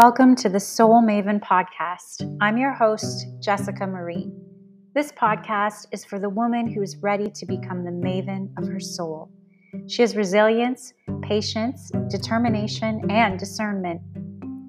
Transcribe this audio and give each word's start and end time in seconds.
Welcome 0.00 0.36
to 0.36 0.48
the 0.48 0.60
Soul 0.60 1.02
Maven 1.02 1.40
podcast. 1.40 2.38
I'm 2.40 2.56
your 2.56 2.72
host, 2.72 3.26
Jessica 3.40 3.84
Marie. 3.84 4.30
This 4.94 5.10
podcast 5.10 5.86
is 5.90 6.04
for 6.04 6.20
the 6.20 6.28
woman 6.28 6.72
who 6.72 6.82
is 6.82 6.96
ready 6.98 7.28
to 7.30 7.44
become 7.44 7.82
the 7.82 7.90
maven 7.90 8.48
of 8.56 8.68
her 8.68 8.78
soul. 8.78 9.28
She 9.88 10.02
has 10.02 10.14
resilience, 10.14 10.92
patience, 11.22 11.90
determination, 12.08 13.10
and 13.10 13.40
discernment. 13.40 14.00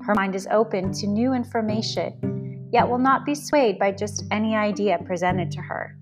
Her 0.01 0.15
mind 0.15 0.33
is 0.33 0.47
open 0.49 0.91
to 0.93 1.05
new 1.05 1.33
information, 1.33 2.67
yet 2.73 2.89
will 2.89 2.97
not 2.97 3.23
be 3.23 3.35
swayed 3.35 3.77
by 3.77 3.91
just 3.91 4.23
any 4.31 4.55
idea 4.55 4.97
presented 5.05 5.51
to 5.51 5.61
her. 5.61 5.95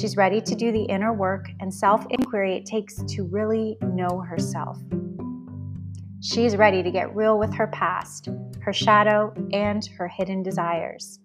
She's 0.00 0.16
ready 0.16 0.40
to 0.40 0.54
do 0.54 0.70
the 0.70 0.84
inner 0.84 1.12
work 1.12 1.46
and 1.58 1.74
self 1.74 2.06
inquiry 2.08 2.54
it 2.58 2.66
takes 2.66 3.02
to 3.02 3.24
really 3.24 3.76
know 3.82 4.20
herself. 4.20 4.78
She's 6.24 6.56
ready 6.56 6.82
to 6.82 6.90
get 6.90 7.14
real 7.14 7.38
with 7.38 7.52
her 7.52 7.66
past, 7.66 8.30
her 8.62 8.72
shadow, 8.72 9.34
and 9.52 9.84
her 9.98 10.08
hidden 10.08 10.42
desires. 10.42 11.20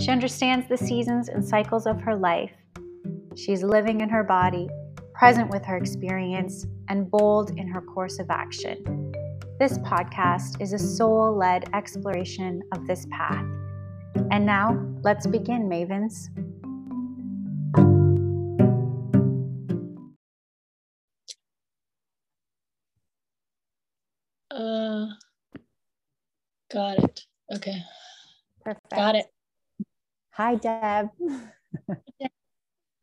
She 0.00 0.10
understands 0.10 0.66
the 0.68 0.76
seasons 0.76 1.28
and 1.28 1.44
cycles 1.44 1.86
of 1.86 2.00
her 2.00 2.16
life. 2.16 2.50
She's 3.36 3.62
living 3.62 4.00
in 4.00 4.08
her 4.08 4.24
body, 4.24 4.68
present 5.14 5.50
with 5.50 5.64
her 5.66 5.76
experience, 5.76 6.66
and 6.88 7.08
bold 7.08 7.56
in 7.56 7.68
her 7.68 7.80
course 7.80 8.18
of 8.18 8.28
action. 8.28 9.12
This 9.60 9.78
podcast 9.78 10.60
is 10.60 10.72
a 10.72 10.80
soul 10.80 11.36
led 11.36 11.72
exploration 11.72 12.60
of 12.72 12.88
this 12.88 13.06
path. 13.12 13.46
And 14.32 14.44
now, 14.44 14.84
let's 15.04 15.28
begin, 15.28 15.68
Mavens. 15.68 16.28
Uh, 24.54 25.06
got 26.72 26.98
it. 26.98 27.20
Okay. 27.52 27.82
Perfect. 28.62 28.90
Got 28.90 29.16
it. 29.16 29.26
Hi, 30.32 30.54
Deb. 30.54 31.08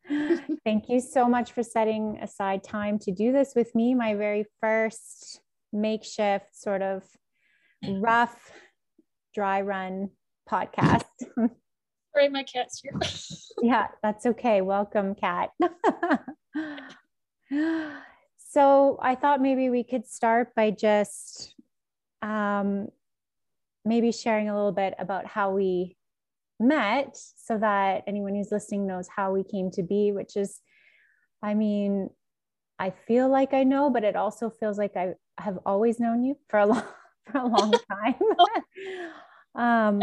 Thank 0.64 0.88
you 0.88 1.00
so 1.00 1.28
much 1.28 1.52
for 1.52 1.62
setting 1.62 2.18
aside 2.22 2.64
time 2.64 2.98
to 3.00 3.12
do 3.12 3.32
this 3.32 3.52
with 3.54 3.74
me. 3.74 3.94
My 3.94 4.14
very 4.14 4.46
first 4.60 5.40
makeshift, 5.72 6.54
sort 6.54 6.82
of 6.82 7.02
rough, 7.86 8.50
dry 9.34 9.60
run 9.60 10.10
podcast. 10.50 11.04
Sorry, 12.14 12.28
my 12.30 12.44
cat's 12.44 12.80
here. 12.82 12.98
yeah, 13.62 13.88
that's 14.02 14.26
okay. 14.26 14.60
Welcome, 14.62 15.14
cat. 15.14 15.50
So 18.52 18.98
I 19.00 19.14
thought 19.14 19.40
maybe 19.40 19.70
we 19.70 19.82
could 19.82 20.06
start 20.06 20.54
by 20.54 20.72
just 20.72 21.54
um, 22.20 22.88
maybe 23.82 24.12
sharing 24.12 24.50
a 24.50 24.54
little 24.54 24.72
bit 24.72 24.92
about 24.98 25.26
how 25.26 25.52
we 25.52 25.96
met 26.60 27.16
so 27.16 27.56
that 27.56 28.04
anyone 28.06 28.34
who's 28.34 28.52
listening 28.52 28.86
knows 28.86 29.08
how 29.08 29.32
we 29.32 29.42
came 29.42 29.70
to 29.70 29.82
be, 29.82 30.12
which 30.12 30.36
is, 30.36 30.60
I 31.42 31.54
mean, 31.54 32.10
I 32.78 32.90
feel 32.90 33.30
like 33.30 33.54
I 33.54 33.64
know, 33.64 33.88
but 33.88 34.04
it 34.04 34.16
also 34.16 34.50
feels 34.50 34.76
like 34.76 34.98
I 34.98 35.14
have 35.38 35.58
always 35.64 35.98
known 35.98 36.22
you 36.22 36.36
for 36.50 36.58
a 36.58 36.66
long, 36.72 36.84
for 37.24 37.38
a 37.38 37.46
long 37.46 37.72
time. 37.90 38.14
um, 39.54 40.02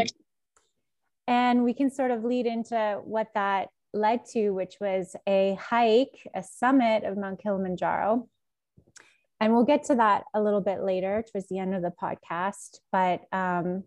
and 1.27 1.63
we 1.63 1.75
can 1.75 1.91
sort 1.91 2.09
of 2.09 2.23
lead 2.23 2.47
into 2.47 2.99
what 3.03 3.27
that 3.35 3.67
led 3.93 4.25
to, 4.31 4.49
which 4.49 4.77
was 4.81 5.15
a 5.27 5.55
hike, 5.61 6.27
a 6.33 6.41
summit 6.41 7.03
of 7.03 7.15
Mount 7.15 7.39
Kilimanjaro 7.43 8.27
and 9.39 9.53
we'll 9.53 9.63
get 9.63 9.83
to 9.85 9.95
that 9.95 10.25
a 10.33 10.41
little 10.41 10.61
bit 10.61 10.83
later 10.83 11.23
towards 11.31 11.47
the 11.47 11.59
end 11.59 11.73
of 11.73 11.81
the 11.81 11.93
podcast. 12.01 12.79
But 12.91 13.21
um, 13.31 13.83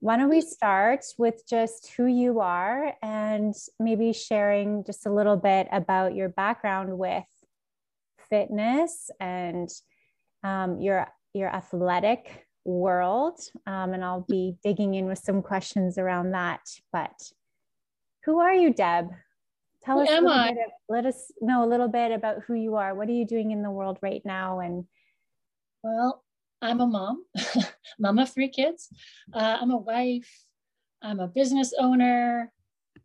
why 0.00 0.16
don't 0.16 0.28
we 0.28 0.40
start 0.40 1.04
with 1.18 1.42
just 1.48 1.92
who 1.96 2.06
you 2.06 2.40
are 2.40 2.94
and 3.02 3.54
maybe 3.78 4.12
sharing 4.12 4.84
just 4.84 5.06
a 5.06 5.12
little 5.12 5.36
bit 5.36 5.68
about 5.72 6.14
your 6.14 6.28
background 6.28 6.98
with 6.98 7.24
fitness 8.28 9.10
and 9.20 9.68
um, 10.42 10.80
your 10.80 11.08
your 11.32 11.48
athletic 11.48 12.46
world. 12.64 13.38
Um, 13.66 13.92
and 13.92 14.04
I'll 14.04 14.26
be 14.28 14.56
digging 14.62 14.94
in 14.94 15.06
with 15.06 15.18
some 15.18 15.42
questions 15.42 15.98
around 15.98 16.32
that. 16.32 16.60
But 16.92 17.12
who 18.24 18.40
are 18.40 18.54
you, 18.54 18.72
Deb? 18.72 19.08
Tell 19.86 19.98
who 19.98 20.02
us 20.02 20.10
am 20.10 20.26
I? 20.26 20.52
Bit, 20.52 20.66
let 20.88 21.06
us 21.06 21.30
know 21.40 21.64
a 21.64 21.70
little 21.70 21.86
bit 21.86 22.10
about 22.10 22.42
who 22.42 22.54
you 22.54 22.74
are. 22.74 22.92
What 22.94 23.08
are 23.08 23.12
you 23.12 23.24
doing 23.24 23.52
in 23.52 23.62
the 23.62 23.70
world 23.70 23.98
right 24.02 24.20
now? 24.24 24.58
And 24.58 24.84
well, 25.84 26.24
I'm 26.60 26.80
a 26.80 26.86
mom, 26.86 27.24
mom 27.98 28.18
of 28.18 28.28
three 28.28 28.48
kids. 28.48 28.88
Uh, 29.32 29.58
I'm 29.60 29.70
a 29.70 29.76
wife. 29.76 30.28
I'm 31.02 31.20
a 31.20 31.28
business 31.28 31.72
owner. 31.78 32.52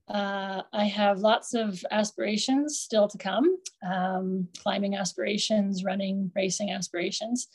Uh, 0.08 0.64
I 0.74 0.86
have 0.86 1.20
lots 1.20 1.54
of 1.54 1.86
aspirations 1.92 2.80
still 2.80 3.08
to 3.10 3.18
come 3.18 3.58
um, 3.88 4.48
climbing 4.58 4.96
aspirations, 4.96 5.84
running, 5.84 6.32
racing 6.36 6.72
aspirations. 6.72 7.48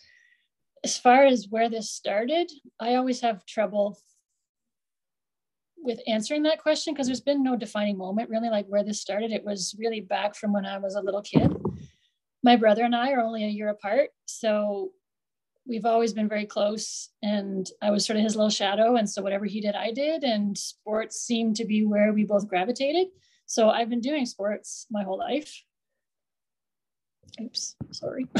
As 0.85 0.97
far 0.97 1.25
as 1.25 1.49
where 1.51 1.69
this 1.69 1.91
started, 1.91 2.53
I 2.79 2.95
always 2.95 3.21
have 3.23 3.45
trouble 3.45 3.99
with 5.79 6.01
answering 6.07 6.43
that 6.43 6.61
question 6.61 6.93
because 6.93 7.07
there's 7.07 7.21
been 7.21 7.43
no 7.43 7.57
defining 7.57 7.97
moment 7.97 8.31
really 8.31 8.51
like 8.51 8.67
where 8.67 8.85
this 8.85 9.01
started. 9.01 9.33
It 9.33 9.45
was 9.45 9.75
really 9.79 10.01
back 10.01 10.35
from 10.35 10.53
when 10.53 10.67
i 10.67 10.79
was 10.79 10.95
a 10.95 11.01
little 11.01 11.23
kid. 11.23 11.55
My 12.43 12.57
brother 12.57 12.85
and 12.85 12.95
i 12.95 13.13
are 13.13 13.21
only 13.21 13.45
a 13.45 13.49
year 13.49 13.69
apart 13.69 14.11
so 14.27 14.93
we've 15.67 15.85
always 15.85 16.13
been 16.13 16.29
very 16.29 16.47
close 16.47 17.11
and 17.23 17.69
i 17.83 17.91
was 17.91 18.07
sort 18.07 18.17
of 18.17 18.23
his 18.23 18.37
little 18.37 18.51
shadow 18.51 18.97
and 18.97 19.09
so 19.09 19.21
whatever 19.21 19.45
he 19.45 19.61
did 19.61 19.75
i 19.75 19.91
did 19.91 20.23
and 20.23 20.57
sports 20.57 21.23
seemed 21.23 21.57
to 21.57 21.65
be 21.65 21.85
where 21.85 22.13
we 22.13 22.25
both 22.25 22.49
gravitated. 22.49 23.09
So 23.47 23.71
i've 23.71 23.91
been 23.91 24.01
doing 24.01 24.27
sports 24.27 24.87
my 24.91 25.03
whole 25.03 25.19
life. 25.19 25.63
Oops 27.41 27.77
sorry. 27.93 28.27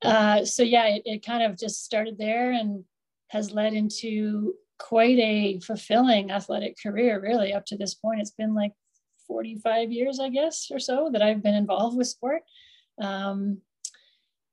Uh, 0.00 0.44
so 0.44 0.62
yeah 0.62 0.86
it, 0.86 1.02
it 1.04 1.26
kind 1.26 1.42
of 1.42 1.58
just 1.58 1.84
started 1.84 2.16
there 2.16 2.52
and 2.52 2.84
has 3.30 3.50
led 3.50 3.74
into 3.74 4.54
quite 4.78 5.18
a 5.18 5.60
fulfilling 5.60 6.30
athletic 6.30 6.76
career, 6.82 7.20
really, 7.20 7.52
up 7.52 7.66
to 7.66 7.76
this 7.76 7.94
point. 7.94 8.20
It's 8.20 8.30
been 8.30 8.54
like 8.54 8.72
45 9.26 9.92
years, 9.92 10.20
I 10.20 10.28
guess, 10.28 10.68
or 10.70 10.78
so 10.78 11.10
that 11.12 11.22
I've 11.22 11.42
been 11.42 11.54
involved 11.54 11.96
with 11.96 12.06
sport. 12.06 12.42
Um, 13.00 13.58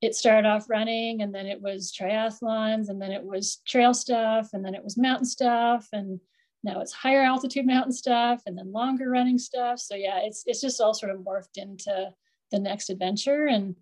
it 0.01 0.15
started 0.15 0.47
off 0.47 0.69
running, 0.69 1.21
and 1.21 1.33
then 1.33 1.45
it 1.47 1.61
was 1.61 1.91
triathlons, 1.91 2.89
and 2.89 3.01
then 3.01 3.11
it 3.11 3.23
was 3.23 3.61
trail 3.65 3.93
stuff, 3.93 4.49
and 4.53 4.63
then 4.63 4.75
it 4.75 4.83
was 4.83 4.97
mountain 4.97 5.25
stuff, 5.25 5.87
and 5.93 6.19
now 6.63 6.81
it's 6.81 6.91
higher 6.91 7.21
altitude 7.21 7.65
mountain 7.65 7.93
stuff, 7.93 8.41
and 8.45 8.57
then 8.57 8.71
longer 8.71 9.09
running 9.09 9.37
stuff. 9.37 9.79
So 9.79 9.95
yeah, 9.95 10.19
it's 10.23 10.43
it's 10.45 10.61
just 10.61 10.81
all 10.81 10.93
sort 10.93 11.11
of 11.11 11.21
morphed 11.21 11.57
into 11.57 12.11
the 12.51 12.59
next 12.59 12.89
adventure, 12.89 13.45
and 13.47 13.75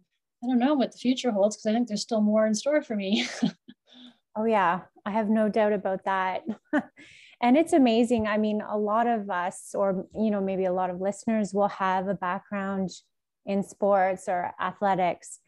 I 0.44 0.48
don't 0.48 0.60
know 0.60 0.76
what 0.76 0.92
the 0.92 0.98
future 0.98 1.32
holds 1.32 1.56
because 1.56 1.68
I 1.68 1.74
think 1.74 1.88
there's 1.88 2.02
still 2.02 2.22
more 2.22 2.46
in 2.46 2.54
store 2.54 2.82
for 2.82 2.96
me. 2.96 3.26
Oh, 4.36 4.46
yeah. 4.46 4.82
I 5.06 5.12
have 5.12 5.30
no 5.30 5.50
doubt 5.50 5.74
about 5.74 6.06
that. 6.06 6.44
and 7.42 7.58
it's 7.58 7.74
amazing. 7.74 8.28
I 8.28 8.38
mean, 8.38 8.62
a 8.62 8.78
lot 8.78 9.06
of 9.06 9.30
us, 9.30 9.72
or, 9.76 10.06
you 10.16 10.32
know, 10.32 10.42
maybe 10.42 10.66
a 10.66 10.74
lot 10.74 10.90
of 10.90 11.02
listeners 11.02 11.54
will 11.54 11.68
have 11.68 12.08
a 12.08 12.14
background 12.14 12.90
in 13.46 13.64
sports 13.64 14.26
or 14.28 14.54
athletics. 14.60 15.40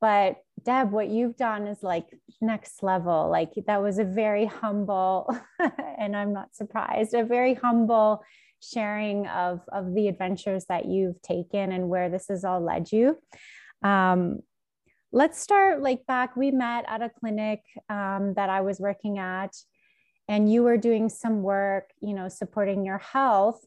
But 0.00 0.36
Deb, 0.64 0.90
what 0.90 1.08
you've 1.08 1.36
done 1.36 1.66
is 1.66 1.82
like 1.82 2.06
next 2.40 2.82
level. 2.82 3.28
Like 3.30 3.52
that 3.66 3.82
was 3.82 3.98
a 3.98 4.04
very 4.04 4.46
humble, 4.46 5.34
and 5.98 6.16
I'm 6.16 6.32
not 6.32 6.54
surprised, 6.54 7.14
a 7.14 7.24
very 7.24 7.54
humble 7.54 8.22
sharing 8.62 9.26
of, 9.28 9.60
of 9.72 9.94
the 9.94 10.08
adventures 10.08 10.64
that 10.68 10.86
you've 10.86 11.20
taken 11.22 11.72
and 11.72 11.88
where 11.88 12.08
this 12.08 12.26
has 12.28 12.44
all 12.44 12.60
led 12.60 12.90
you. 12.90 13.18
Um, 13.82 14.40
let's 15.12 15.40
start 15.40 15.82
like 15.82 16.06
back. 16.06 16.36
We 16.36 16.50
met 16.50 16.84
at 16.88 17.02
a 17.02 17.10
clinic 17.10 17.62
um, 17.88 18.34
that 18.34 18.50
I 18.50 18.60
was 18.60 18.80
working 18.80 19.18
at, 19.18 19.54
and 20.28 20.52
you 20.52 20.62
were 20.62 20.76
doing 20.76 21.08
some 21.08 21.42
work, 21.42 21.90
you 22.00 22.14
know, 22.14 22.28
supporting 22.28 22.84
your 22.84 22.98
health. 22.98 23.64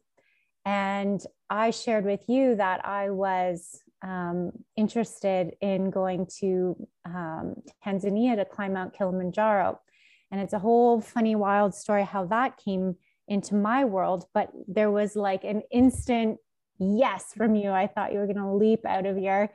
And 0.66 1.22
I 1.50 1.72
shared 1.72 2.06
with 2.06 2.28
you 2.28 2.56
that 2.58 2.86
I 2.86 3.10
was 3.10 3.82
um, 4.02 4.52
interested 4.76 5.56
in 5.62 5.90
going 5.90 6.28
to 6.40 6.76
um, 7.06 7.56
Tanzania 7.86 8.36
to 8.36 8.46
climb 8.46 8.74
Mount 8.74 8.94
Kilimanjaro. 8.94 9.80
And 10.32 10.40
it's 10.40 10.54
a 10.54 10.60
whole 10.60 11.02
funny, 11.02 11.36
wild 11.36 11.74
story 11.74 12.04
how 12.04 12.26
that 12.26 12.58
came 12.58 12.96
into 13.28 13.56
my 13.56 13.86
world. 13.86 14.26
But 14.34 14.52
there 14.68 14.92
was 14.92 15.16
like 15.16 15.44
an 15.44 15.64
instant 15.72 16.38
yes 16.78 17.34
from 17.36 17.56
you. 17.56 17.72
I 17.72 17.88
thought 17.88 18.14
you 18.14 18.20
were 18.20 18.26
going 18.26 18.38
to 18.38 18.54
leap 18.54 18.86
out 18.86 19.06
of 19.06 19.18
your 19.18 19.50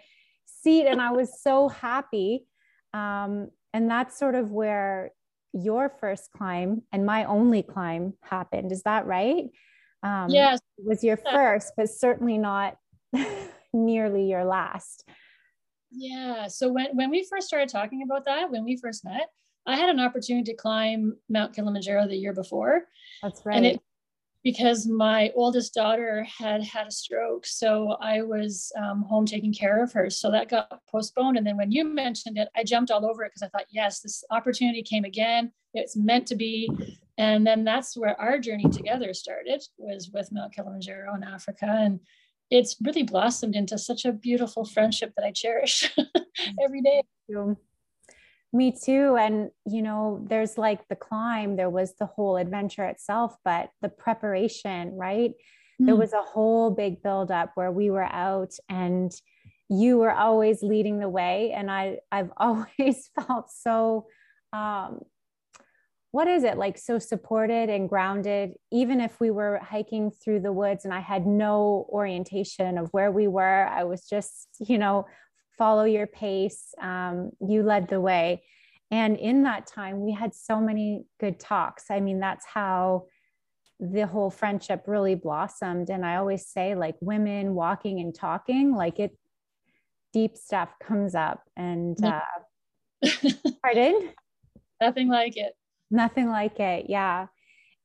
seat 0.64 0.87
and 0.87 1.00
I 1.00 1.12
was 1.12 1.40
so 1.40 1.69
happy. 1.69 2.46
Um, 2.93 3.50
and 3.72 3.90
that's 3.90 4.19
sort 4.19 4.34
of 4.34 4.50
where 4.50 5.12
your 5.52 5.93
first 6.00 6.31
climb 6.37 6.82
and 6.93 7.06
my 7.06 7.25
only 7.25 7.62
climb 7.62 8.14
happened. 8.22 8.72
Is 8.72 8.82
that 8.82 9.06
right? 9.06 9.44
Um, 10.02 10.28
yes. 10.31 10.61
It 10.78 10.87
was 10.87 11.05
your 11.05 11.16
first, 11.16 11.72
but 11.76 11.88
certainly 11.88 12.38
not 12.38 12.76
nearly 13.72 14.25
your 14.25 14.44
last. 14.44 15.08
Yeah. 15.90 16.49
So 16.49 16.72
when, 16.72 16.96
when 16.96 17.11
we 17.11 17.26
first 17.31 17.46
started 17.46 17.69
talking 17.69 18.02
about 18.02 18.25
that, 18.26 18.50
when 18.50 18.64
we 18.64 18.76
first 18.76 19.05
met, 19.05 19.28
I 19.66 19.76
had 19.76 19.88
an 19.88 20.00
opportunity 20.00 20.52
to 20.52 20.56
climb 20.56 21.16
Mount 21.28 21.55
Kilimanjaro 21.55 22.08
the 22.08 22.16
year 22.16 22.34
before. 22.34 22.82
That's 23.22 23.46
right. 23.46 23.56
And 23.56 23.66
it 23.66 23.81
because 24.44 24.87
my 24.87 25.32
oldest 25.35 25.73
daughter 25.73 26.25
had 26.38 26.62
had 26.62 26.87
a 26.87 26.91
stroke. 26.91 27.46
So 27.46 27.96
I 28.00 28.20
was 28.20 28.70
um, 28.79 29.02
home 29.08 29.25
taking 29.25 29.55
care 29.55 29.82
of 29.82 29.91
her. 29.94 30.11
So 30.11 30.31
that 30.31 30.50
got 30.50 30.81
postponed. 30.88 31.38
And 31.38 31.46
then 31.46 31.56
when 31.56 31.73
you 31.73 31.82
mentioned 31.82 32.37
it, 32.37 32.49
I 32.55 32.62
jumped 32.62 32.91
all 32.91 33.06
over 33.06 33.25
it 33.25 33.32
because 33.35 33.43
I 33.43 33.49
thought, 33.49 33.67
yes, 33.70 34.00
this 34.00 34.23
opportunity 34.31 34.82
came 34.82 35.05
again. 35.05 35.50
It's 35.73 35.96
meant 35.96 36.26
to 36.26 36.37
be. 36.37 36.69
And 37.17 37.46
then 37.46 37.64
that's 37.64 37.96
where 37.96 38.20
our 38.20 38.38
journey 38.38 38.69
together 38.70 39.14
started 39.14 39.62
was 39.79 40.11
with 40.12 40.31
Mount 40.31 40.55
Kilimanjaro 40.55 41.14
in 41.14 41.25
Africa. 41.25 41.67
And 41.67 42.00
it's 42.50 42.76
really 42.85 43.02
blossomed 43.02 43.56
into 43.56 43.79
such 43.79 44.05
a 44.05 44.12
beautiful 44.12 44.67
friendship 44.67 45.14
that 45.17 45.25
I 45.25 45.32
cherish 45.32 45.90
every 46.62 46.82
day. 46.82 47.02
Me 48.55 48.71
too. 48.71 49.17
And, 49.17 49.51
you 49.67 49.83
know, 49.83 50.25
there's 50.29 50.56
like 50.56 50.87
the 50.87 50.95
climb, 50.95 51.56
there 51.56 51.69
was 51.69 51.97
the 51.97 52.06
whole 52.06 52.37
adventure 52.37 52.85
itself, 52.85 53.37
but 53.45 53.71
the 53.83 53.89
preparation, 53.89 54.97
right? 54.97 55.33
Mm. 55.83 55.87
There 55.87 55.95
hmm. 55.97 56.01
was 56.01 56.12
a 56.12 56.23
whole 56.23 56.71
big 56.71 57.03
buildup 57.03 57.51
where 57.56 57.73
we 57.73 57.91
were 57.91 58.05
out 58.05 58.53
and 58.69 59.11
you 59.69 59.99
were 59.99 60.12
always 60.12 60.62
leading 60.62 61.01
the 61.01 61.09
way. 61.09 61.51
And 61.51 61.69
I, 61.69 61.99
I've 62.12 62.31
always 62.37 63.11
felt 63.17 63.51
so, 63.51 64.06
um, 64.53 65.00
what 66.12 66.29
is 66.29 66.45
it 66.45 66.57
like 66.57 66.79
so 66.79 67.00
supported 67.00 67.69
and 67.69 67.89
grounded 67.89 68.53
even 68.71 69.00
if 69.00 69.19
we 69.19 69.33
were 69.33 69.59
hiking 69.59 70.12
through 70.12 70.39
the 70.39 70.53
woods 70.53 70.85
and 70.85 70.95
i 70.95 71.00
had 71.00 71.27
no 71.27 71.89
orientation 71.89 72.79
of 72.79 72.89
where 72.93 73.11
we 73.11 73.27
were 73.27 73.67
i 73.67 73.83
was 73.83 74.07
just 74.07 74.47
you 74.61 74.79
know 74.79 75.05
follow 75.56 75.85
your 75.85 76.06
pace. 76.06 76.75
Um, 76.81 77.31
you 77.41 77.62
led 77.62 77.89
the 77.89 78.01
way. 78.01 78.43
And 78.91 79.17
in 79.17 79.43
that 79.45 79.67
time, 79.67 80.01
we 80.01 80.12
had 80.12 80.35
so 80.35 80.61
many 80.61 81.05
good 81.19 81.41
talks. 81.41 81.91
I 81.91 82.01
mean, 82.01 82.21
that's 82.21 82.45
how 82.47 83.06
the 83.81 84.06
whole 84.06 84.31
friendship 84.31 84.85
really 84.87 85.15
blossomed. 85.15 85.91
And 85.91 86.05
I 86.05 86.17
always 86.17 86.47
say, 86.47 86.75
like, 86.75 86.97
women 87.01 87.55
walking 87.55 88.01
and 88.01 88.15
talking, 88.15 88.75
like, 88.75 88.99
it 89.01 89.17
deep 90.12 90.37
stuff 90.37 90.69
comes 90.81 91.15
up. 91.15 91.43
And, 91.57 91.99
uh, 92.05 92.21
pardon? 93.62 94.11
Nothing 94.81 95.09
like 95.09 95.37
it. 95.37 95.55
Nothing 95.91 96.29
like 96.29 96.61
it. 96.61 96.87
Yeah. 96.89 97.27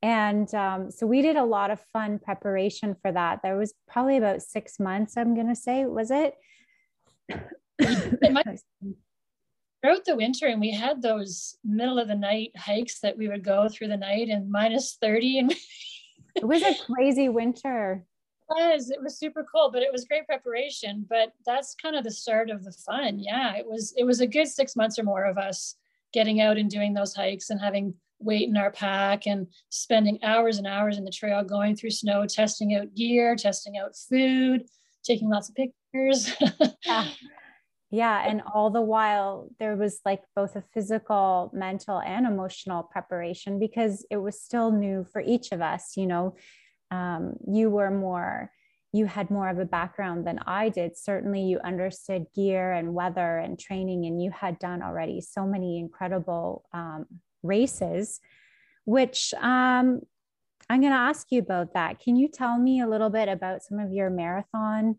And 0.01 0.54
um, 0.54 0.92
so 0.92 1.06
we 1.06 1.22
did 1.22 1.36
a 1.36 1.44
lot 1.44 1.72
of 1.72 1.81
fun 1.92 2.19
preparation 2.19 2.95
for 3.01 3.12
that. 3.12 3.39
There 3.44 3.57
was 3.57 3.74
probably 3.88 4.18
about 4.18 4.42
six 4.42 4.80
months, 4.80 5.18
I'm 5.18 5.36
going 5.36 5.50
to 5.50 5.56
say, 5.56 5.86
was 5.86 6.12
it? 6.12 6.36
Throughout 9.81 10.05
the 10.05 10.15
winter 10.15 10.47
and 10.47 10.59
we 10.59 10.71
had 10.71 11.01
those 11.01 11.55
middle 11.63 11.99
of 11.99 12.07
the 12.07 12.15
night 12.15 12.51
hikes 12.57 12.99
that 12.99 13.17
we 13.17 13.27
would 13.27 13.43
go 13.43 13.67
through 13.69 13.87
the 13.87 13.97
night 13.97 14.29
and 14.29 14.51
minus 14.51 14.97
30 15.01 15.39
and 15.39 15.51
it 16.35 16.45
was 16.45 16.61
a 16.61 16.75
crazy 16.85 17.29
winter. 17.29 18.05
It 18.51 18.73
was 18.73 18.89
it 18.89 19.01
was 19.01 19.19
super 19.19 19.45
cold 19.49 19.73
but 19.73 19.83
it 19.83 19.91
was 19.91 20.05
great 20.05 20.25
preparation 20.25 21.05
but 21.09 21.33
that's 21.45 21.75
kind 21.81 21.95
of 21.95 22.03
the 22.03 22.11
start 22.11 22.49
of 22.49 22.63
the 22.63 22.71
fun. 22.71 23.19
Yeah 23.19 23.55
it 23.55 23.65
was 23.65 23.93
it 23.97 24.03
was 24.03 24.21
a 24.21 24.27
good 24.27 24.47
six 24.47 24.75
months 24.75 24.99
or 24.99 25.03
more 25.03 25.25
of 25.25 25.37
us 25.37 25.75
getting 26.13 26.41
out 26.41 26.57
and 26.57 26.69
doing 26.69 26.93
those 26.93 27.13
hikes 27.13 27.49
and 27.49 27.61
having 27.61 27.93
weight 28.19 28.49
in 28.49 28.57
our 28.57 28.71
pack 28.71 29.27
and 29.27 29.47
spending 29.69 30.19
hours 30.23 30.57
and 30.57 30.67
hours 30.67 30.97
in 30.97 31.05
the 31.05 31.11
trail 31.11 31.43
going 31.43 31.75
through 31.75 31.91
snow 31.91 32.25
testing 32.25 32.75
out 32.75 32.93
gear 32.95 33.35
testing 33.35 33.77
out 33.77 33.95
food 33.95 34.63
taking 35.09 35.29
lots 35.29 35.50
of 35.50 35.56
pictures. 35.56 36.31
Yeah. 36.85 37.07
Yeah 37.91 38.23
and 38.29 38.44
all 38.53 38.69
the 38.69 38.81
while 38.81 39.50
there 39.57 39.75
was 39.75 40.00
like 40.06 40.21
both 40.35 40.56
a 40.56 40.63
physical 40.73 41.50
mental 41.53 42.00
and 42.00 42.27
emotional 42.27 42.83
preparation 42.83 43.57
because 43.57 44.06
it 44.11 44.17
was 44.17 44.39
still 44.39 44.71
new 44.71 45.07
for 45.11 45.21
each 45.21 45.51
of 45.51 45.61
us 45.61 45.97
you 45.97 46.06
know? 46.06 46.35
Um, 46.91 47.33
you 47.51 47.69
were 47.71 47.89
more 47.91 48.51
you 48.91 49.06
had 49.06 49.29
more 49.31 49.50
of 49.50 49.59
a 49.59 49.65
background 49.65 50.25
than 50.25 50.39
i 50.45 50.69
did. 50.69 50.97
Certainly 50.97 51.41
you 51.41 51.59
understood 51.63 52.27
gear 52.35 52.71
and 52.71 52.94
weather 52.94 53.39
and 53.39 53.59
training 53.59 54.05
and 54.05 54.21
you 54.21 54.31
had 54.31 54.59
done 54.59 54.83
already 54.83 55.19
so 55.21 55.45
many 55.45 55.79
incredible 55.79 56.65
um, 56.73 57.05
races 57.41 58.19
which 58.85 59.33
um, 59.35 60.01
i'm 60.69 60.81
going 60.81 60.94
to 60.94 60.98
ask 60.98 61.27
you 61.31 61.39
about 61.39 61.74
that. 61.74 62.00
Can 62.00 62.16
you 62.16 62.27
tell 62.27 62.57
me 62.57 62.81
a 62.81 62.88
little 62.88 63.10
bit 63.10 63.27
about 63.27 63.63
some 63.63 63.80
of 63.80 63.92
your 63.92 64.10
marathon 64.10 64.95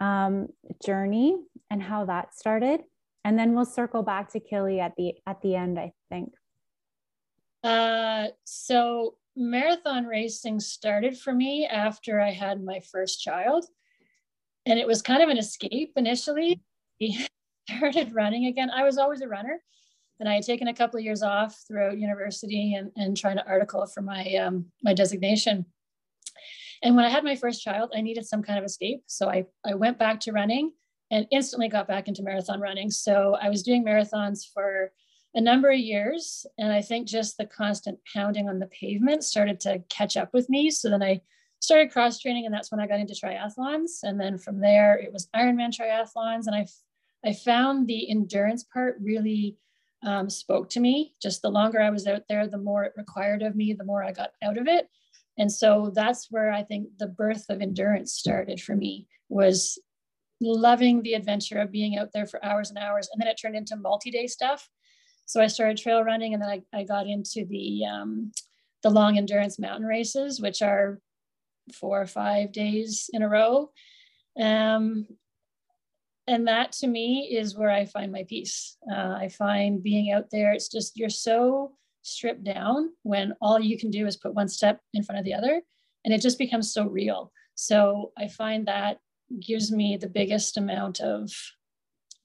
um, 0.00 0.48
journey 0.84 1.36
and 1.70 1.82
how 1.82 2.04
that 2.06 2.34
started? 2.34 2.80
And 3.24 3.38
then 3.38 3.54
we'll 3.54 3.64
circle 3.64 4.02
back 4.02 4.30
to 4.32 4.40
Kili 4.40 4.80
at 4.80 4.94
the 4.96 5.14
at 5.26 5.42
the 5.42 5.54
end 5.54 5.78
i 5.78 5.92
think. 6.08 6.32
Uh, 7.62 8.28
so 8.44 9.16
marathon 9.36 10.06
racing 10.06 10.60
started 10.60 11.18
for 11.18 11.32
me 11.32 11.66
after 11.66 12.20
i 12.20 12.30
had 12.30 12.62
my 12.62 12.80
first 12.92 13.20
child. 13.20 13.64
And 14.66 14.78
it 14.78 14.86
was 14.86 15.02
kind 15.02 15.22
of 15.22 15.28
an 15.28 15.38
escape 15.38 15.92
initially. 15.96 16.60
Started 17.70 18.14
running 18.14 18.46
again. 18.46 18.70
I 18.70 18.82
was 18.82 18.96
always 18.96 19.20
a 19.20 19.28
runner 19.28 19.60
and 20.20 20.28
i 20.28 20.34
had 20.34 20.44
taken 20.44 20.68
a 20.68 20.74
couple 20.74 20.98
of 20.98 21.04
years 21.04 21.22
off 21.22 21.62
throughout 21.66 21.98
university 21.98 22.74
and, 22.74 22.90
and 22.96 23.16
trying 23.16 23.36
to 23.36 23.46
article 23.46 23.86
for 23.86 24.02
my 24.02 24.34
um, 24.34 24.66
my 24.82 24.92
designation 24.92 25.64
and 26.82 26.94
when 26.94 27.04
I 27.04 27.10
had 27.10 27.24
my 27.24 27.34
first 27.34 27.62
child, 27.62 27.90
I 27.94 28.00
needed 28.00 28.26
some 28.26 28.42
kind 28.42 28.58
of 28.58 28.64
escape. 28.64 29.02
So 29.06 29.28
I, 29.28 29.46
I 29.64 29.74
went 29.74 29.98
back 29.98 30.20
to 30.20 30.32
running 30.32 30.72
and 31.10 31.26
instantly 31.30 31.68
got 31.68 31.88
back 31.88 32.08
into 32.08 32.22
marathon 32.22 32.60
running. 32.60 32.90
So 32.90 33.36
I 33.40 33.48
was 33.48 33.62
doing 33.62 33.84
marathons 33.84 34.42
for 34.52 34.92
a 35.34 35.40
number 35.40 35.70
of 35.70 35.78
years. 35.78 36.46
And 36.58 36.72
I 36.72 36.82
think 36.82 37.08
just 37.08 37.36
the 37.36 37.46
constant 37.46 37.98
pounding 38.12 38.48
on 38.48 38.58
the 38.58 38.66
pavement 38.66 39.24
started 39.24 39.60
to 39.60 39.82
catch 39.88 40.16
up 40.16 40.32
with 40.32 40.48
me. 40.48 40.70
So 40.70 40.90
then 40.90 41.02
I 41.02 41.20
started 41.60 41.90
cross 41.90 42.20
training, 42.20 42.46
and 42.46 42.54
that's 42.54 42.70
when 42.70 42.80
I 42.80 42.86
got 42.86 43.00
into 43.00 43.14
triathlons. 43.14 44.02
And 44.02 44.20
then 44.20 44.38
from 44.38 44.60
there, 44.60 44.96
it 44.96 45.12
was 45.12 45.28
Ironman 45.34 45.76
triathlons. 45.76 46.46
And 46.46 46.54
I, 46.54 46.66
I 47.24 47.32
found 47.32 47.86
the 47.86 48.08
endurance 48.08 48.62
part 48.62 48.96
really 49.00 49.56
um, 50.04 50.30
spoke 50.30 50.68
to 50.70 50.80
me. 50.80 51.14
Just 51.20 51.42
the 51.42 51.50
longer 51.50 51.80
I 51.80 51.90
was 51.90 52.06
out 52.06 52.22
there, 52.28 52.46
the 52.46 52.58
more 52.58 52.84
it 52.84 52.92
required 52.96 53.42
of 53.42 53.56
me, 53.56 53.72
the 53.72 53.84
more 53.84 54.02
I 54.02 54.12
got 54.12 54.30
out 54.42 54.58
of 54.58 54.66
it. 54.68 54.88
And 55.38 55.50
so 55.50 55.92
that's 55.94 56.28
where 56.30 56.50
I 56.50 56.62
think 56.62 56.88
the 56.98 57.06
birth 57.06 57.46
of 57.48 57.60
endurance 57.60 58.12
started 58.12 58.60
for 58.60 58.74
me 58.74 59.06
was 59.28 59.78
loving 60.40 61.02
the 61.02 61.14
adventure 61.14 61.58
of 61.58 61.72
being 61.72 61.96
out 61.96 62.10
there 62.12 62.26
for 62.26 62.44
hours 62.44 62.70
and 62.70 62.78
hours. 62.78 63.08
And 63.12 63.20
then 63.20 63.28
it 63.28 63.38
turned 63.40 63.56
into 63.56 63.76
multi-day 63.76 64.26
stuff. 64.26 64.68
So 65.26 65.40
I 65.40 65.46
started 65.46 65.76
trail 65.76 66.02
running 66.02 66.34
and 66.34 66.42
then 66.42 66.48
I, 66.48 66.62
I 66.72 66.84
got 66.84 67.06
into 67.06 67.44
the 67.44 67.84
um, 67.84 68.32
the 68.82 68.90
long 68.90 69.18
endurance 69.18 69.58
mountain 69.58 69.86
races, 69.86 70.40
which 70.40 70.62
are 70.62 71.00
four 71.74 72.00
or 72.00 72.06
five 72.06 72.52
days 72.52 73.10
in 73.12 73.22
a 73.22 73.28
row. 73.28 73.70
Um, 74.40 75.06
and 76.28 76.46
that 76.46 76.72
to 76.72 76.86
me 76.86 77.28
is 77.32 77.56
where 77.56 77.70
I 77.70 77.86
find 77.86 78.12
my 78.12 78.24
peace. 78.28 78.76
Uh, 78.90 79.16
I 79.24 79.28
find 79.28 79.82
being 79.82 80.12
out 80.12 80.26
there, 80.30 80.52
it's 80.52 80.68
just, 80.68 80.96
you're 80.96 81.08
so 81.08 81.72
stripped 82.02 82.44
down 82.44 82.90
when 83.02 83.34
all 83.40 83.60
you 83.60 83.78
can 83.78 83.90
do 83.90 84.06
is 84.06 84.16
put 84.16 84.34
one 84.34 84.48
step 84.48 84.80
in 84.94 85.02
front 85.02 85.18
of 85.18 85.24
the 85.24 85.34
other 85.34 85.62
and 86.04 86.14
it 86.14 86.20
just 86.20 86.38
becomes 86.38 86.72
so 86.72 86.86
real 86.86 87.32
so 87.54 88.12
i 88.16 88.26
find 88.26 88.66
that 88.66 88.98
gives 89.40 89.70
me 89.70 89.96
the 89.96 90.08
biggest 90.08 90.56
amount 90.56 91.00
of 91.00 91.30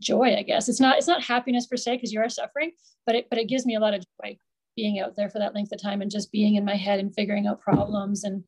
joy 0.01 0.35
i 0.35 0.41
guess 0.41 0.69
it's 0.69 0.79
not 0.79 0.97
it's 0.97 1.07
not 1.07 1.23
happiness 1.23 1.67
per 1.67 1.77
se 1.77 1.95
because 1.95 2.13
you 2.13 2.19
are 2.19 2.29
suffering 2.29 2.71
but 3.05 3.15
it 3.15 3.27
but 3.29 3.39
it 3.39 3.47
gives 3.49 3.65
me 3.65 3.75
a 3.75 3.79
lot 3.79 3.93
of 3.93 4.03
joy 4.21 4.37
being 4.75 4.99
out 4.99 5.15
there 5.15 5.29
for 5.29 5.39
that 5.39 5.53
length 5.53 5.71
of 5.71 5.81
time 5.81 6.01
and 6.01 6.09
just 6.09 6.31
being 6.31 6.55
in 6.55 6.65
my 6.65 6.75
head 6.75 6.99
and 6.99 7.13
figuring 7.13 7.45
out 7.45 7.61
problems 7.61 8.23
and 8.23 8.43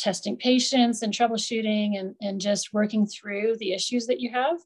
testing 0.00 0.36
patience 0.36 1.02
and 1.02 1.12
troubleshooting 1.12 1.98
and, 1.98 2.14
and 2.20 2.40
just 2.40 2.72
working 2.72 3.06
through 3.06 3.56
the 3.58 3.72
issues 3.72 4.06
that 4.06 4.20
you 4.20 4.30
have. 4.30 4.58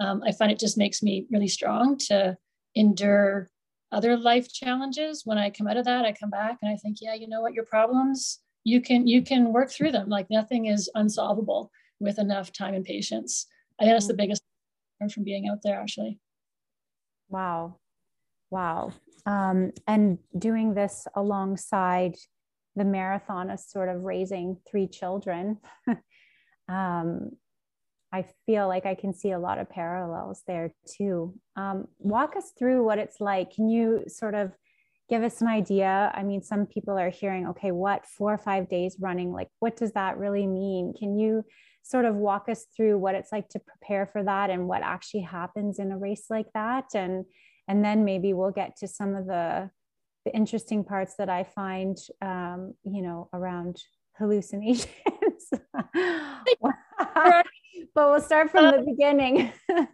Um, 0.00 0.22
i 0.26 0.32
find 0.32 0.50
it 0.50 0.58
just 0.58 0.78
makes 0.78 1.02
me 1.02 1.26
really 1.30 1.48
strong 1.48 1.98
to 2.08 2.36
endure 2.74 3.50
other 3.92 4.16
life 4.16 4.52
challenges. 4.52 5.22
When 5.24 5.38
i 5.38 5.50
come 5.50 5.66
out 5.66 5.76
of 5.76 5.84
that 5.84 6.04
i 6.04 6.12
come 6.12 6.30
back 6.30 6.58
and 6.62 6.72
i 6.72 6.76
think 6.76 6.98
yeah 7.00 7.14
you 7.14 7.28
know 7.28 7.40
what? 7.40 7.54
Your 7.54 7.64
problems 7.64 8.40
you 8.64 8.80
can 8.80 9.06
you 9.06 9.22
can 9.22 9.52
work 9.52 9.70
through 9.70 9.92
them. 9.92 10.08
Like 10.08 10.30
nothing 10.30 10.66
is 10.66 10.90
unsolvable 10.94 11.70
with 11.98 12.18
enough 12.18 12.52
time 12.52 12.74
and 12.74 12.84
patience. 12.84 13.46
I 13.78 13.84
think 13.84 13.94
that's 13.94 14.06
the 14.06 14.14
mm. 14.14 14.18
biggest 14.18 14.42
from 15.14 15.24
being 15.24 15.48
out 15.48 15.62
there 15.62 15.80
actually. 15.80 16.18
Wow. 17.30 17.76
Wow. 18.50 18.92
Um, 19.24 19.72
and 19.86 20.18
doing 20.36 20.74
this 20.74 21.06
alongside 21.14 22.16
the 22.76 22.84
marathon 22.84 23.50
of 23.50 23.60
sort 23.60 23.88
of 23.88 24.02
raising 24.02 24.56
three 24.70 24.86
children 24.86 25.58
um, 26.68 27.30
I 28.12 28.24
feel 28.46 28.66
like 28.66 28.86
I 28.86 28.94
can 28.94 29.14
see 29.14 29.30
a 29.30 29.38
lot 29.38 29.58
of 29.58 29.70
parallels 29.70 30.42
there 30.46 30.72
too. 30.86 31.34
Um, 31.56 31.86
walk 31.98 32.36
us 32.36 32.52
through 32.58 32.84
what 32.84 32.98
it's 32.98 33.20
like. 33.20 33.52
Can 33.52 33.68
you 33.68 34.04
sort 34.08 34.34
of 34.34 34.52
give 35.08 35.22
us 35.22 35.40
an 35.40 35.46
idea? 35.46 36.10
I 36.14 36.22
mean, 36.24 36.42
some 36.42 36.66
people 36.66 36.98
are 36.98 37.10
hearing, 37.10 37.46
okay, 37.48 37.70
what 37.70 38.06
four 38.06 38.34
or 38.34 38.38
five 38.38 38.68
days 38.68 38.96
running? 38.98 39.32
Like, 39.32 39.48
what 39.60 39.76
does 39.76 39.92
that 39.92 40.18
really 40.18 40.46
mean? 40.46 40.92
Can 40.98 41.16
you 41.18 41.44
sort 41.82 42.04
of 42.04 42.16
walk 42.16 42.48
us 42.48 42.66
through 42.76 42.98
what 42.98 43.14
it's 43.14 43.32
like 43.32 43.48
to 43.50 43.60
prepare 43.60 44.06
for 44.06 44.24
that 44.24 44.50
and 44.50 44.66
what 44.66 44.82
actually 44.82 45.22
happens 45.22 45.78
in 45.78 45.92
a 45.92 45.98
race 45.98 46.26
like 46.30 46.52
that? 46.54 46.86
And 46.94 47.24
and 47.68 47.84
then 47.84 48.04
maybe 48.04 48.32
we'll 48.32 48.50
get 48.50 48.76
to 48.78 48.88
some 48.88 49.14
of 49.14 49.26
the 49.26 49.70
the 50.24 50.34
interesting 50.34 50.84
parts 50.84 51.14
that 51.16 51.28
I 51.28 51.44
find, 51.44 51.96
um, 52.20 52.74
you 52.84 53.02
know, 53.02 53.28
around 53.32 53.82
hallucinations. 54.18 54.88
but 56.62 57.46
we'll 57.94 58.20
start 58.20 58.50
from 58.50 58.76
the 58.76 58.84
beginning. 58.86 59.52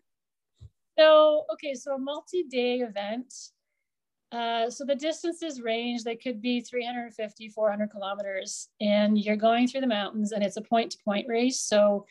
so, 0.99 1.45
okay, 1.53 1.75
so 1.75 1.95
a 1.95 1.99
multi-day 1.99 2.81
event. 2.81 3.33
Uh, 4.33 4.69
so 4.69 4.85
the 4.85 4.95
distances 4.95 5.63
range, 5.63 6.03
they 6.03 6.17
could 6.17 6.43
be 6.43 6.61
350, 6.61 7.49
400 7.49 7.91
kilometers, 7.91 8.69
and 8.81 9.17
you're 9.17 9.37
going 9.37 9.69
through 9.69 9.83
the 9.83 9.87
mountains 9.87 10.33
and 10.33 10.43
it's 10.43 10.57
a 10.57 10.63
point 10.63 10.91
to 10.91 10.99
point 11.05 11.29
race. 11.29 11.61
So 11.61 12.07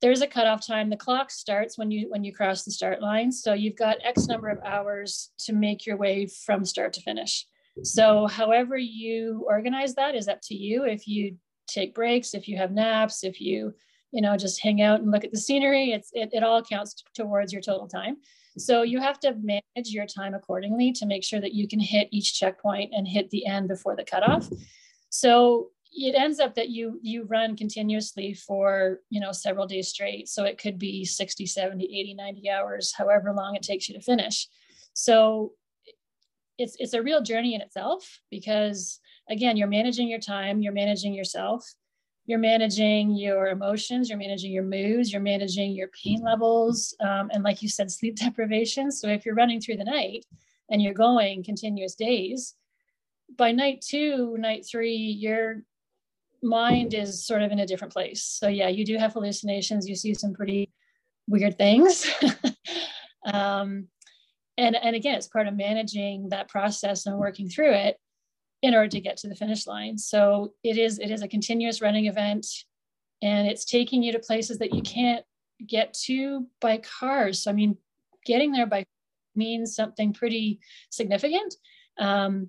there's 0.00 0.22
a 0.22 0.26
cutoff 0.26 0.66
time. 0.66 0.90
The 0.90 0.96
clock 0.96 1.30
starts 1.30 1.76
when 1.76 1.90
you 1.90 2.08
when 2.08 2.24
you 2.24 2.32
cross 2.32 2.64
the 2.64 2.70
start 2.70 3.02
line. 3.02 3.32
So 3.32 3.52
you've 3.52 3.76
got 3.76 3.96
X 4.04 4.26
number 4.26 4.48
of 4.48 4.58
hours 4.64 5.30
to 5.40 5.52
make 5.52 5.86
your 5.86 5.96
way 5.96 6.26
from 6.26 6.64
start 6.64 6.92
to 6.94 7.00
finish. 7.02 7.46
So 7.82 8.26
however 8.26 8.76
you 8.76 9.44
organize 9.48 9.94
that 9.94 10.14
is 10.14 10.28
up 10.28 10.40
to 10.44 10.54
you. 10.54 10.84
If 10.84 11.06
you 11.06 11.36
take 11.66 11.94
breaks, 11.94 12.34
if 12.34 12.48
you 12.48 12.56
have 12.56 12.72
naps, 12.72 13.24
if 13.24 13.40
you 13.40 13.74
you 14.12 14.22
know 14.22 14.36
just 14.36 14.62
hang 14.62 14.80
out 14.82 15.00
and 15.00 15.10
look 15.10 15.24
at 15.24 15.32
the 15.32 15.38
scenery, 15.38 15.92
it's 15.92 16.10
it, 16.12 16.30
it 16.32 16.42
all 16.42 16.62
counts 16.62 17.02
towards 17.14 17.52
your 17.52 17.62
total 17.62 17.88
time. 17.88 18.16
So 18.56 18.82
you 18.82 19.00
have 19.00 19.20
to 19.20 19.34
manage 19.40 19.90
your 19.90 20.06
time 20.06 20.34
accordingly 20.34 20.92
to 20.92 21.06
make 21.06 21.24
sure 21.24 21.40
that 21.40 21.54
you 21.54 21.68
can 21.68 21.80
hit 21.80 22.08
each 22.10 22.34
checkpoint 22.34 22.92
and 22.92 23.06
hit 23.06 23.30
the 23.30 23.46
end 23.46 23.68
before 23.68 23.94
the 23.94 24.04
cutoff. 24.04 24.48
So 25.10 25.70
it 26.06 26.14
ends 26.14 26.38
up 26.38 26.54
that 26.54 26.70
you 26.70 27.00
you 27.02 27.24
run 27.24 27.56
continuously 27.56 28.34
for 28.34 29.00
you 29.10 29.20
know 29.20 29.32
several 29.32 29.66
days 29.66 29.88
straight. 29.88 30.28
So 30.28 30.44
it 30.44 30.58
could 30.58 30.78
be 30.78 31.04
60 31.04 31.46
70 31.46 31.84
80 31.84 32.14
90 32.14 32.50
hours 32.50 32.92
however 32.96 33.32
long 33.32 33.56
it 33.56 33.62
takes 33.62 33.88
you 33.88 33.94
to 33.94 34.00
finish. 34.00 34.48
So 34.92 35.52
it's 36.58 36.76
it's 36.78 36.94
a 36.94 37.02
real 37.02 37.22
journey 37.22 37.54
in 37.54 37.60
itself 37.60 38.20
because 38.30 39.00
again 39.30 39.56
you're 39.56 39.68
managing 39.68 40.08
your 40.08 40.18
time 40.18 40.60
you're 40.60 40.72
managing 40.72 41.14
yourself 41.14 41.64
you're 42.26 42.38
managing 42.38 43.14
your 43.16 43.48
emotions 43.48 44.08
you're 44.08 44.18
managing 44.18 44.52
your 44.52 44.64
moods 44.64 45.12
you're 45.12 45.22
managing 45.22 45.72
your 45.72 45.88
pain 45.88 46.20
levels 46.20 46.94
um, 47.00 47.30
and 47.32 47.44
like 47.44 47.62
you 47.62 47.68
said 47.68 47.90
sleep 47.90 48.16
deprivation. 48.24 48.90
So 48.90 49.08
if 49.08 49.24
you're 49.24 49.34
running 49.34 49.60
through 49.60 49.76
the 49.76 49.84
night 49.84 50.26
and 50.68 50.82
you're 50.82 50.94
going 50.94 51.44
continuous 51.44 51.94
days 51.94 52.54
by 53.36 53.52
night 53.52 53.84
two 53.86 54.36
night 54.38 54.66
three 54.68 54.96
you're 54.96 55.62
mind 56.42 56.94
is 56.94 57.26
sort 57.26 57.42
of 57.42 57.50
in 57.50 57.60
a 57.60 57.66
different 57.66 57.92
place. 57.92 58.22
So 58.22 58.48
yeah, 58.48 58.68
you 58.68 58.84
do 58.84 58.96
have 58.96 59.12
hallucinations. 59.12 59.88
You 59.88 59.94
see 59.94 60.14
some 60.14 60.32
pretty 60.32 60.70
weird 61.26 61.58
things. 61.58 62.08
um, 63.32 63.88
and, 64.56 64.76
and 64.76 64.96
again, 64.96 65.14
it's 65.14 65.28
part 65.28 65.46
of 65.46 65.56
managing 65.56 66.30
that 66.30 66.48
process 66.48 67.06
and 67.06 67.18
working 67.18 67.48
through 67.48 67.72
it 67.72 67.96
in 68.62 68.74
order 68.74 68.88
to 68.88 69.00
get 69.00 69.16
to 69.18 69.28
the 69.28 69.36
finish 69.36 69.66
line. 69.66 69.96
So 69.96 70.52
it 70.64 70.78
is 70.78 70.98
it 70.98 71.10
is 71.10 71.22
a 71.22 71.28
continuous 71.28 71.80
running 71.80 72.06
event 72.06 72.46
and 73.22 73.46
it's 73.46 73.64
taking 73.64 74.02
you 74.02 74.12
to 74.12 74.18
places 74.18 74.58
that 74.58 74.74
you 74.74 74.82
can't 74.82 75.24
get 75.66 75.94
to 76.06 76.46
by 76.60 76.78
cars. 76.78 77.42
So 77.42 77.50
I 77.50 77.54
mean, 77.54 77.76
getting 78.26 78.52
there 78.52 78.66
by 78.66 78.84
means 79.36 79.74
something 79.74 80.12
pretty 80.12 80.60
significant. 80.90 81.54
Um, 81.98 82.48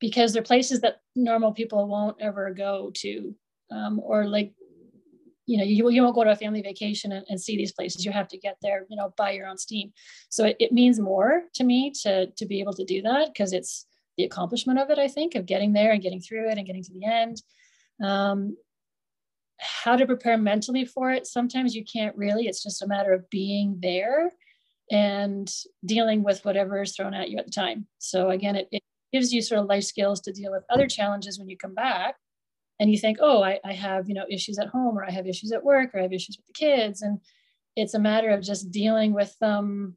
because 0.00 0.32
they're 0.32 0.42
places 0.42 0.80
that 0.80 1.00
normal 1.14 1.52
people 1.52 1.86
won't 1.86 2.16
ever 2.20 2.52
go 2.52 2.90
to 2.94 3.34
um, 3.70 4.00
or 4.02 4.26
like 4.26 4.52
you 5.46 5.58
know 5.58 5.64
you, 5.64 5.88
you 5.90 6.02
won't 6.02 6.14
go 6.14 6.24
to 6.24 6.30
a 6.30 6.36
family 6.36 6.62
vacation 6.62 7.12
and, 7.12 7.24
and, 7.28 7.40
see 7.40 7.56
these 7.56 7.72
places. 7.72 8.04
You 8.04 8.12
have 8.12 8.28
to 8.28 8.38
get 8.38 8.56
there 8.62 8.86
you 8.88 8.96
know 8.96 9.12
by 9.16 9.32
your 9.32 9.46
own 9.46 9.58
steam. 9.58 9.92
So 10.28 10.44
it, 10.44 10.56
it 10.58 10.72
means 10.72 10.98
more 11.00 11.44
to 11.54 11.64
me 11.64 11.92
to 12.02 12.26
to 12.26 12.46
be 12.46 12.60
able 12.60 12.74
to 12.74 12.84
do 12.84 13.02
that 13.02 13.28
because 13.28 13.52
it's 13.52 13.86
the 14.16 14.24
accomplishment 14.24 14.78
of 14.78 14.90
it 14.90 14.98
i 14.98 15.08
think 15.08 15.34
of 15.34 15.46
getting 15.46 15.72
there 15.72 15.92
and 15.92 16.02
getting 16.02 16.20
through 16.20 16.50
it 16.50 16.58
and 16.58 16.66
getting 16.66 16.82
to 16.84 16.92
the 16.92 17.04
end. 17.04 17.42
Um, 18.02 18.56
how 19.58 19.94
to 19.96 20.06
prepare 20.06 20.38
mentally 20.38 20.86
for 20.86 21.10
it 21.10 21.26
sometimes 21.26 21.74
you 21.74 21.84
can't 21.84 22.16
really. 22.16 22.46
It's 22.46 22.62
just 22.62 22.82
a 22.82 22.86
matter 22.86 23.12
of 23.12 23.28
being 23.28 23.78
there 23.80 24.32
and 24.90 25.50
dealing 25.84 26.22
with 26.22 26.44
whatever 26.44 26.82
is 26.82 26.96
thrown 26.96 27.14
at 27.14 27.30
you 27.30 27.38
at 27.38 27.46
the 27.46 27.52
time. 27.52 27.86
So 27.98 28.30
again 28.30 28.56
it, 28.56 28.68
it 28.72 28.82
gives 29.12 29.32
you 29.32 29.42
sort 29.42 29.60
of 29.60 29.66
life 29.66 29.84
skills 29.84 30.20
to 30.22 30.32
deal 30.32 30.52
with 30.52 30.64
other 30.70 30.86
challenges 30.86 31.38
when 31.38 31.48
you 31.48 31.56
come 31.56 31.74
back. 31.74 32.16
And 32.78 32.90
you 32.90 32.98
think 32.98 33.18
oh 33.20 33.42
I, 33.42 33.60
I 33.64 33.74
have 33.74 34.08
you 34.08 34.14
know 34.14 34.24
issues 34.30 34.58
at 34.58 34.68
home 34.68 34.98
or 34.98 35.04
i 35.04 35.10
have 35.10 35.26
issues 35.26 35.52
at 35.52 35.62
work 35.62 35.94
or 35.94 35.98
i 35.98 36.02
have 36.02 36.12
issues 36.12 36.38
with 36.38 36.46
the 36.46 36.52
kids. 36.52 37.02
And 37.02 37.20
it's 37.76 37.94
a 37.94 37.98
matter 37.98 38.30
of 38.30 38.42
just 38.42 38.70
dealing 38.70 39.12
with 39.12 39.38
them 39.38 39.96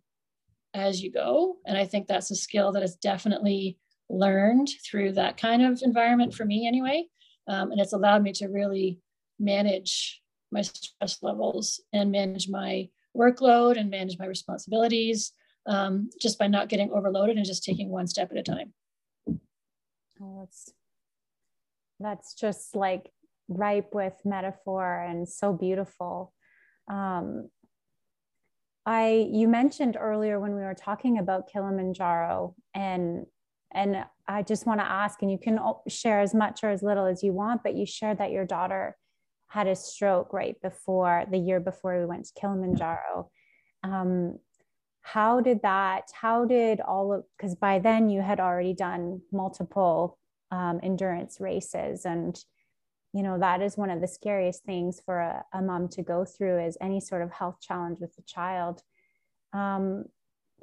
as 0.73 1.01
you 1.01 1.11
go. 1.11 1.57
And 1.65 1.77
i 1.77 1.85
think 1.85 2.07
that's 2.07 2.31
a 2.31 2.35
skill 2.35 2.71
that 2.73 2.83
is 2.83 2.95
definitely 2.95 3.77
learned 4.09 4.69
through 4.85 5.13
that 5.13 5.37
kind 5.37 5.63
of 5.63 5.81
environment 5.81 6.33
for 6.33 6.45
me 6.45 6.67
anyway. 6.67 7.05
Um, 7.47 7.71
and 7.71 7.79
it's 7.79 7.93
allowed 7.93 8.23
me 8.23 8.31
to 8.33 8.47
really 8.47 8.99
manage 9.39 10.21
my 10.51 10.61
stress 10.61 11.19
levels 11.21 11.81
and 11.91 12.11
manage 12.11 12.47
my 12.47 12.89
workload 13.17 13.77
and 13.77 13.89
manage 13.89 14.17
my 14.19 14.25
responsibilities 14.25 15.33
um, 15.67 16.09
just 16.21 16.37
by 16.37 16.47
not 16.47 16.69
getting 16.69 16.91
overloaded 16.91 17.37
and 17.37 17.45
just 17.45 17.63
taking 17.63 17.89
one 17.89 18.07
step 18.07 18.31
at 18.31 18.37
a 18.37 18.43
time 18.43 18.73
Oh, 20.23 20.37
that's 20.39 20.73
that's 21.99 22.33
just 22.33 22.75
like 22.75 23.11
ripe 23.49 23.93
with 23.93 24.13
metaphor 24.23 25.01
and 25.01 25.27
so 25.27 25.53
beautiful. 25.53 26.33
Um, 26.89 27.49
I 28.85 29.27
you 29.31 29.47
mentioned 29.47 29.97
earlier 29.99 30.39
when 30.39 30.55
we 30.55 30.61
were 30.61 30.73
talking 30.73 31.17
about 31.17 31.49
Kilimanjaro 31.51 32.55
and 32.73 33.25
and 33.73 34.05
I 34.27 34.43
just 34.43 34.67
want 34.67 34.79
to 34.79 34.85
ask, 34.85 35.21
and 35.23 35.31
you 35.31 35.39
can 35.39 35.59
share 35.87 36.19
as 36.19 36.33
much 36.35 36.63
or 36.63 36.69
as 36.69 36.83
little 36.83 37.07
as 37.07 37.23
you 37.23 37.33
want, 37.33 37.63
but 37.63 37.75
you 37.75 37.85
shared 37.85 38.19
that 38.19 38.31
your 38.31 38.45
daughter 38.45 38.95
had 39.47 39.67
a 39.67 39.75
stroke 39.75 40.31
right 40.31 40.55
before 40.61 41.25
the 41.29 41.37
year 41.37 41.59
before 41.59 41.99
we 41.99 42.05
went 42.05 42.25
to 42.25 42.33
Kilimanjaro. 42.39 43.29
Um, 43.83 44.37
how 45.03 45.39
did 45.41 45.61
that 45.61 46.03
how 46.13 46.45
did 46.45 46.81
all 46.81 47.13
of 47.13 47.23
because 47.37 47.55
by 47.55 47.77
then 47.77 48.09
you 48.09 48.21
had 48.21 48.39
already 48.39 48.73
done 48.73 49.21
multiple 49.31 50.17
um, 50.51 50.79
endurance 50.81 51.37
races 51.39 52.05
and 52.05 52.43
you 53.13 53.21
know 53.21 53.37
that 53.39 53.61
is 53.61 53.77
one 53.77 53.91
of 53.91 54.01
the 54.01 54.07
scariest 54.07 54.63
things 54.63 55.01
for 55.05 55.19
a, 55.19 55.45
a 55.53 55.61
mom 55.61 55.87
to 55.87 56.01
go 56.01 56.25
through 56.25 56.65
is 56.65 56.77
any 56.81 56.99
sort 56.99 57.21
of 57.21 57.31
health 57.31 57.57
challenge 57.61 57.99
with 57.99 58.15
the 58.15 58.23
child. 58.23 58.81
Um, 59.53 60.05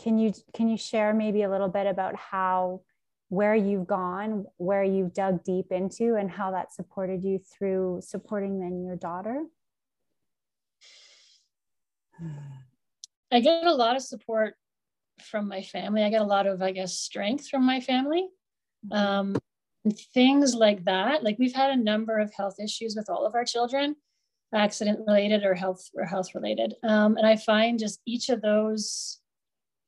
can 0.00 0.18
you 0.18 0.32
can 0.52 0.68
you 0.68 0.76
share 0.76 1.14
maybe 1.14 1.42
a 1.42 1.50
little 1.50 1.68
bit 1.68 1.86
about 1.86 2.16
how 2.16 2.80
where 3.28 3.54
you've 3.54 3.86
gone 3.86 4.46
where 4.56 4.82
you've 4.82 5.14
dug 5.14 5.44
deep 5.44 5.66
into 5.70 6.16
and 6.16 6.28
how 6.30 6.50
that 6.50 6.72
supported 6.72 7.22
you 7.22 7.38
through 7.38 8.00
supporting 8.02 8.58
then 8.58 8.82
your 8.82 8.96
daughter 8.96 9.44
I 13.32 13.40
get 13.40 13.66
a 13.66 13.74
lot 13.74 13.96
of 13.96 14.02
support 14.02 14.54
from 15.22 15.48
my 15.48 15.62
family. 15.62 16.02
I 16.02 16.10
get 16.10 16.22
a 16.22 16.24
lot 16.24 16.46
of, 16.46 16.62
I 16.62 16.72
guess, 16.72 16.98
strength 16.98 17.48
from 17.48 17.64
my 17.64 17.80
family. 17.80 18.28
Mm-hmm. 18.86 18.96
Um, 18.96 19.36
things 20.14 20.54
like 20.54 20.84
that. 20.84 21.22
Like 21.22 21.38
we've 21.38 21.54
had 21.54 21.70
a 21.70 21.82
number 21.82 22.18
of 22.18 22.32
health 22.34 22.56
issues 22.62 22.94
with 22.96 23.08
all 23.08 23.24
of 23.26 23.34
our 23.34 23.44
children, 23.44 23.96
accident 24.54 25.00
related 25.06 25.44
or 25.44 25.54
health 25.54 25.88
or 25.94 26.04
health 26.04 26.34
related. 26.34 26.74
Um, 26.82 27.16
and 27.16 27.26
I 27.26 27.36
find 27.36 27.78
just 27.78 28.00
each 28.06 28.28
of 28.28 28.42
those 28.42 29.20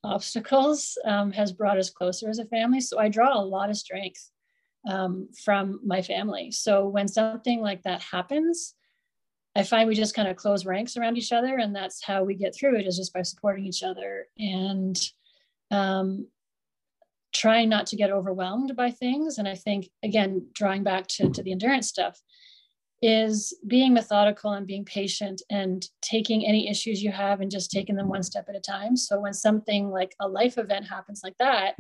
obstacles 0.04 0.96
um, 1.04 1.32
has 1.32 1.52
brought 1.52 1.78
us 1.78 1.90
closer 1.90 2.28
as 2.28 2.38
a 2.38 2.46
family. 2.46 2.80
So 2.80 2.99
I 2.99 3.08
draw 3.08 3.37
a 3.37 3.44
lot 3.44 3.70
of 3.70 3.76
strength 3.76 4.30
um, 4.88 5.28
from 5.44 5.80
my 5.84 6.02
family. 6.02 6.50
So 6.50 6.88
when 6.88 7.08
something 7.08 7.61
like 7.61 7.82
that 7.82 8.02
happens, 8.02 8.75
I 9.54 9.62
find 9.62 9.87
we 9.87 9.94
just 9.94 10.14
kind 10.14 10.28
of 10.28 10.37
close 10.37 10.64
ranks 10.64 10.97
around 10.97 11.18
each 11.18 11.32
other, 11.32 11.59
and 11.59 11.75
that's 11.75 12.02
how 12.02 12.25
we 12.25 12.35
get 12.35 12.54
through 12.54 12.78
it 12.78 12.87
is 12.87 12.97
just 12.97 13.12
by 13.12 13.23
supporting 13.23 13.66
each 13.66 13.82
other 13.82 14.26
and 14.38 14.99
um, 15.71 16.26
trying 17.35 17.68
not 17.68 17.87
to 17.88 17.97
get 17.97 18.11
overwhelmed 18.11 18.75
by 18.76 18.90
things. 18.90 19.38
And 19.38 19.47
I 19.47 19.54
think 19.54 19.90
again, 20.02 20.47
drawing 20.54 20.85
back 20.85 21.06
to, 21.09 21.28
to 21.30 21.42
the 21.42 21.52
endurance 21.52 21.88
stuff, 21.88 22.18
is 23.02 23.52
being 23.66 23.92
methodical 23.92 24.52
and 24.52 24.66
being 24.66 24.85
patient 24.85 25.42
and 25.50 25.85
taking 26.00 26.47
any 26.47 26.71
issues 26.71 27.02
you 27.02 27.11
have 27.11 27.40
and 27.40 27.50
just 27.50 27.71
taking 27.71 27.97
them 27.97 28.09
one 28.09 28.23
step 28.23 28.47
at 28.49 28.56
a 28.56 28.61
time. 28.61 28.97
So 28.97 29.21
when 29.21 29.35
something 29.35 29.90
like 29.90 30.14
a 30.21 30.28
life 30.28 30.56
event 30.56 30.88
happens 30.88 31.21
like 31.23 31.37
that, 31.38 31.75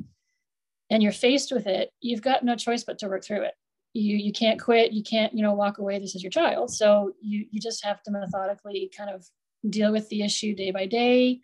and 0.90 1.02
you're 1.02 1.12
faced 1.12 1.52
with 1.52 1.66
it, 1.66 1.90
you've 2.02 2.20
got 2.20 2.44
no 2.44 2.54
choice 2.54 2.84
but 2.84 2.98
to 2.98 3.08
work 3.08 3.24
through 3.24 3.42
it 3.42 3.54
you 3.94 4.16
you 4.16 4.32
can't 4.32 4.60
quit 4.60 4.92
you 4.92 5.02
can't 5.02 5.34
you 5.34 5.42
know 5.42 5.52
walk 5.52 5.78
away 5.78 5.98
this 5.98 6.14
is 6.14 6.22
your 6.22 6.30
child. 6.30 6.70
So 6.70 7.12
you 7.20 7.46
you 7.50 7.60
just 7.60 7.84
have 7.84 8.02
to 8.04 8.10
methodically 8.10 8.90
kind 8.96 9.10
of 9.10 9.26
deal 9.68 9.92
with 9.92 10.08
the 10.08 10.22
issue 10.22 10.54
day 10.54 10.70
by 10.70 10.86
day 10.86 11.40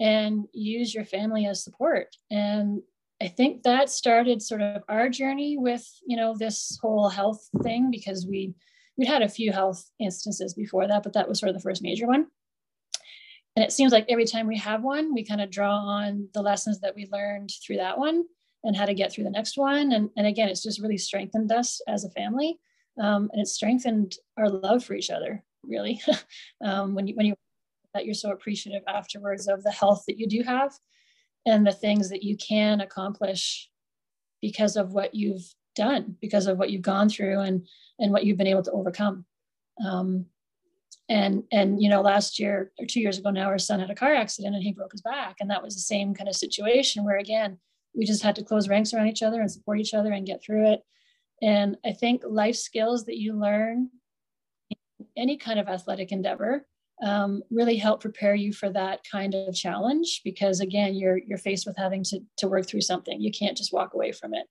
and 0.00 0.46
use 0.52 0.94
your 0.94 1.04
family 1.04 1.46
as 1.46 1.62
support. 1.62 2.16
And 2.30 2.82
i 3.20 3.26
think 3.26 3.64
that 3.64 3.90
started 3.90 4.40
sort 4.40 4.60
of 4.60 4.82
our 4.88 5.08
journey 5.08 5.56
with 5.58 5.84
you 6.06 6.16
know 6.16 6.36
this 6.38 6.78
whole 6.80 7.08
health 7.08 7.48
thing 7.64 7.90
because 7.90 8.24
we 8.28 8.54
we'd 8.96 9.08
had 9.08 9.22
a 9.22 9.28
few 9.28 9.50
health 9.50 9.84
instances 9.98 10.54
before 10.54 10.86
that 10.86 11.02
but 11.02 11.12
that 11.14 11.28
was 11.28 11.40
sort 11.40 11.50
of 11.50 11.56
the 11.56 11.62
first 11.62 11.82
major 11.82 12.06
one. 12.06 12.26
And 13.56 13.64
it 13.64 13.72
seems 13.72 13.90
like 13.90 14.06
every 14.08 14.24
time 14.24 14.46
we 14.46 14.56
have 14.58 14.84
one, 14.84 15.12
we 15.12 15.24
kind 15.24 15.40
of 15.40 15.50
draw 15.50 15.74
on 15.78 16.28
the 16.32 16.42
lessons 16.42 16.78
that 16.80 16.94
we 16.94 17.08
learned 17.10 17.50
through 17.66 17.78
that 17.78 17.98
one 17.98 18.22
and 18.64 18.76
how 18.76 18.84
to 18.84 18.94
get 18.94 19.12
through 19.12 19.24
the 19.24 19.30
next 19.30 19.56
one. 19.56 19.92
And, 19.92 20.10
and 20.16 20.26
again, 20.26 20.48
it's 20.48 20.62
just 20.62 20.80
really 20.80 20.98
strengthened 20.98 21.52
us 21.52 21.80
as 21.88 22.04
a 22.04 22.10
family. 22.10 22.58
Um, 23.00 23.30
and 23.32 23.40
it's 23.40 23.52
strengthened 23.52 24.16
our 24.36 24.48
love 24.48 24.84
for 24.84 24.94
each 24.94 25.10
other, 25.10 25.44
really. 25.62 26.00
um, 26.64 26.94
when 26.94 27.06
you, 27.06 27.14
when 27.14 27.26
you, 27.26 27.34
that 27.94 28.04
you're 28.04 28.14
so 28.14 28.32
appreciative 28.32 28.82
afterwards 28.88 29.48
of 29.48 29.62
the 29.62 29.70
health 29.70 30.04
that 30.06 30.18
you 30.18 30.26
do 30.26 30.42
have 30.42 30.72
and 31.46 31.66
the 31.66 31.72
things 31.72 32.10
that 32.10 32.22
you 32.22 32.36
can 32.36 32.80
accomplish 32.80 33.70
because 34.42 34.76
of 34.76 34.92
what 34.92 35.14
you've 35.14 35.54
done, 35.74 36.16
because 36.20 36.46
of 36.46 36.58
what 36.58 36.70
you've 36.70 36.82
gone 36.82 37.08
through 37.08 37.40
and, 37.40 37.66
and 37.98 38.12
what 38.12 38.24
you've 38.24 38.36
been 38.36 38.46
able 38.46 38.62
to 38.62 38.72
overcome. 38.72 39.24
Um, 39.84 40.26
and 41.08 41.44
and 41.52 41.82
you 41.82 41.88
know 41.88 42.02
last 42.02 42.38
year 42.38 42.70
or 42.78 42.86
two 42.86 43.00
years 43.00 43.18
ago 43.18 43.30
now 43.30 43.46
our 43.46 43.58
son 43.58 43.80
had 43.80 43.90
a 43.90 43.94
car 43.94 44.14
accident 44.14 44.54
and 44.54 44.62
he 44.62 44.72
broke 44.72 44.92
his 44.92 45.00
back 45.00 45.36
and 45.40 45.50
that 45.50 45.62
was 45.62 45.74
the 45.74 45.80
same 45.80 46.14
kind 46.14 46.28
of 46.28 46.36
situation 46.36 47.04
where 47.04 47.16
again 47.16 47.58
we 47.98 48.06
just 48.06 48.22
had 48.22 48.36
to 48.36 48.44
close 48.44 48.68
ranks 48.68 48.94
around 48.94 49.08
each 49.08 49.24
other 49.24 49.40
and 49.40 49.50
support 49.50 49.80
each 49.80 49.92
other 49.92 50.12
and 50.12 50.26
get 50.26 50.42
through 50.42 50.72
it. 50.72 50.80
And 51.42 51.76
i 51.84 51.92
think 51.92 52.22
life 52.26 52.56
skills 52.56 53.04
that 53.04 53.18
you 53.18 53.32
learn 53.32 53.90
in 54.98 55.06
any 55.16 55.36
kind 55.36 55.60
of 55.60 55.68
athletic 55.68 56.12
endeavor 56.12 56.66
um, 57.02 57.42
really 57.50 57.76
help 57.76 58.00
prepare 58.00 58.34
you 58.34 58.52
for 58.52 58.70
that 58.70 59.00
kind 59.10 59.34
of 59.34 59.54
challenge 59.54 60.22
because 60.24 60.60
again 60.60 60.94
you're 60.94 61.18
you're 61.18 61.38
faced 61.38 61.66
with 61.66 61.76
having 61.76 62.02
to, 62.04 62.20
to 62.38 62.48
work 62.48 62.66
through 62.66 62.80
something. 62.80 63.20
You 63.20 63.30
can't 63.30 63.56
just 63.56 63.72
walk 63.72 63.94
away 63.94 64.10
from 64.10 64.32
it. 64.34 64.46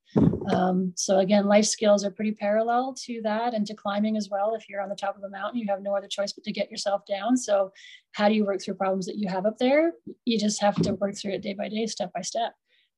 Um, 0.54 0.94
so 0.96 1.20
again 1.20 1.46
life 1.46 1.66
skills 1.66 2.06
are 2.06 2.12
pretty 2.12 2.32
parallel 2.32 2.96
to 3.06 3.22
that 3.24 3.54
and 3.54 3.68
to 3.68 3.74
climbing 3.74 4.16
as 4.16 4.30
well. 4.30 4.56
If 4.56 4.70
you're 4.70 4.82
on 4.82 4.90
the 4.90 4.96
top 4.96 5.18
of 5.18 5.24
a 5.24 5.30
mountain 5.30 5.60
you 5.60 5.68
have 5.68 5.82
no 5.82 5.96
other 5.96 6.08
choice 6.08 6.32
but 6.32 6.46
to 6.46 6.54
get 6.54 6.72
yourself 6.72 7.02
down. 7.06 7.36
So 7.36 7.72
how 8.14 8.30
do 8.30 8.36
you 8.36 8.46
work 8.46 8.62
through 8.62 8.76
problems 8.76 9.08
that 9.08 9.18
you 9.18 9.28
have 9.28 9.46
up 9.46 9.58
there? 9.58 9.92
You 10.24 10.40
just 10.40 10.62
have 10.62 10.76
to 10.84 10.94
work 10.94 11.18
through 11.18 11.34
it 11.34 11.42
day 11.42 11.54
by 11.54 11.68
day 11.68 11.86
step 11.86 12.14
by 12.14 12.22
step 12.22 12.54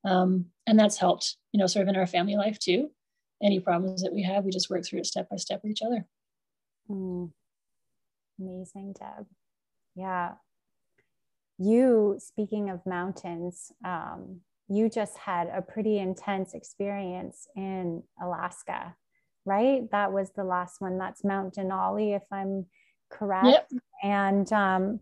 um, 0.06 0.46
and 0.68 0.79
that's 0.79 0.98
helped 0.98 1.38
you 1.51 1.60
know 1.60 1.68
sort 1.68 1.84
of 1.84 1.89
in 1.89 1.96
our 1.96 2.08
family 2.08 2.36
life 2.36 2.60
too 2.60 2.89
any 3.41 3.60
problems 3.60 4.01
that 4.01 4.13
we 4.13 4.22
have 4.22 4.44
we 4.44 4.51
just 4.51 4.70
work 4.70 4.86
through 4.86 5.00
it 5.00 5.06
step 5.06 5.29
by 5.29 5.36
step 5.36 5.62
with 5.63 5.72
each 5.72 5.82
other 5.82 6.06
mm. 6.89 7.29
amazing 8.39 8.94
deb 8.94 9.25
yeah. 10.00 10.36
You, 11.58 12.15
speaking 12.20 12.70
of 12.70 12.86
mountains, 12.86 13.72
um, 13.84 14.39
you 14.70 14.89
just 14.89 15.18
had 15.18 15.50
a 15.53 15.62
pretty 15.62 15.98
intense 15.98 16.53
experience 16.53 17.48
in 17.56 18.03
Alaska, 18.22 18.96
right? 19.46 19.91
That 19.91 20.13
was 20.13 20.32
the 20.32 20.46
last 20.46 20.79
one. 20.79 20.98
That's 20.98 21.25
Mount 21.25 21.56
Denali, 21.56 22.15
if 22.15 22.24
I'm 22.32 22.65
correct. 23.12 23.48
Yep. 23.48 23.70
And 24.03 24.53
um, 24.53 25.00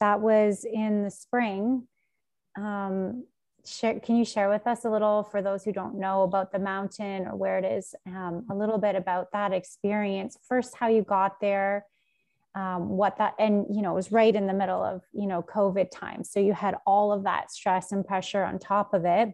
that 0.00 0.20
was 0.20 0.64
in 0.64 1.04
the 1.04 1.10
spring. 1.10 1.86
Um, 2.56 3.26
share, 3.68 4.00
can 4.00 4.16
you 4.16 4.24
share 4.24 4.48
with 4.48 4.66
us 4.66 4.84
a 4.84 4.90
little, 4.90 5.22
for 5.24 5.42
those 5.42 5.64
who 5.64 5.72
don't 5.72 5.98
know 5.98 6.22
about 6.22 6.52
the 6.52 6.58
mountain 6.58 7.26
or 7.26 7.36
where 7.36 7.58
it 7.58 7.64
is, 7.64 7.94
um, 8.06 8.46
a 8.50 8.54
little 8.54 8.78
bit 8.78 8.96
about 8.96 9.32
that 9.32 9.52
experience? 9.52 10.36
First, 10.48 10.74
how 10.76 10.88
you 10.88 11.02
got 11.02 11.40
there, 11.40 11.84
um, 12.54 12.88
what 12.88 13.18
that 13.18 13.34
and 13.38 13.66
you 13.70 13.82
know 13.82 13.92
it 13.92 13.94
was 13.94 14.10
right 14.10 14.34
in 14.34 14.46
the 14.46 14.52
middle 14.52 14.82
of 14.82 15.02
you 15.12 15.26
know 15.26 15.42
covid 15.42 15.90
time 15.90 16.24
so 16.24 16.40
you 16.40 16.52
had 16.52 16.76
all 16.86 17.12
of 17.12 17.24
that 17.24 17.50
stress 17.50 17.92
and 17.92 18.06
pressure 18.06 18.42
on 18.42 18.58
top 18.58 18.94
of 18.94 19.04
it 19.04 19.32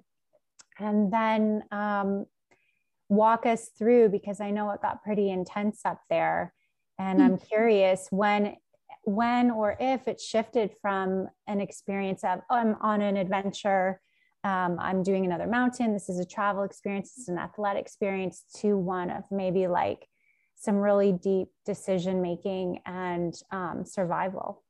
and 0.78 1.12
then 1.12 1.62
um, 1.70 2.26
walk 3.08 3.46
us 3.46 3.70
through 3.78 4.08
because 4.08 4.40
i 4.40 4.50
know 4.50 4.70
it 4.70 4.82
got 4.82 5.02
pretty 5.02 5.30
intense 5.30 5.80
up 5.84 6.00
there 6.10 6.52
and 6.98 7.22
i'm 7.22 7.36
mm-hmm. 7.36 7.46
curious 7.46 8.08
when 8.10 8.56
when 9.04 9.50
or 9.50 9.76
if 9.80 10.06
it 10.08 10.20
shifted 10.20 10.72
from 10.82 11.28
an 11.46 11.60
experience 11.60 12.24
of 12.24 12.40
oh, 12.50 12.56
i'm 12.56 12.76
on 12.80 13.00
an 13.00 13.16
adventure 13.16 14.00
um, 14.44 14.78
i'm 14.78 15.02
doing 15.02 15.24
another 15.24 15.46
mountain 15.46 15.92
this 15.92 16.08
is 16.08 16.18
a 16.18 16.24
travel 16.24 16.62
experience 16.62 17.14
it's 17.16 17.28
an 17.28 17.38
athletic 17.38 17.82
experience 17.82 18.44
to 18.54 18.76
one 18.76 19.10
of 19.10 19.24
maybe 19.30 19.66
like 19.66 20.08
some 20.64 20.76
really 20.76 21.12
deep 21.12 21.48
decision 21.66 22.22
making 22.22 22.80
and 22.86 23.34
um, 23.50 23.84
survival. 23.84 24.62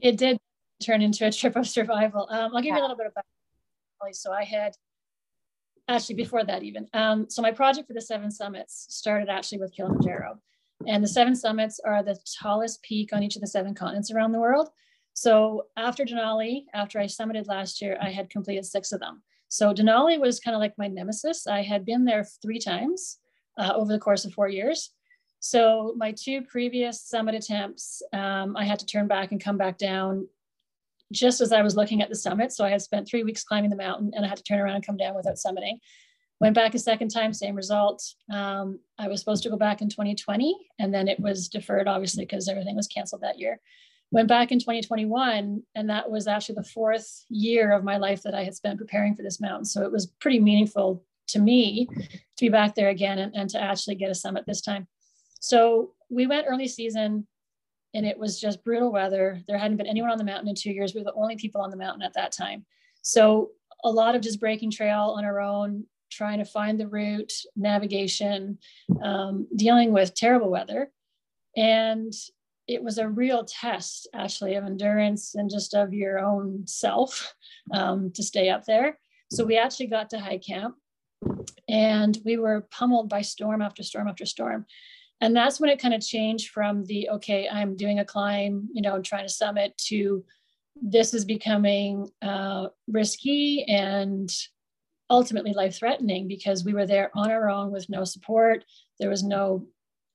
It 0.00 0.16
did 0.16 0.38
turn 0.82 1.02
into 1.02 1.26
a 1.26 1.32
trip 1.32 1.56
of 1.56 1.66
survival. 1.66 2.28
Um, 2.30 2.54
I'll 2.54 2.62
give 2.62 2.66
yeah. 2.66 2.76
you 2.76 2.80
a 2.80 2.84
little 2.84 2.96
bit 2.96 3.06
of 3.06 3.12
about 3.12 4.14
so 4.14 4.32
I 4.32 4.44
had 4.44 4.74
actually 5.88 6.14
before 6.14 6.44
that 6.44 6.62
even. 6.62 6.86
Um, 6.92 7.28
so 7.28 7.42
my 7.42 7.50
project 7.50 7.88
for 7.88 7.94
the 7.94 8.00
seven 8.00 8.30
summits 8.30 8.86
started 8.88 9.28
actually 9.28 9.58
with 9.58 9.74
Kilimanjaro. 9.74 10.38
And 10.86 11.02
the 11.02 11.08
seven 11.08 11.34
summits 11.34 11.80
are 11.84 12.04
the 12.04 12.16
tallest 12.40 12.82
peak 12.82 13.12
on 13.12 13.24
each 13.24 13.34
of 13.34 13.40
the 13.40 13.48
seven 13.48 13.74
continents 13.74 14.12
around 14.12 14.30
the 14.30 14.38
world. 14.38 14.68
So 15.18 15.66
after 15.76 16.04
Denali, 16.04 16.66
after 16.74 17.00
I 17.00 17.06
summited 17.06 17.48
last 17.48 17.82
year, 17.82 17.98
I 18.00 18.08
had 18.08 18.30
completed 18.30 18.64
six 18.64 18.92
of 18.92 19.00
them. 19.00 19.20
So 19.48 19.74
Denali 19.74 20.16
was 20.16 20.38
kind 20.38 20.54
of 20.54 20.60
like 20.60 20.78
my 20.78 20.86
nemesis. 20.86 21.48
I 21.48 21.60
had 21.60 21.84
been 21.84 22.04
there 22.04 22.22
three 22.40 22.60
times 22.60 23.18
uh, 23.58 23.72
over 23.74 23.92
the 23.92 23.98
course 23.98 24.24
of 24.24 24.32
four 24.32 24.48
years. 24.48 24.92
So 25.40 25.92
my 25.96 26.12
two 26.12 26.42
previous 26.42 27.02
summit 27.02 27.34
attempts, 27.34 28.00
um, 28.12 28.56
I 28.56 28.64
had 28.64 28.78
to 28.78 28.86
turn 28.86 29.08
back 29.08 29.32
and 29.32 29.42
come 29.42 29.58
back 29.58 29.76
down 29.76 30.28
just 31.12 31.40
as 31.40 31.50
I 31.50 31.62
was 31.62 31.74
looking 31.74 32.00
at 32.00 32.10
the 32.10 32.14
summit. 32.14 32.52
So 32.52 32.64
I 32.64 32.70
had 32.70 32.82
spent 32.82 33.08
three 33.08 33.24
weeks 33.24 33.42
climbing 33.42 33.70
the 33.70 33.76
mountain 33.76 34.12
and 34.14 34.24
I 34.24 34.28
had 34.28 34.38
to 34.38 34.44
turn 34.44 34.60
around 34.60 34.76
and 34.76 34.86
come 34.86 34.96
down 34.96 35.16
without 35.16 35.34
summiting. 35.34 35.80
Went 36.38 36.54
back 36.54 36.76
a 36.76 36.78
second 36.78 37.08
time, 37.08 37.32
same 37.32 37.56
result. 37.56 38.04
Um, 38.32 38.78
I 39.00 39.08
was 39.08 39.18
supposed 39.18 39.42
to 39.42 39.50
go 39.50 39.56
back 39.56 39.82
in 39.82 39.88
2020 39.88 40.56
and 40.78 40.94
then 40.94 41.08
it 41.08 41.18
was 41.18 41.48
deferred, 41.48 41.88
obviously, 41.88 42.24
because 42.24 42.46
everything 42.46 42.76
was 42.76 42.86
canceled 42.86 43.22
that 43.22 43.40
year. 43.40 43.60
Went 44.10 44.28
back 44.28 44.52
in 44.52 44.58
2021, 44.58 45.62
and 45.74 45.90
that 45.90 46.10
was 46.10 46.26
actually 46.26 46.54
the 46.56 46.64
fourth 46.64 47.24
year 47.28 47.72
of 47.72 47.84
my 47.84 47.98
life 47.98 48.22
that 48.22 48.34
I 48.34 48.42
had 48.42 48.54
spent 48.54 48.78
preparing 48.78 49.14
for 49.14 49.22
this 49.22 49.40
mountain. 49.40 49.66
So 49.66 49.82
it 49.82 49.92
was 49.92 50.06
pretty 50.06 50.40
meaningful 50.40 51.04
to 51.28 51.38
me 51.38 51.86
to 51.86 52.44
be 52.44 52.48
back 52.48 52.74
there 52.74 52.88
again 52.88 53.18
and, 53.18 53.34
and 53.34 53.50
to 53.50 53.60
actually 53.60 53.96
get 53.96 54.10
a 54.10 54.14
summit 54.14 54.44
this 54.46 54.62
time. 54.62 54.86
So 55.40 55.92
we 56.10 56.26
went 56.26 56.46
early 56.48 56.68
season 56.68 57.26
and 57.94 58.06
it 58.06 58.18
was 58.18 58.40
just 58.40 58.64
brutal 58.64 58.92
weather. 58.92 59.42
There 59.46 59.58
hadn't 59.58 59.76
been 59.76 59.86
anyone 59.86 60.10
on 60.10 60.18
the 60.18 60.24
mountain 60.24 60.48
in 60.48 60.54
two 60.54 60.72
years. 60.72 60.94
We 60.94 61.00
were 61.00 61.10
the 61.10 61.14
only 61.14 61.36
people 61.36 61.60
on 61.60 61.70
the 61.70 61.76
mountain 61.76 62.02
at 62.02 62.14
that 62.14 62.32
time. 62.32 62.64
So 63.02 63.50
a 63.84 63.90
lot 63.90 64.14
of 64.14 64.22
just 64.22 64.40
breaking 64.40 64.70
trail 64.70 65.14
on 65.16 65.24
our 65.24 65.40
own, 65.40 65.84
trying 66.10 66.38
to 66.38 66.44
find 66.44 66.78
the 66.78 66.88
route, 66.88 67.32
navigation, 67.56 68.58
um, 69.02 69.46
dealing 69.54 69.92
with 69.92 70.14
terrible 70.14 70.50
weather. 70.50 70.90
And 71.56 72.12
it 72.68 72.82
was 72.82 72.98
a 72.98 73.08
real 73.08 73.44
test, 73.44 74.06
actually, 74.14 74.54
of 74.54 74.64
endurance 74.64 75.34
and 75.34 75.50
just 75.50 75.74
of 75.74 75.92
your 75.92 76.18
own 76.18 76.66
self 76.66 77.34
um, 77.72 78.12
to 78.12 78.22
stay 78.22 78.50
up 78.50 78.64
there. 78.66 78.98
So 79.30 79.44
we 79.44 79.58
actually 79.58 79.86
got 79.86 80.10
to 80.10 80.20
high 80.20 80.38
camp 80.38 80.76
and 81.68 82.18
we 82.24 82.36
were 82.36 82.66
pummeled 82.70 83.08
by 83.08 83.22
storm 83.22 83.62
after 83.62 83.82
storm 83.82 84.08
after 84.08 84.24
storm 84.24 84.66
and 85.20 85.34
that's 85.34 85.60
when 85.60 85.70
it 85.70 85.80
kind 85.80 85.94
of 85.94 86.00
changed 86.00 86.50
from 86.50 86.84
the 86.84 87.08
okay 87.10 87.48
i'm 87.50 87.76
doing 87.76 87.98
a 87.98 88.04
climb 88.04 88.68
you 88.72 88.82
know 88.82 89.00
trying 89.00 89.26
to 89.26 89.32
summit 89.32 89.76
to 89.76 90.24
this 90.80 91.12
is 91.12 91.24
becoming 91.24 92.08
uh, 92.22 92.68
risky 92.86 93.64
and 93.64 94.32
ultimately 95.10 95.52
life 95.52 95.76
threatening 95.76 96.28
because 96.28 96.64
we 96.64 96.72
were 96.72 96.86
there 96.86 97.10
on 97.14 97.30
our 97.30 97.50
own 97.50 97.72
with 97.72 97.88
no 97.88 98.04
support 98.04 98.64
there 99.00 99.10
was 99.10 99.22
no 99.22 99.66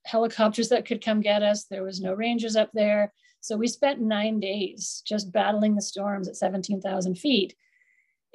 helicopters 0.05 0.69
that 0.69 0.85
could 0.85 1.03
come 1.03 1.21
get 1.21 1.43
us. 1.43 1.65
There 1.65 1.83
was 1.83 2.01
no 2.01 2.13
rangers 2.13 2.55
up 2.55 2.69
there. 2.73 3.13
So 3.41 3.57
we 3.57 3.67
spent 3.67 4.01
nine 4.01 4.39
days 4.39 5.03
just 5.05 5.31
battling 5.31 5.75
the 5.75 5.81
storms 5.81 6.27
at 6.27 6.37
17000 6.37 7.15
feet. 7.15 7.55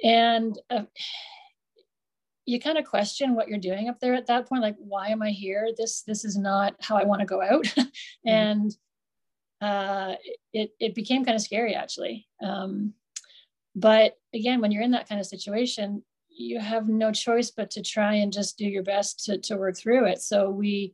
And 0.03 0.57
uh, 0.69 0.83
you 2.45 2.59
kind 2.59 2.77
of 2.77 2.85
question 2.85 3.35
what 3.35 3.47
you're 3.47 3.59
doing 3.59 3.89
up 3.89 3.99
there 3.99 4.13
at 4.13 4.27
that 4.27 4.47
point 4.47 4.61
like 4.61 4.75
why 4.79 5.09
am 5.09 5.21
i 5.21 5.29
here? 5.29 5.69
This 5.77 6.01
this 6.03 6.25
is 6.25 6.37
not 6.37 6.75
how 6.79 6.95
i 6.97 7.03
want 7.03 7.19
to 7.21 7.25
go 7.25 7.41
out. 7.41 7.65
Mm-hmm. 8.27 8.29
and 8.29 8.77
uh, 9.61 10.15
it, 10.53 10.71
it 10.79 10.95
became 10.95 11.25
kind 11.25 11.35
of 11.35 11.41
scary 11.41 11.73
actually. 11.75 12.27
Um, 12.41 12.93
but 13.75 14.13
again 14.33 14.61
when 14.61 14.71
you're 14.71 14.83
in 14.83 14.91
that 14.91 15.07
kind 15.07 15.21
of 15.21 15.27
situation 15.27 16.03
you 16.29 16.59
have 16.59 16.87
no 16.87 17.11
choice 17.11 17.51
but 17.51 17.69
to 17.71 17.81
try 17.81 18.15
and 18.15 18.31
just 18.31 18.57
do 18.57 18.65
your 18.65 18.83
best 18.83 19.25
to, 19.25 19.37
to 19.39 19.57
work 19.57 19.75
through 19.75 20.05
it. 20.05 20.21
So 20.21 20.49
we 20.49 20.93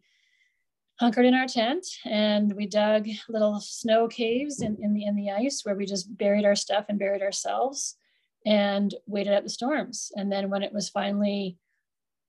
hunkered 0.99 1.25
in 1.25 1.33
our 1.33 1.47
tent 1.47 1.85
and 2.05 2.53
we 2.53 2.65
dug 2.65 3.07
little 3.27 3.59
snow 3.59 4.07
caves 4.07 4.61
in, 4.61 4.77
in 4.81 4.93
the 4.93 5.03
in 5.05 5.15
the 5.15 5.31
ice 5.31 5.61
where 5.63 5.75
we 5.75 5.85
just 5.85 6.17
buried 6.17 6.45
our 6.45 6.55
stuff 6.55 6.85
and 6.87 6.99
buried 6.99 7.21
ourselves 7.21 7.97
and 8.45 8.93
waited 9.07 9.33
out 9.33 9.43
the 9.43 9.49
storms. 9.49 10.11
And 10.15 10.31
then 10.31 10.49
when 10.49 10.63
it 10.63 10.71
was 10.71 10.89
finally, 10.89 11.57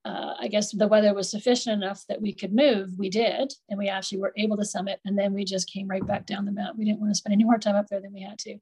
uh, 0.05 0.35
I 0.41 0.49
guess 0.49 0.73
the 0.73 0.89
weather 0.89 1.13
was 1.15 1.31
sufficient 1.31 1.83
enough 1.83 2.05
that 2.09 2.23
we 2.23 2.33
could 2.33 2.55
move, 2.55 2.99
we 2.99 3.11
did, 3.11 3.53
and 3.69 3.79
we 3.79 3.89
actually 3.89 4.19
were 4.19 4.33
able 4.37 4.57
to 4.57 4.65
summit. 4.65 5.01
And 5.05 5.19
then 5.19 5.35
we 5.35 5.45
just 5.45 5.71
came 5.71 5.89
right 5.89 6.07
back 6.07 6.27
down 6.27 6.45
the 6.45 6.53
mountain. 6.53 6.79
We 6.79 6.87
didn't 6.87 7.01
want 7.01 7.11
to 7.11 7.19
spend 7.19 7.35
any 7.35 7.45
more 7.45 7.59
time 7.59 7.77
up 7.77 7.89
there 7.89 8.01
than 8.01 8.13
we 8.13 8.23
had 8.23 8.39
to. 8.39 8.59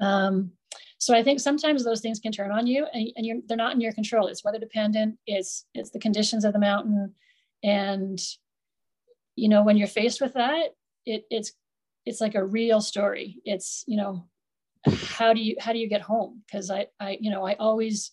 Um, 0.00 0.52
so 0.98 1.14
I 1.14 1.22
think 1.22 1.40
sometimes 1.40 1.84
those 1.84 2.00
things 2.00 2.20
can 2.20 2.32
turn 2.32 2.50
on 2.50 2.66
you, 2.66 2.86
and, 2.92 3.08
and 3.16 3.42
they're 3.46 3.56
not 3.56 3.74
in 3.74 3.80
your 3.80 3.92
control. 3.92 4.26
It's 4.26 4.44
weather 4.44 4.58
dependent. 4.58 5.18
It's 5.26 5.66
it's 5.74 5.90
the 5.90 5.98
conditions 5.98 6.44
of 6.44 6.52
the 6.52 6.58
mountain, 6.58 7.14
and 7.62 8.18
you 9.36 9.48
know 9.48 9.62
when 9.62 9.76
you're 9.76 9.88
faced 9.88 10.20
with 10.20 10.34
that, 10.34 10.70
it, 11.06 11.24
it's 11.30 11.52
it's 12.06 12.20
like 12.20 12.34
a 12.34 12.44
real 12.44 12.80
story. 12.80 13.40
It's, 13.44 13.84
you 13.86 13.96
know, 13.96 14.26
how 14.86 15.32
do 15.32 15.40
you 15.40 15.56
how 15.58 15.72
do 15.72 15.78
you 15.78 15.88
get 15.88 16.02
home? 16.02 16.42
Because 16.46 16.70
I 16.70 16.86
I, 17.00 17.18
you 17.20 17.30
know, 17.30 17.46
I 17.46 17.54
always 17.54 18.12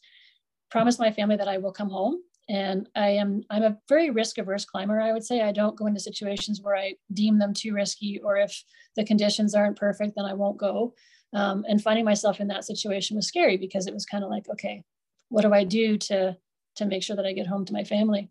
promise 0.69 0.99
my 0.99 1.11
family 1.11 1.35
that 1.35 1.49
I 1.49 1.57
will 1.57 1.73
come 1.73 1.89
home. 1.89 2.21
And 2.49 2.89
I 2.95 3.09
am 3.11 3.43
I'm 3.49 3.63
a 3.63 3.77
very 3.87 4.09
risk 4.09 4.37
averse 4.37 4.65
climber, 4.65 4.99
I 4.99 5.13
would 5.13 5.23
say. 5.23 5.41
I 5.41 5.51
don't 5.51 5.75
go 5.75 5.85
into 5.87 5.99
situations 5.99 6.61
where 6.61 6.75
I 6.75 6.95
deem 7.13 7.37
them 7.39 7.53
too 7.53 7.73
risky, 7.73 8.19
or 8.23 8.37
if 8.37 8.63
the 8.95 9.05
conditions 9.05 9.53
aren't 9.53 9.77
perfect, 9.77 10.13
then 10.15 10.25
I 10.25 10.33
won't 10.33 10.57
go. 10.57 10.93
Um, 11.33 11.63
and 11.69 11.81
finding 11.81 12.03
myself 12.03 12.41
in 12.41 12.47
that 12.47 12.65
situation 12.65 13.15
was 13.15 13.27
scary 13.27 13.55
because 13.57 13.87
it 13.87 13.93
was 13.93 14.05
kind 14.05 14.23
of 14.23 14.29
like, 14.29 14.49
okay, 14.49 14.83
what 15.29 15.43
do 15.43 15.53
I 15.53 15.63
do 15.63 15.97
to 15.97 16.35
to 16.77 16.85
make 16.85 17.03
sure 17.03 17.15
that 17.15 17.25
I 17.25 17.33
get 17.33 17.47
home 17.47 17.65
to 17.65 17.73
my 17.73 17.83
family? 17.83 18.29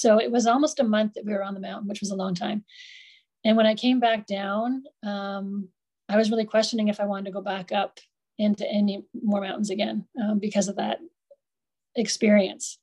So 0.00 0.18
it 0.18 0.30
was 0.30 0.46
almost 0.46 0.80
a 0.80 0.84
month 0.84 1.14
that 1.14 1.24
we 1.24 1.32
were 1.32 1.42
on 1.42 1.54
the 1.54 1.60
mountain, 1.60 1.88
which 1.88 2.00
was 2.00 2.10
a 2.10 2.16
long 2.16 2.34
time. 2.34 2.64
And 3.44 3.56
when 3.56 3.66
I 3.66 3.74
came 3.74 4.00
back 4.00 4.26
down, 4.26 4.84
um, 5.04 5.68
I 6.08 6.16
was 6.16 6.30
really 6.30 6.44
questioning 6.44 6.88
if 6.88 7.00
I 7.00 7.06
wanted 7.06 7.26
to 7.26 7.32
go 7.32 7.40
back 7.40 7.72
up 7.72 7.98
into 8.38 8.66
any 8.68 9.04
more 9.14 9.40
mountains 9.40 9.70
again 9.70 10.06
um, 10.22 10.38
because 10.38 10.68
of 10.68 10.76
that 10.76 10.98
experience. 11.96 12.78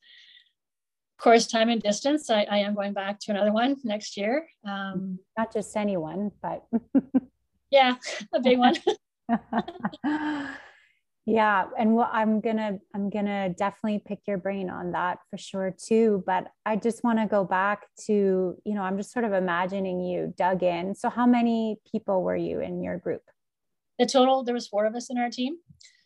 Of 1.17 1.23
course, 1.23 1.47
time 1.47 1.69
and 1.69 1.81
distance, 1.81 2.29
I, 2.29 2.43
I, 2.43 2.57
am 2.59 2.73
going 2.75 2.93
back 2.93 3.19
to 3.19 3.31
another 3.31 3.53
one 3.53 3.77
next 3.83 4.17
year. 4.17 4.47
Um, 4.67 5.19
Not 5.37 5.53
just 5.53 5.77
anyone, 5.77 6.31
but 6.41 6.65
yeah, 7.71 7.95
a 8.33 8.41
big 8.41 8.57
one. 8.57 8.75
yeah 11.25 11.65
and 11.79 11.95
well 11.95 12.09
i'm 12.11 12.41
gonna 12.41 12.77
i'm 12.93 13.09
gonna 13.09 13.49
definitely 13.49 14.01
pick 14.05 14.19
your 14.27 14.37
brain 14.37 14.69
on 14.69 14.91
that 14.91 15.19
for 15.29 15.37
sure 15.37 15.73
too 15.81 16.21
but 16.25 16.47
i 16.65 16.75
just 16.75 17.01
want 17.03 17.17
to 17.17 17.25
go 17.25 17.45
back 17.45 17.87
to 17.97 18.57
you 18.65 18.73
know 18.73 18.81
i'm 18.81 18.97
just 18.97 19.13
sort 19.13 19.23
of 19.23 19.31
imagining 19.31 20.01
you 20.01 20.33
dug 20.37 20.63
in. 20.63 20.95
So 20.95 21.09
how 21.09 21.25
many 21.25 21.77
people 21.91 22.23
were 22.23 22.35
you 22.35 22.59
in 22.59 22.81
your 22.81 22.97
group? 22.97 23.21
The 23.99 24.05
total 24.05 24.43
there 24.43 24.53
was 24.53 24.67
four 24.67 24.85
of 24.85 24.95
us 24.95 25.09
in 25.09 25.17
our 25.17 25.29
team. 25.29 25.57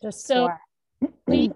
Just 0.02 0.26
so 0.26 0.48
we 1.26 1.48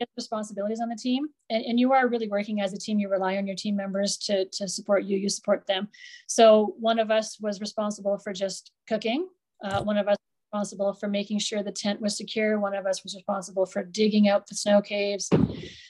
get 0.00 0.08
responsibilities 0.16 0.80
on 0.80 0.88
the 0.88 0.96
team 0.96 1.26
and, 1.50 1.64
and 1.64 1.78
you 1.78 1.92
are 1.92 2.08
really 2.08 2.28
working 2.28 2.60
as 2.60 2.72
a 2.72 2.78
team. 2.78 2.98
You 2.98 3.08
rely 3.08 3.36
on 3.36 3.46
your 3.46 3.56
team 3.56 3.76
members 3.76 4.16
to 4.18 4.46
to 4.46 4.68
support 4.68 5.04
you 5.04 5.16
you 5.16 5.28
support 5.28 5.66
them. 5.66 5.88
So 6.26 6.74
one 6.78 6.98
of 6.98 7.10
us 7.10 7.38
was 7.40 7.60
responsible 7.60 8.18
for 8.18 8.32
just 8.32 8.72
cooking 8.88 9.28
uh, 9.64 9.82
one 9.82 9.96
of 9.96 10.08
us 10.08 10.16
responsible 10.52 10.92
for 10.92 11.08
making 11.08 11.38
sure 11.38 11.62
the 11.62 11.72
tent 11.72 12.00
was 12.00 12.16
secure. 12.16 12.60
One 12.60 12.74
of 12.74 12.84
us 12.84 13.02
was 13.02 13.14
responsible 13.14 13.64
for 13.64 13.82
digging 13.82 14.28
out 14.28 14.46
the 14.46 14.54
snow 14.54 14.82
caves. 14.82 15.30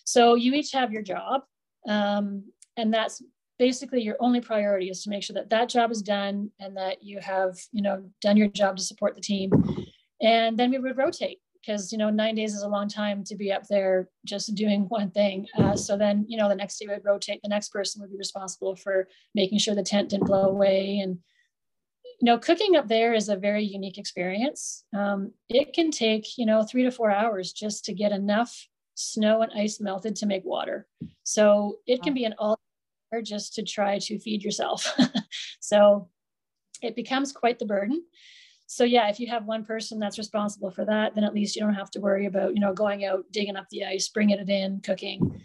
So 0.05 0.35
you 0.35 0.55
each 0.55 0.71
have 0.73 0.93
your 0.93 1.03
job. 1.03 1.43
Um, 1.89 2.45
and 2.77 2.95
that's 2.95 3.23
basically 3.59 4.03
your 4.03 4.17
only 4.21 4.41
priority 4.41 4.89
is 4.89 5.03
to 5.03 5.11
make 5.11 5.25
sure 5.25 5.35
that 5.35 5.51
that 5.51 5.69
job 5.69 5.91
is 5.91 6.01
done 6.01 6.51
and 6.61 6.77
that 6.77 7.03
you 7.03 7.19
have, 7.19 7.57
you 7.73 7.83
know, 7.83 8.05
done 8.21 8.37
your 8.37 8.49
job 8.49 8.77
to 8.77 8.83
support 8.83 9.17
the 9.17 9.21
team. 9.21 9.51
And 10.21 10.57
then 10.57 10.71
we 10.71 10.79
would 10.79 10.97
rotate 10.97 11.39
because, 11.61 11.91
you 11.91 11.99
know, 11.99 12.11
nine 12.11 12.37
days 12.37 12.55
is 12.55 12.63
a 12.63 12.69
long 12.69 12.89
time 12.89 13.25
to 13.25 13.37
be 13.37 13.51
up 13.51 13.67
there 13.69 14.09
just 14.25 14.55
doing 14.55 14.83
one 14.89 15.11
thing. 15.11 15.49
Uh, 15.59 15.75
so 15.75 15.97
then, 15.97 16.25
you 16.29 16.39
know, 16.39 16.49
the 16.49 16.55
next 16.55 16.79
day 16.79 16.87
would 16.89 17.05
rotate. 17.05 17.41
The 17.43 17.49
next 17.49 17.71
person 17.71 18.01
would 18.01 18.13
be 18.13 18.17
responsible 18.17 18.77
for 18.77 19.09
making 19.35 19.59
sure 19.59 19.75
the 19.75 19.83
tent 19.83 20.11
didn't 20.11 20.27
blow 20.27 20.49
away 20.49 21.01
and 21.01 21.19
you 22.23 22.27
know, 22.27 22.39
cooking 22.39 22.77
up 22.77 22.87
there 22.87 23.15
is 23.15 23.29
a 23.29 23.35
very 23.35 23.65
unique 23.65 23.99
experience. 23.99 24.85
Um, 24.97 25.33
it 25.49 25.73
can 25.73 25.91
take, 25.91 26.39
you 26.39 26.47
know, 26.47 26.63
three 26.63 26.85
to 26.85 26.93
four 26.93 27.11
hours 27.11 27.53
just 27.53 27.85
to 27.87 27.93
get 27.93 28.13
enough 28.13 28.69
snow 28.95 29.43
and 29.43 29.51
ice 29.57 29.81
melted 29.81 30.15
to 30.17 30.27
make 30.27 30.45
water. 30.45 30.87
So 31.25 31.79
it 31.85 32.01
can 32.01 32.15
be 32.15 32.25
an 32.25 32.37
all 32.39 32.61
just 33.25 33.55
to 33.55 33.65
try 33.65 33.99
to 33.99 34.21
feed 34.21 34.45
yourself. 34.45 34.87
so 35.61 36.11
it 36.81 36.95
becomes 36.95 37.33
quite 37.33 37.59
the 37.59 37.67
burden. 37.67 38.05
So 38.69 38.85
yeah, 38.85 39.09
if 39.09 39.19
you 39.19 39.27
have 39.27 39.45
one 39.47 39.65
person 39.65 39.99
that's 39.99 40.17
responsible 40.17 40.71
for 40.71 40.85
that, 40.85 41.17
then 41.17 41.25
at 41.25 41.35
least 41.35 41.57
you 41.57 41.63
don't 41.63 41.75
have 41.75 41.91
to 41.91 42.01
worry 42.01 42.27
about, 42.27 42.55
you 42.55 42.61
know, 42.61 42.73
going 42.73 43.05
out, 43.05 43.25
digging 43.33 43.57
up 43.57 43.67
the 43.73 43.85
ice, 43.85 44.09
bringing 44.09 44.39
it 44.39 44.49
in, 44.49 44.81
cooking. 44.81 45.43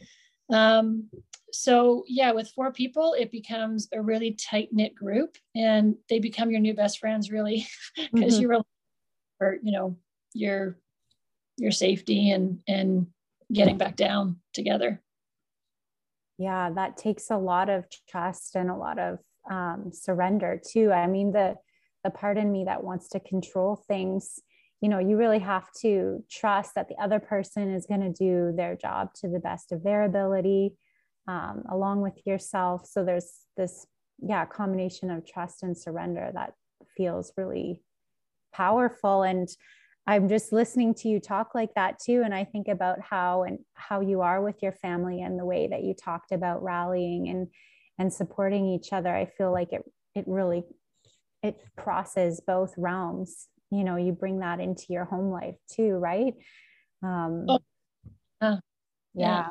Um, 0.54 1.10
so 1.52 2.04
yeah 2.08 2.32
with 2.32 2.50
four 2.50 2.72
people 2.72 3.16
it 3.18 3.32
becomes 3.32 3.88
a 3.94 4.02
really 4.02 4.32
tight 4.32 4.70
knit 4.72 4.94
group 4.94 5.38
and 5.56 5.96
they 6.10 6.20
become 6.20 6.52
your 6.52 6.60
new 6.60 6.74
best 6.74 7.00
friends 7.00 7.32
really 7.32 7.66
because 8.14 8.34
mm-hmm. 8.34 8.42
you're 8.42 8.62
for 9.38 9.58
you 9.62 9.72
know 9.72 9.98
your 10.34 10.78
your 11.58 11.72
safety 11.72 12.32
and 12.32 12.60
and 12.68 13.08
getting 13.52 13.78
back 13.78 13.96
down 13.96 14.38
together. 14.54 15.02
Yeah 16.38 16.70
that 16.76 16.98
takes 16.98 17.32
a 17.32 17.38
lot 17.38 17.70
of 17.70 17.86
trust 18.10 18.56
and 18.56 18.70
a 18.70 18.76
lot 18.76 19.00
of 19.00 19.20
um, 19.50 19.92
surrender 19.92 20.62
too. 20.64 20.92
I 20.92 21.08
mean 21.08 21.32
the 21.32 21.56
the 22.04 22.10
part 22.10 22.38
in 22.38 22.52
me 22.52 22.66
that 22.66 22.84
wants 22.84 23.10
to 23.10 23.20
control 23.20 23.84
things 23.88 24.40
you 24.82 24.90
know 24.90 25.00
you 25.00 25.18
really 25.18 25.40
have 25.40 25.68
to 25.82 26.24
trust 26.30 26.76
that 26.76 26.88
the 26.88 27.02
other 27.02 27.20
person 27.20 27.74
is 27.74 27.88
going 27.88 28.02
to 28.02 28.12
do 28.12 28.54
their 28.56 28.76
job 28.76 29.14
to 29.16 29.28
the 29.28 29.40
best 29.40 29.72
of 29.72 29.84
their 29.84 30.04
ability 30.04 30.74
um, 31.28 31.64
along 31.70 32.02
with 32.02 32.20
yourself. 32.26 32.88
So 32.88 33.04
there's 33.04 33.32
this, 33.56 33.86
yeah, 34.20 34.46
combination 34.46 35.12
of 35.12 35.26
trust 35.26 35.64
and 35.64 35.78
surrender 35.78 36.32
that 36.34 36.54
feels 36.96 37.32
really 37.38 37.82
powerful. 38.54 39.24
And 39.24 39.48
I'm 40.08 40.30
just 40.30 40.54
listening 40.54 40.94
to 40.96 41.10
you 41.10 41.20
talk 41.20 41.54
like 41.54 41.74
that 41.76 42.00
too. 42.00 42.22
And 42.24 42.34
I 42.34 42.46
think 42.46 42.70
about 42.70 43.00
how 43.02 43.44
and 43.44 43.60
how 43.74 44.00
you 44.00 44.22
are 44.22 44.42
with 44.42 44.64
your 44.64 44.72
family 44.72 45.22
and 45.22 45.38
the 45.38 45.46
way 45.46 45.68
that 45.68 45.84
you 45.84 45.94
talked 45.94 46.32
about 46.32 46.64
rallying 46.64 47.28
and 47.30 47.48
and 48.00 48.14
supporting 48.14 48.68
each 48.68 48.94
other. 48.94 49.14
I 49.14 49.26
feel 49.26 49.52
like 49.52 49.74
it 49.74 49.84
it 50.16 50.26
really 50.28 50.64
it 51.44 51.58
crosses 51.76 52.42
both 52.46 52.74
realms. 52.78 53.48
You 53.70 53.84
know, 53.84 53.98
you 53.98 54.14
bring 54.14 54.40
that 54.40 54.62
into 54.62 54.86
your 54.90 55.06
home 55.06 55.30
life 55.30 55.58
too, 55.70 55.96
right? 55.96 56.34
Um, 57.04 57.46
oh. 57.50 57.60
uh, 58.40 58.58
yeah. 59.14 59.48
yeah. 59.48 59.50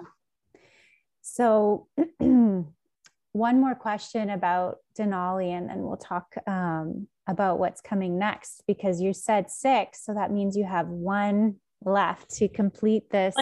So, 1.37 1.87
one 2.18 3.61
more 3.61 3.75
question 3.75 4.31
about 4.31 4.79
Denali, 4.99 5.51
and 5.51 5.68
then 5.68 5.83
we'll 5.83 5.99
talk 5.99 6.35
um, 6.46 7.09
about 7.27 7.59
what's 7.59 7.83
coming 7.83 8.18
next 8.18 8.62
because 8.66 9.03
you 9.03 9.12
said 9.12 9.51
six. 9.51 10.03
So 10.03 10.14
that 10.14 10.33
means 10.33 10.57
you 10.57 10.64
have 10.64 10.88
one 10.88 11.57
left 11.85 12.31
to 12.37 12.49
complete 12.49 13.11
this 13.11 13.35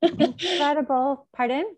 incredible, 0.00 1.28
pardon? 1.36 1.76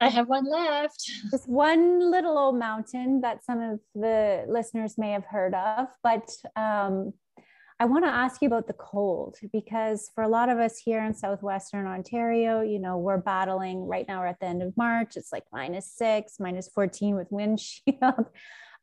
I 0.00 0.08
have 0.08 0.28
one 0.28 0.50
left. 0.50 1.08
Just 1.30 1.48
one 1.48 2.10
little 2.10 2.36
old 2.36 2.58
mountain 2.58 3.20
that 3.20 3.44
some 3.44 3.60
of 3.60 3.78
the 3.94 4.44
listeners 4.48 4.98
may 4.98 5.12
have 5.12 5.24
heard 5.24 5.54
of, 5.54 5.86
but 6.02 6.28
um, 6.56 7.12
I 7.80 7.86
want 7.86 8.04
to 8.04 8.10
ask 8.10 8.40
you 8.40 8.46
about 8.46 8.68
the 8.68 8.74
cold 8.74 9.36
because 9.52 10.10
for 10.14 10.22
a 10.22 10.28
lot 10.28 10.48
of 10.48 10.58
us 10.58 10.78
here 10.78 11.04
in 11.04 11.12
southwestern 11.12 11.86
Ontario, 11.86 12.60
you 12.60 12.78
know, 12.78 12.98
we're 12.98 13.18
battling 13.18 13.86
right 13.86 14.06
now. 14.06 14.20
We're 14.20 14.28
at 14.28 14.38
the 14.38 14.46
end 14.46 14.62
of 14.62 14.76
March. 14.76 15.16
It's 15.16 15.32
like 15.32 15.42
minus 15.52 15.90
six, 15.90 16.36
minus 16.38 16.68
14 16.68 17.16
with 17.16 17.30
windchill. 17.30 18.26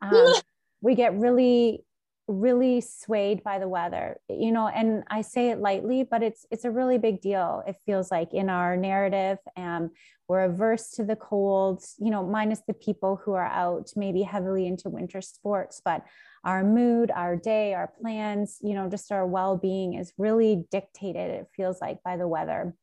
Um, 0.04 0.34
we 0.82 0.96
get 0.96 1.16
really, 1.16 1.86
really 2.32 2.82
swayed 2.82 3.44
by 3.44 3.60
the 3.60 3.68
weather, 3.68 4.20
you 4.30 4.52
know, 4.52 4.68
and 4.68 5.04
I 5.10 5.22
say 5.22 5.50
it 5.50 5.60
lightly, 5.60 6.04
but 6.04 6.24
it's 6.24 6.46
it's 6.50 6.66
a 6.66 6.72
really 6.72 6.98
big 6.98 7.22
deal. 7.22 7.64
It 7.68 7.76
feels 7.86 8.10
like 8.10 8.34
in 8.34 8.50
our 8.50 8.78
narrative, 8.78 9.38
and 9.56 9.90
we're 10.28 10.46
averse 10.46 10.92
to 10.92 11.04
the 11.04 11.16
cold, 11.16 11.84
you 12.00 12.10
know, 12.10 12.26
minus 12.26 12.62
the 12.68 12.74
people 12.74 13.22
who 13.24 13.34
are 13.34 13.46
out 13.46 13.92
maybe 13.96 14.22
heavily 14.22 14.66
into 14.66 14.90
winter 14.90 15.22
sports, 15.22 15.82
but 15.84 16.04
our 16.44 16.64
mood, 16.64 17.12
our 17.12 17.36
day, 17.36 17.74
our 17.74 17.92
plans, 18.02 18.58
you 18.62 18.74
know, 18.74 18.90
just 18.90 19.12
our 19.12 19.28
well 19.28 19.58
being 19.58 19.96
is 19.96 20.14
really 20.18 20.66
dictated, 20.72 21.30
it 21.32 21.48
feels 21.56 21.82
like, 21.82 22.02
by 22.04 22.18
the 22.18 22.28
weather 22.28 22.74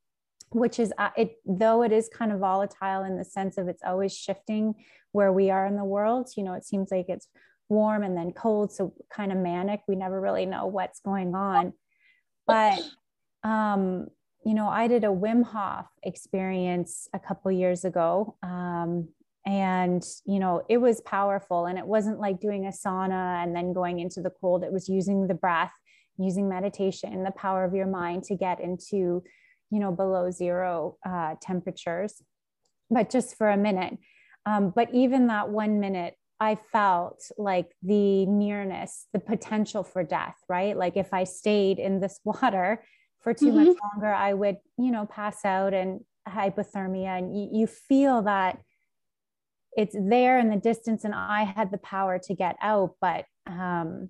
which 0.50 0.78
is 0.78 0.92
uh, 0.98 1.10
it 1.16 1.36
though 1.44 1.82
it 1.82 1.92
is 1.92 2.08
kind 2.08 2.32
of 2.32 2.38
volatile 2.38 3.04
in 3.04 3.18
the 3.18 3.24
sense 3.24 3.58
of 3.58 3.68
it's 3.68 3.82
always 3.84 4.16
shifting 4.16 4.74
where 5.12 5.32
we 5.32 5.50
are 5.50 5.66
in 5.66 5.76
the 5.76 5.84
world 5.84 6.30
you 6.36 6.42
know 6.42 6.54
it 6.54 6.64
seems 6.64 6.90
like 6.90 7.06
it's 7.08 7.28
warm 7.68 8.02
and 8.02 8.16
then 8.16 8.32
cold 8.32 8.72
so 8.72 8.94
kind 9.12 9.32
of 9.32 9.38
manic. 9.38 9.80
We 9.86 9.96
never 9.96 10.20
really 10.20 10.46
know 10.46 10.66
what's 10.66 11.00
going 11.00 11.34
on. 11.34 11.72
But 12.46 12.80
um 13.44 14.08
you 14.44 14.54
know 14.54 14.68
i 14.68 14.88
did 14.88 15.04
a 15.04 15.08
wim 15.08 15.44
hof 15.44 15.86
experience 16.02 17.08
a 17.14 17.18
couple 17.18 17.52
years 17.52 17.84
ago 17.84 18.36
um 18.42 19.08
and 19.46 20.04
you 20.26 20.38
know 20.38 20.62
it 20.68 20.78
was 20.78 21.00
powerful 21.02 21.66
and 21.66 21.78
it 21.78 21.86
wasn't 21.86 22.18
like 22.18 22.40
doing 22.40 22.66
a 22.66 22.70
sauna 22.70 23.42
and 23.42 23.54
then 23.54 23.72
going 23.72 23.98
into 24.00 24.20
the 24.20 24.30
cold. 24.40 24.64
It 24.64 24.72
was 24.72 24.88
using 24.88 25.26
the 25.26 25.34
breath 25.34 25.72
using 26.18 26.48
meditation 26.48 27.22
the 27.22 27.30
power 27.30 27.64
of 27.64 27.74
your 27.74 27.86
mind 27.86 28.24
to 28.24 28.34
get 28.34 28.60
into 28.60 29.22
you 29.70 29.78
know 29.78 29.92
below 29.92 30.30
zero 30.30 30.96
uh, 31.08 31.34
temperatures. 31.40 32.22
But 32.90 33.10
just 33.10 33.36
for 33.36 33.48
a 33.50 33.56
minute 33.56 33.98
um, 34.46 34.72
but 34.74 34.88
even 34.94 35.26
that 35.28 35.50
one 35.50 35.78
minute 35.80 36.14
i 36.40 36.56
felt 36.72 37.30
like 37.36 37.74
the 37.82 38.26
nearness 38.26 39.06
the 39.12 39.18
potential 39.18 39.82
for 39.82 40.02
death 40.02 40.36
right 40.48 40.76
like 40.76 40.96
if 40.96 41.12
i 41.12 41.24
stayed 41.24 41.78
in 41.78 42.00
this 42.00 42.20
water 42.24 42.84
for 43.20 43.34
too 43.34 43.46
mm-hmm. 43.46 43.64
much 43.64 43.76
longer 43.92 44.12
i 44.12 44.32
would 44.32 44.56
you 44.78 44.90
know 44.90 45.06
pass 45.06 45.44
out 45.44 45.74
and 45.74 46.00
hypothermia 46.28 47.18
and 47.18 47.36
you, 47.36 47.48
you 47.60 47.66
feel 47.66 48.22
that 48.22 48.58
it's 49.76 49.96
there 49.98 50.38
in 50.38 50.50
the 50.50 50.56
distance 50.56 51.04
and 51.04 51.14
i 51.14 51.44
had 51.44 51.70
the 51.70 51.78
power 51.78 52.18
to 52.18 52.34
get 52.34 52.56
out 52.60 52.94
but 53.00 53.24
um 53.46 54.08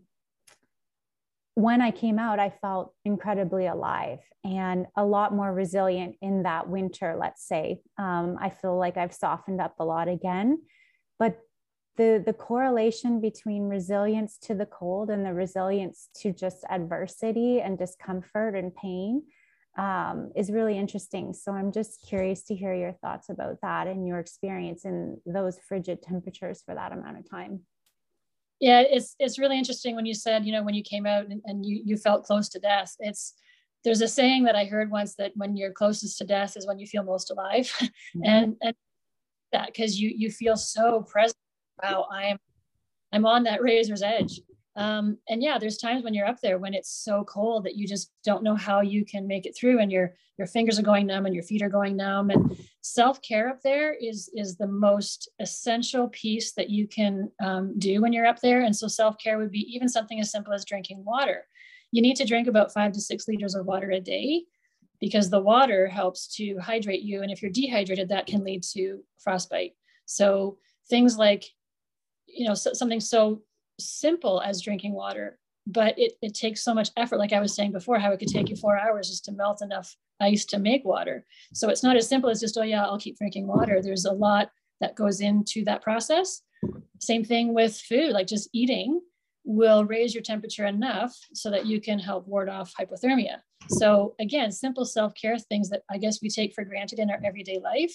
when 1.59 1.83
I 1.83 1.91
came 1.91 2.21
out, 2.21 2.39
I 2.39 2.51
felt 2.51 2.95
incredibly 3.05 3.67
alive 3.67 4.21
and 4.45 4.87
a 4.97 5.05
lot 5.05 5.35
more 5.35 5.53
resilient 5.53 6.15
in 6.23 6.45
that 6.45 6.69
winter, 6.69 7.17
let's 7.19 7.45
say. 7.45 7.81
Um, 7.99 8.37
I 8.41 8.51
feel 8.51 8.79
like 8.79 8.97
I've 8.97 9.13
softened 9.13 9.61
up 9.61 9.75
a 9.81 9.85
lot 9.85 10.07
again. 10.07 10.63
But 11.19 11.41
the, 11.99 12.23
the 12.25 12.33
correlation 12.33 13.21
between 13.21 13.65
resilience 13.65 14.39
to 14.39 14.55
the 14.55 14.67
cold 14.67 15.11
and 15.11 15.27
the 15.27 15.35
resilience 15.35 16.09
to 16.21 16.33
just 16.33 16.65
adversity 16.71 17.61
and 17.61 17.77
discomfort 17.77 18.55
and 18.55 18.75
pain 18.75 19.23
um, 19.77 20.31
is 20.35 20.51
really 20.51 20.79
interesting. 20.79 21.35
So 21.35 21.53
I'm 21.53 21.73
just 21.73 22.07
curious 22.09 22.45
to 22.45 22.55
hear 22.55 22.75
your 22.75 22.93
thoughts 22.93 23.29
about 23.29 23.59
that 23.63 23.87
and 23.87 24.07
your 24.07 24.19
experience 24.19 24.85
in 24.85 25.21
those 25.27 25.59
frigid 25.69 26.01
temperatures 26.03 26.63
for 26.65 26.75
that 26.75 26.93
amount 26.93 27.19
of 27.19 27.29
time 27.29 27.61
yeah 28.61 28.81
it's 28.81 29.15
it's 29.19 29.39
really 29.39 29.59
interesting 29.59 29.95
when 29.95 30.07
you 30.07 30.15
said 30.15 30.45
you 30.45 30.53
know 30.53 30.63
when 30.63 30.75
you 30.75 30.83
came 30.83 31.07
out 31.07 31.27
and, 31.27 31.41
and 31.45 31.65
you 31.65 31.83
you 31.85 31.97
felt 31.97 32.25
close 32.25 32.49
to 32.49 32.59
death 32.59 32.95
it's 32.99 33.35
there's 33.85 34.01
a 34.01 34.09
saying 34.09 34.45
that 34.45 34.57
i 34.57 34.65
heard 34.65 34.91
once 34.91 35.15
that 35.15 35.33
when 35.37 35.57
you're 35.57 35.73
closest 35.73 36.19
to 36.19 36.25
death 36.25 36.57
is 36.57 36.67
when 36.67 36.79
you 36.79 36.87
feel 36.87 37.03
most 37.03 37.31
alive 37.31 37.67
mm-hmm. 37.83 38.21
and 38.25 38.57
and 38.63 38.75
that 39.53 39.67
because 39.67 39.99
you 40.01 40.13
you 40.15 40.31
feel 40.31 40.57
so 40.57 41.03
present 41.03 41.38
wow 41.83 42.07
i'm 42.13 42.39
i'm 43.13 43.27
on 43.27 43.45
that 43.45 43.63
razor's 43.63 44.03
edge 44.03 44.41
um, 44.79 45.19
and 45.29 45.43
yeah, 45.43 45.59
there's 45.59 45.77
times 45.77 46.05
when 46.05 46.15
you're 46.15 46.29
up 46.29 46.41
there 46.41 46.57
when 46.57 46.73
it's 46.73 47.03
so 47.03 47.25
cold 47.25 47.65
that 47.65 47.75
you 47.75 47.89
just 47.89 48.13
don't 48.25 48.45
know 48.45 48.55
how 48.55 48.81
you 48.81 49.05
can 49.05 49.27
make 49.27 49.45
it 49.45 49.57
through, 49.57 49.81
and 49.81 49.91
your 49.91 50.15
your 50.39 50.47
fingers 50.47 50.79
are 50.79 50.85
going 50.85 51.09
numb 51.09 51.27
and 51.27 51.35
your 51.35 51.43
feet 51.43 51.63
are 51.63 51.69
going 51.69 51.97
numb. 51.97 52.31
And 52.31 52.57
self 52.81 53.21
care 53.21 53.49
up 53.49 53.61
there 53.63 53.93
is 53.93 54.31
is 54.35 54.57
the 54.57 54.69
most 54.69 55.31
essential 55.41 56.09
piece 56.11 56.53
that 56.53 56.71
you 56.71 56.87
can 56.87 57.29
um, 57.43 57.77
do 57.77 58.01
when 58.01 58.13
you're 58.13 58.25
up 58.25 58.41
there. 58.41 58.61
And 58.61 58.75
so 58.75 58.87
self 58.87 59.19
care 59.19 59.37
would 59.37 59.51
be 59.51 59.67
even 59.75 59.89
something 59.89 60.21
as 60.21 60.31
simple 60.31 60.53
as 60.53 60.65
drinking 60.65 61.05
water. 61.05 61.45
You 61.91 62.01
need 62.01 62.15
to 62.17 62.25
drink 62.25 62.47
about 62.47 62.73
five 62.73 62.93
to 62.93 63.01
six 63.01 63.27
liters 63.27 63.57
of 63.57 63.67
water 63.67 63.91
a 63.91 64.01
day 64.01 64.45
because 65.01 65.29
the 65.29 65.43
water 65.43 65.89
helps 65.89 66.29
to 66.37 66.57
hydrate 66.59 67.03
you. 67.03 67.23
And 67.23 67.33
if 67.33 67.43
you're 67.43 67.51
dehydrated, 67.51 68.11
that 68.11 68.27
can 68.27 68.45
lead 68.45 68.63
to 68.75 69.01
frostbite. 69.19 69.73
So 70.07 70.59
things 70.89 71.19
like 71.19 71.47
you 72.29 72.47
know 72.47 72.55
so, 72.55 72.73
something 72.73 73.01
so 73.01 73.43
simple 73.81 74.41
as 74.41 74.63
drinking 74.63 74.93
water, 74.93 75.39
but 75.67 75.99
it, 75.99 76.13
it 76.23 76.35
takes 76.35 76.63
so 76.63 76.75
much 76.75 76.91
effort. 76.97 77.19
Like 77.19 77.33
I 77.33 77.41
was 77.41 77.55
saying 77.55 77.73
before, 77.73 77.99
how 77.99 78.13
it 78.13 78.19
could 78.19 78.29
take 78.29 78.49
you 78.49 78.57
four 78.57 78.79
hours 78.79 79.09
just 79.09 79.25
to 79.27 79.33
melt 79.33 79.63
enough 79.63 79.95
ice 80.21 80.45
to 80.47 80.59
make 80.59 80.85
water. 80.85 81.25
So 81.55 81.69
it's 81.69 81.83
not 81.83 81.97
as 81.97 82.09
simple 82.09 82.31
as 82.31 82.41
just, 82.41 82.59
oh, 82.59 82.63
yeah, 82.63 82.85
I'll 82.85 82.99
keep 82.99 83.19
drinking 83.19 83.47
water. 83.47 83.81
There's 83.81 84.05
a 84.05 84.13
lot 84.13 84.51
that 84.81 84.97
goes 84.97 85.21
into 85.21 85.65
that 85.65 85.83
process. 85.83 86.43
Same 87.01 87.25
thing 87.25 87.55
with 87.55 87.77
food, 87.77 88.13
like 88.13 88.27
just 88.27 88.49
eating 88.53 89.01
will 89.45 89.85
raise 89.85 90.15
your 90.15 90.23
temperature 90.23 90.67
enough 90.67 91.17
so 91.33 91.51
that 91.51 91.65
you 91.65 91.81
can 91.81 91.99
help 91.99 92.27
ward 92.29 92.49
off 92.49 92.73
hypothermia. 92.79 93.39
So, 93.71 94.15
again, 94.21 94.53
simple 94.53 94.85
self 94.85 95.15
care 95.15 95.39
things 95.39 95.71
that 95.71 95.83
I 95.91 95.99
guess 95.99 96.21
we 96.21 96.29
take 96.29 96.55
for 96.55 96.65
granted 96.65 96.99
in 96.99 97.11
our 97.11 97.21
everyday 97.25 97.59
life. 97.59 97.95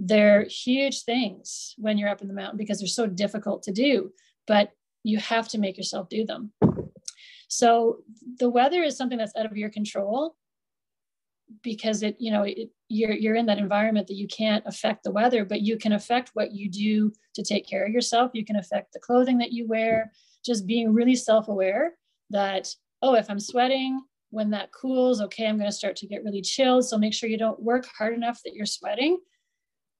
They're 0.00 0.44
huge 0.44 1.02
things 1.02 1.74
when 1.76 1.98
you're 1.98 2.08
up 2.08 2.22
in 2.22 2.28
the 2.28 2.34
mountain 2.34 2.56
because 2.56 2.78
they're 2.78 2.86
so 2.86 3.06
difficult 3.06 3.64
to 3.64 3.72
do. 3.72 4.12
But 4.46 4.70
you 5.02 5.18
have 5.18 5.48
to 5.48 5.58
make 5.58 5.76
yourself 5.76 6.08
do 6.08 6.24
them. 6.24 6.52
So 7.48 7.98
the 8.38 8.48
weather 8.48 8.82
is 8.82 8.96
something 8.96 9.18
that's 9.18 9.34
out 9.36 9.46
of 9.46 9.56
your 9.56 9.70
control 9.70 10.36
because 11.62 12.02
it, 12.02 12.16
you 12.20 12.30
know, 12.30 12.42
it, 12.42 12.70
you're 12.88 13.12
you're 13.12 13.34
in 13.34 13.46
that 13.46 13.58
environment 13.58 14.06
that 14.06 14.16
you 14.16 14.28
can't 14.28 14.64
affect 14.66 15.02
the 15.02 15.10
weather, 15.10 15.44
but 15.44 15.62
you 15.62 15.78
can 15.78 15.92
affect 15.92 16.30
what 16.34 16.52
you 16.52 16.70
do 16.70 17.12
to 17.34 17.42
take 17.42 17.66
care 17.66 17.84
of 17.84 17.92
yourself. 17.92 18.30
You 18.34 18.44
can 18.44 18.56
affect 18.56 18.92
the 18.92 19.00
clothing 19.00 19.38
that 19.38 19.52
you 19.52 19.66
wear. 19.66 20.12
Just 20.44 20.66
being 20.66 20.94
really 20.94 21.16
self-aware 21.16 21.94
that 22.30 22.72
oh, 23.02 23.14
if 23.14 23.30
I'm 23.30 23.40
sweating, 23.40 24.02
when 24.30 24.50
that 24.50 24.72
cools, 24.72 25.20
okay, 25.22 25.46
I'm 25.46 25.56
going 25.56 25.70
to 25.70 25.76
start 25.76 25.96
to 25.96 26.06
get 26.06 26.24
really 26.24 26.42
chilled. 26.42 26.84
So 26.84 26.98
make 26.98 27.14
sure 27.14 27.28
you 27.28 27.38
don't 27.38 27.62
work 27.62 27.86
hard 27.96 28.14
enough 28.14 28.40
that 28.44 28.54
you're 28.54 28.66
sweating 28.66 29.18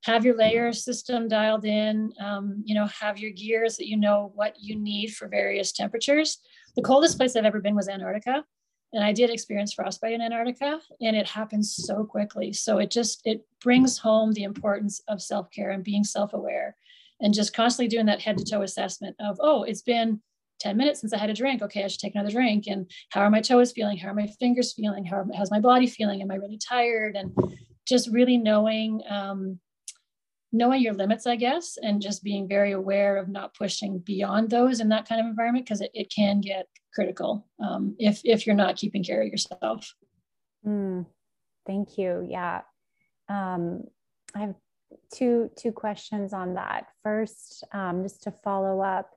have 0.05 0.25
your 0.25 0.37
layer 0.37 0.73
system 0.73 1.29
dialed 1.29 1.65
in 1.65 2.13
um, 2.21 2.63
you 2.65 2.75
know 2.75 2.87
have 2.87 3.19
your 3.19 3.31
gears 3.33 3.77
that 3.77 3.89
you 3.89 3.97
know 3.97 4.33
what 4.35 4.55
you 4.59 4.77
need 4.77 5.09
for 5.09 5.29
various 5.29 5.73
temperatures 5.73 6.39
the 6.77 6.83
coldest 6.83 7.17
place 7.17 7.37
i've 7.37 7.45
ever 7.45 7.61
been 7.61 7.75
was 7.75 7.89
antarctica 7.89 8.45
and 8.93 9.05
i 9.05 9.13
did 9.13 9.31
experience 9.31 9.73
frostbite 9.73 10.13
in 10.13 10.23
antarctica 10.23 10.81
and 11.01 11.17
it 11.17 11.27
happens 11.27 11.75
so 11.75 12.05
quickly 12.05 12.53
so 12.53 12.79
it 12.79 12.91
just 12.91 13.21
it 13.25 13.45
brings 13.63 13.99
home 13.99 14.33
the 14.33 14.45
importance 14.45 15.01
of 15.09 15.21
self-care 15.21 15.71
and 15.71 15.85
being 15.85 16.05
self-aware 16.05 16.77
and 17.21 17.35
just 17.35 17.55
constantly 17.55 17.89
doing 17.89 18.07
that 18.07 18.21
head 18.21 18.39
to 18.39 18.45
toe 18.45 18.63
assessment 18.63 19.17
of 19.21 19.37
oh 19.41 19.63
it's 19.65 19.83
been 19.83 20.21
10 20.61 20.77
minutes 20.77 21.01
since 21.01 21.13
I 21.13 21.19
had 21.19 21.31
a 21.31 21.35
drink. 21.35 21.63
Okay, 21.63 21.85
I 21.85 21.87
should 21.87 22.01
take 22.01 22.15
another 22.15 22.33
drink. 22.33 22.67
And 22.67 22.91
how 23.11 23.21
are 23.21 23.31
my 23.31 23.41
toes 23.41 23.73
feeling? 23.73 23.97
How 23.97 24.09
are 24.09 24.15
my 24.15 24.27
fingers 24.41 24.73
feeling? 24.73 25.05
How 25.05 25.25
how's 25.37 25.51
my 25.51 25.61
body 25.61 25.87
feeling? 25.87 26.21
Am 26.21 26.31
I 26.31 26.35
really 26.35 26.59
tired? 26.59 27.17
And 27.17 27.33
just 27.87 28.11
really 28.11 28.37
knowing 28.37 29.03
um, 29.09 29.59
knowing 30.53 30.83
your 30.83 30.95
limits, 30.95 31.27
I 31.27 31.37
guess, 31.37 31.77
and 31.83 32.01
just 32.01 32.25
being 32.25 32.49
very 32.49 32.73
aware 32.73 33.17
of 33.17 33.29
not 33.29 33.55
pushing 33.55 33.99
beyond 33.99 34.51
those 34.51 34.81
in 34.81 34.89
that 34.89 35.09
kind 35.09 35.21
of 35.21 35.27
environment 35.27 35.67
because 35.67 35.81
it, 35.81 35.91
it 35.95 36.13
can 36.15 36.41
get 36.41 36.67
critical 36.95 37.47
um, 37.63 37.95
if 37.99 38.21
if 38.25 38.47
you're 38.47 38.57
not 38.57 38.77
keeping 38.77 39.05
care 39.05 39.23
of 39.23 39.29
yourself. 39.29 39.95
Mm, 40.67 41.07
thank 41.67 41.99
you. 41.99 42.27
Yeah, 42.29 42.63
um, 43.29 43.85
I 44.35 44.41
have 44.41 44.55
two 45.13 45.51
two 45.57 45.73
questions 45.73 46.33
on 46.33 46.55
that. 46.55 46.87
First, 47.03 47.65
um, 47.73 48.03
just 48.03 48.23
to 48.23 48.31
follow 48.31 48.81
up, 48.81 49.11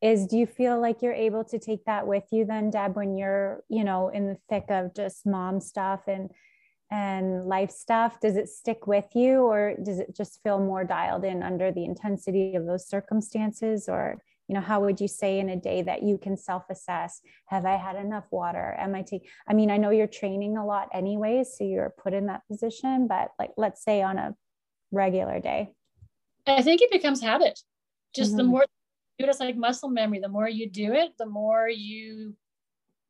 is 0.00 0.26
do 0.26 0.38
you 0.38 0.46
feel 0.46 0.80
like 0.80 1.02
you're 1.02 1.12
able 1.12 1.44
to 1.44 1.58
take 1.58 1.84
that 1.84 2.06
with 2.06 2.24
you 2.32 2.46
then, 2.46 2.70
Deb, 2.70 2.96
when 2.96 3.16
you're 3.16 3.62
you 3.68 3.84
know 3.84 4.08
in 4.08 4.26
the 4.26 4.38
thick 4.48 4.66
of 4.70 4.94
just 4.94 5.26
mom 5.26 5.60
stuff 5.60 6.02
and 6.06 6.30
and 6.90 7.44
life 7.44 7.70
stuff 7.70 8.18
does 8.20 8.36
it 8.36 8.48
stick 8.48 8.86
with 8.86 9.04
you 9.14 9.42
or 9.42 9.74
does 9.82 9.98
it 9.98 10.16
just 10.16 10.42
feel 10.42 10.58
more 10.58 10.84
dialed 10.84 11.24
in 11.24 11.42
under 11.42 11.70
the 11.70 11.84
intensity 11.84 12.54
of 12.54 12.66
those 12.66 12.88
circumstances? 12.88 13.88
Or 13.88 14.22
you 14.48 14.54
know 14.54 14.60
how 14.62 14.80
would 14.80 15.00
you 15.00 15.08
say 15.08 15.38
in 15.38 15.50
a 15.50 15.56
day 15.56 15.82
that 15.82 16.02
you 16.02 16.16
can 16.16 16.36
self-assess 16.36 17.20
have 17.46 17.66
i 17.66 17.76
had 17.76 17.96
enough 17.96 18.26
water? 18.30 18.74
Am 18.78 18.94
i 18.94 19.02
taking 19.02 19.28
i 19.46 19.52
mean 19.52 19.70
i 19.70 19.76
know 19.76 19.90
you're 19.90 20.06
training 20.06 20.56
a 20.56 20.64
lot 20.64 20.88
anyways 20.94 21.54
so 21.56 21.64
you're 21.64 21.94
put 22.02 22.14
in 22.14 22.26
that 22.26 22.42
position 22.50 23.06
but 23.06 23.32
like 23.38 23.50
let's 23.58 23.84
say 23.84 24.00
on 24.00 24.16
a 24.18 24.34
regular 24.90 25.40
day. 25.40 25.72
I 26.46 26.62
think 26.62 26.80
it 26.80 26.90
becomes 26.90 27.20
habit. 27.20 27.60
Just 28.14 28.30
mm-hmm. 28.30 28.38
the 28.38 28.44
more 28.44 28.60
you 29.18 29.24
do 29.24 29.28
it 29.28 29.30
it's 29.30 29.40
like 29.40 29.56
muscle 29.56 29.90
memory 29.90 30.20
the 30.20 30.28
more 30.28 30.48
you 30.48 30.70
do 30.70 30.92
it 30.92 31.10
the 31.18 31.26
more 31.26 31.68
you 31.68 32.34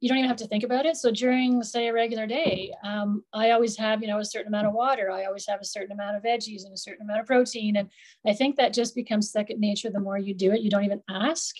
you 0.00 0.08
don't 0.08 0.18
even 0.18 0.28
have 0.28 0.36
to 0.38 0.46
think 0.46 0.62
about 0.62 0.86
it. 0.86 0.96
So 0.96 1.10
during, 1.10 1.62
say, 1.64 1.88
a 1.88 1.92
regular 1.92 2.26
day, 2.26 2.72
um, 2.84 3.24
I 3.32 3.50
always 3.50 3.76
have, 3.78 4.00
you 4.00 4.06
know, 4.06 4.18
a 4.18 4.24
certain 4.24 4.48
amount 4.48 4.68
of 4.68 4.72
water. 4.72 5.10
I 5.10 5.24
always 5.24 5.46
have 5.48 5.60
a 5.60 5.64
certain 5.64 5.92
amount 5.92 6.16
of 6.16 6.22
veggies 6.22 6.64
and 6.64 6.72
a 6.72 6.78
certain 6.78 7.04
amount 7.04 7.20
of 7.20 7.26
protein. 7.26 7.76
And 7.76 7.90
I 8.26 8.32
think 8.32 8.56
that 8.56 8.72
just 8.72 8.94
becomes 8.94 9.32
second 9.32 9.58
nature 9.58 9.90
the 9.90 9.98
more 9.98 10.16
you 10.16 10.34
do 10.34 10.52
it. 10.52 10.60
You 10.60 10.70
don't 10.70 10.84
even 10.84 11.02
ask. 11.10 11.56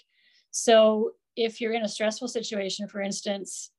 So 0.53 1.13
if 1.37 1.61
you're 1.61 1.73
in 1.73 1.83
a 1.83 1.89
stressful 1.89 2.29
situation, 2.29 2.87
for 2.87 3.01
instance, 3.01 3.71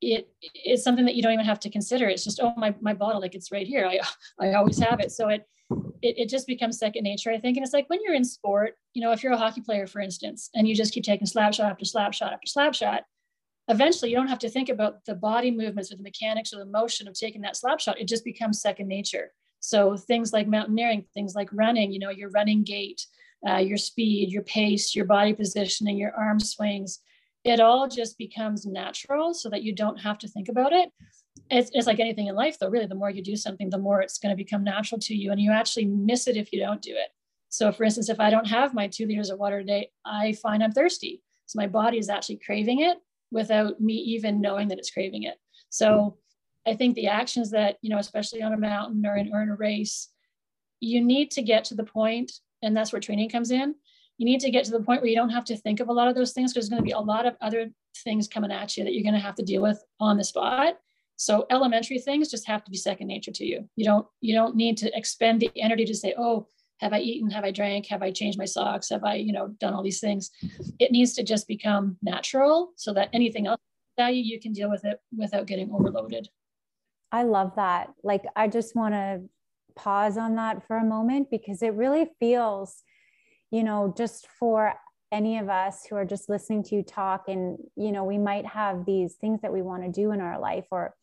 it 0.00 0.28
it's 0.54 0.84
something 0.84 1.04
that 1.04 1.16
you 1.16 1.22
don't 1.22 1.32
even 1.32 1.44
have 1.44 1.60
to 1.60 1.70
consider. 1.70 2.08
It's 2.08 2.24
just, 2.24 2.40
oh, 2.42 2.54
my, 2.56 2.74
my 2.80 2.94
bottle, 2.94 3.20
like 3.20 3.34
it's 3.34 3.52
right 3.52 3.66
here. 3.66 3.86
I, 3.86 4.00
I 4.40 4.54
always 4.54 4.78
have 4.78 5.00
it. 5.00 5.12
So 5.12 5.28
it, 5.28 5.46
it, 6.00 6.18
it 6.18 6.28
just 6.30 6.46
becomes 6.46 6.78
second 6.78 7.02
nature, 7.02 7.30
I 7.30 7.38
think. 7.38 7.58
And 7.58 7.64
it's 7.64 7.74
like 7.74 7.90
when 7.90 8.00
you're 8.02 8.14
in 8.14 8.24
sport, 8.24 8.76
you 8.94 9.02
know, 9.02 9.12
if 9.12 9.22
you're 9.22 9.32
a 9.32 9.36
hockey 9.36 9.60
player, 9.60 9.86
for 9.86 10.00
instance, 10.00 10.48
and 10.54 10.66
you 10.66 10.74
just 10.74 10.94
keep 10.94 11.04
taking 11.04 11.26
slap 11.26 11.52
shot 11.52 11.70
after 11.70 11.84
slap 11.84 12.14
shot 12.14 12.32
after 12.32 12.46
slap 12.46 12.74
shot, 12.74 13.02
eventually 13.68 14.10
you 14.10 14.16
don't 14.16 14.28
have 14.28 14.38
to 14.40 14.48
think 14.48 14.68
about 14.68 15.04
the 15.04 15.14
body 15.14 15.50
movements 15.50 15.92
or 15.92 15.96
the 15.96 16.02
mechanics 16.02 16.52
or 16.52 16.58
the 16.58 16.66
motion 16.66 17.06
of 17.06 17.14
taking 17.14 17.42
that 17.42 17.56
slap 17.56 17.80
shot. 17.80 18.00
It 18.00 18.08
just 18.08 18.24
becomes 18.24 18.60
second 18.60 18.88
nature. 18.88 19.32
So 19.60 19.96
things 19.96 20.32
like 20.32 20.46
mountaineering, 20.46 21.04
things 21.14 21.34
like 21.34 21.48
running, 21.52 21.92
you 21.92 21.98
know, 21.98 22.10
your 22.10 22.30
running 22.30 22.62
gait, 22.62 23.04
uh, 23.48 23.56
your 23.56 23.76
speed, 23.76 24.30
your 24.30 24.42
pace, 24.42 24.94
your 24.94 25.04
body 25.04 25.32
positioning, 25.32 25.96
your 25.96 26.14
arm 26.14 26.40
swings, 26.40 27.00
it 27.44 27.60
all 27.60 27.88
just 27.88 28.18
becomes 28.18 28.66
natural 28.66 29.34
so 29.34 29.48
that 29.50 29.62
you 29.62 29.74
don't 29.74 29.98
have 29.98 30.18
to 30.18 30.28
think 30.28 30.48
about 30.48 30.72
it. 30.72 30.90
It's, 31.50 31.70
it's 31.72 31.86
like 31.86 32.00
anything 32.00 32.26
in 32.26 32.34
life, 32.34 32.58
though, 32.58 32.68
really, 32.68 32.86
the 32.86 32.94
more 32.94 33.10
you 33.10 33.22
do 33.22 33.36
something, 33.36 33.70
the 33.70 33.78
more 33.78 34.00
it's 34.00 34.18
going 34.18 34.36
to 34.36 34.42
become 34.42 34.64
natural 34.64 35.00
to 35.02 35.14
you. 35.14 35.30
And 35.30 35.40
you 35.40 35.52
actually 35.52 35.86
miss 35.86 36.26
it 36.26 36.36
if 36.36 36.52
you 36.52 36.60
don't 36.60 36.82
do 36.82 36.92
it. 36.92 37.08
So, 37.48 37.72
for 37.72 37.84
instance, 37.84 38.08
if 38.08 38.20
I 38.20 38.28
don't 38.30 38.46
have 38.46 38.74
my 38.74 38.88
two 38.88 39.06
liters 39.06 39.30
of 39.30 39.38
water 39.38 39.58
a 39.58 39.64
day, 39.64 39.90
I 40.04 40.32
find 40.32 40.62
I'm 40.62 40.72
thirsty. 40.72 41.22
So, 41.46 41.58
my 41.58 41.66
body 41.66 41.98
is 41.98 42.10
actually 42.10 42.40
craving 42.44 42.80
it 42.80 42.98
without 43.30 43.80
me 43.80 43.94
even 43.94 44.40
knowing 44.40 44.68
that 44.68 44.78
it's 44.78 44.90
craving 44.90 45.24
it. 45.24 45.36
So 45.70 46.16
I 46.66 46.74
think 46.74 46.94
the 46.94 47.08
actions 47.08 47.50
that, 47.50 47.76
you 47.82 47.90
know, 47.90 47.98
especially 47.98 48.42
on 48.42 48.52
a 48.52 48.58
mountain 48.58 49.04
or 49.06 49.16
in, 49.16 49.30
or 49.32 49.42
in 49.42 49.48
a 49.48 49.56
race, 49.56 50.08
you 50.80 51.02
need 51.02 51.30
to 51.32 51.42
get 51.42 51.64
to 51.64 51.74
the 51.74 51.84
point, 51.84 52.30
and 52.62 52.76
that's 52.76 52.92
where 52.92 53.00
training 53.00 53.30
comes 53.30 53.50
in. 53.50 53.74
You 54.18 54.24
need 54.24 54.40
to 54.40 54.50
get 54.50 54.64
to 54.64 54.70
the 54.70 54.80
point 54.80 55.00
where 55.00 55.10
you 55.10 55.16
don't 55.16 55.30
have 55.30 55.44
to 55.46 55.56
think 55.56 55.80
of 55.80 55.88
a 55.88 55.92
lot 55.92 56.08
of 56.08 56.14
those 56.14 56.32
things 56.32 56.52
because 56.52 56.68
there's 56.68 56.70
going 56.70 56.82
to 56.82 56.86
be 56.86 56.92
a 56.92 57.00
lot 57.00 57.26
of 57.26 57.36
other 57.40 57.70
things 58.04 58.28
coming 58.28 58.52
at 58.52 58.76
you 58.76 58.84
that 58.84 58.92
you're 58.92 59.02
going 59.02 59.14
to 59.14 59.20
have 59.20 59.36
to 59.36 59.44
deal 59.44 59.62
with 59.62 59.82
on 60.00 60.16
the 60.16 60.24
spot. 60.24 60.74
So 61.16 61.46
elementary 61.50 61.98
things 61.98 62.30
just 62.30 62.46
have 62.46 62.64
to 62.64 62.70
be 62.70 62.76
second 62.76 63.08
nature 63.08 63.32
to 63.32 63.44
you. 63.44 63.68
You 63.74 63.84
don't 63.84 64.06
you 64.20 64.34
don't 64.34 64.54
need 64.54 64.76
to 64.78 64.96
expend 64.96 65.40
the 65.40 65.50
energy 65.56 65.84
to 65.84 65.94
say, 65.94 66.14
oh, 66.16 66.46
have 66.80 66.92
i 66.92 66.98
eaten 66.98 67.30
have 67.30 67.44
i 67.44 67.50
drank 67.50 67.86
have 67.86 68.02
i 68.02 68.10
changed 68.10 68.38
my 68.38 68.44
socks 68.44 68.88
have 68.90 69.04
i 69.04 69.14
you 69.14 69.32
know 69.32 69.48
done 69.58 69.74
all 69.74 69.82
these 69.82 70.00
things 70.00 70.30
it 70.78 70.92
needs 70.92 71.14
to 71.14 71.22
just 71.22 71.48
become 71.48 71.96
natural 72.02 72.72
so 72.76 72.92
that 72.92 73.08
anything 73.12 73.46
else 73.46 73.60
value, 73.98 74.22
you 74.22 74.40
can 74.40 74.54
deal 74.54 74.70
with 74.70 74.86
it 74.86 74.98
without 75.14 75.46
getting 75.46 75.70
overloaded. 75.70 76.28
I 77.12 77.24
love 77.24 77.52
that. 77.56 77.92
Like, 78.02 78.24
I 78.34 78.48
just 78.48 78.74
want 78.74 78.94
to 78.94 79.22
pause 79.76 80.16
on 80.16 80.36
that 80.36 80.66
for 80.66 80.78
a 80.78 80.84
moment 80.84 81.30
because 81.30 81.62
it 81.62 81.74
really 81.74 82.06
feels, 82.18 82.82
you 83.50 83.62
know, 83.62 83.92
just 83.96 84.26
for 84.38 84.74
any 85.10 85.38
of 85.38 85.48
us 85.48 85.84
who 85.88 85.96
are 85.96 86.04
just 86.04 86.28
listening 86.28 86.62
to 86.62 86.74
you 86.74 86.82
talk 86.82 87.28
and 87.28 87.56
you 87.76 87.90
know 87.92 88.04
we 88.04 88.18
might 88.18 88.44
have 88.44 88.84
these 88.84 89.14
things 89.14 89.40
that 89.40 89.50
we 89.50 89.62
want 89.62 89.82
to 89.82 89.90
do 89.90 90.12
in 90.12 90.20
our 90.20 90.38
life 90.38 90.66
or 90.70 90.94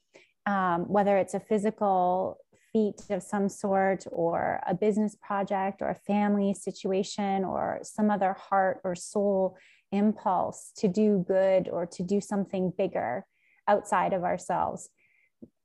um, 0.45 0.81
whether 0.87 1.17
it's 1.17 1.33
a 1.33 1.39
physical 1.39 2.37
feat 2.75 3.09
of 3.09 3.23
some 3.23 3.47
sort 3.47 4.03
or 4.11 4.59
a 4.67 4.73
business 4.73 5.15
project 5.21 5.81
or 5.81 5.87
a 5.87 5.95
family 5.95 6.53
situation 6.53 7.45
or 7.45 7.79
some 7.83 8.11
other 8.11 8.33
heart 8.33 8.81
or 8.83 8.93
soul 8.95 9.57
impulse 9.93 10.73
to 10.75 10.89
do 10.89 11.23
good 11.25 11.69
or 11.69 11.85
to 11.85 12.03
do 12.03 12.19
something 12.19 12.73
bigger 12.77 13.25
outside 13.65 14.11
of 14.11 14.25
ourselves 14.25 14.89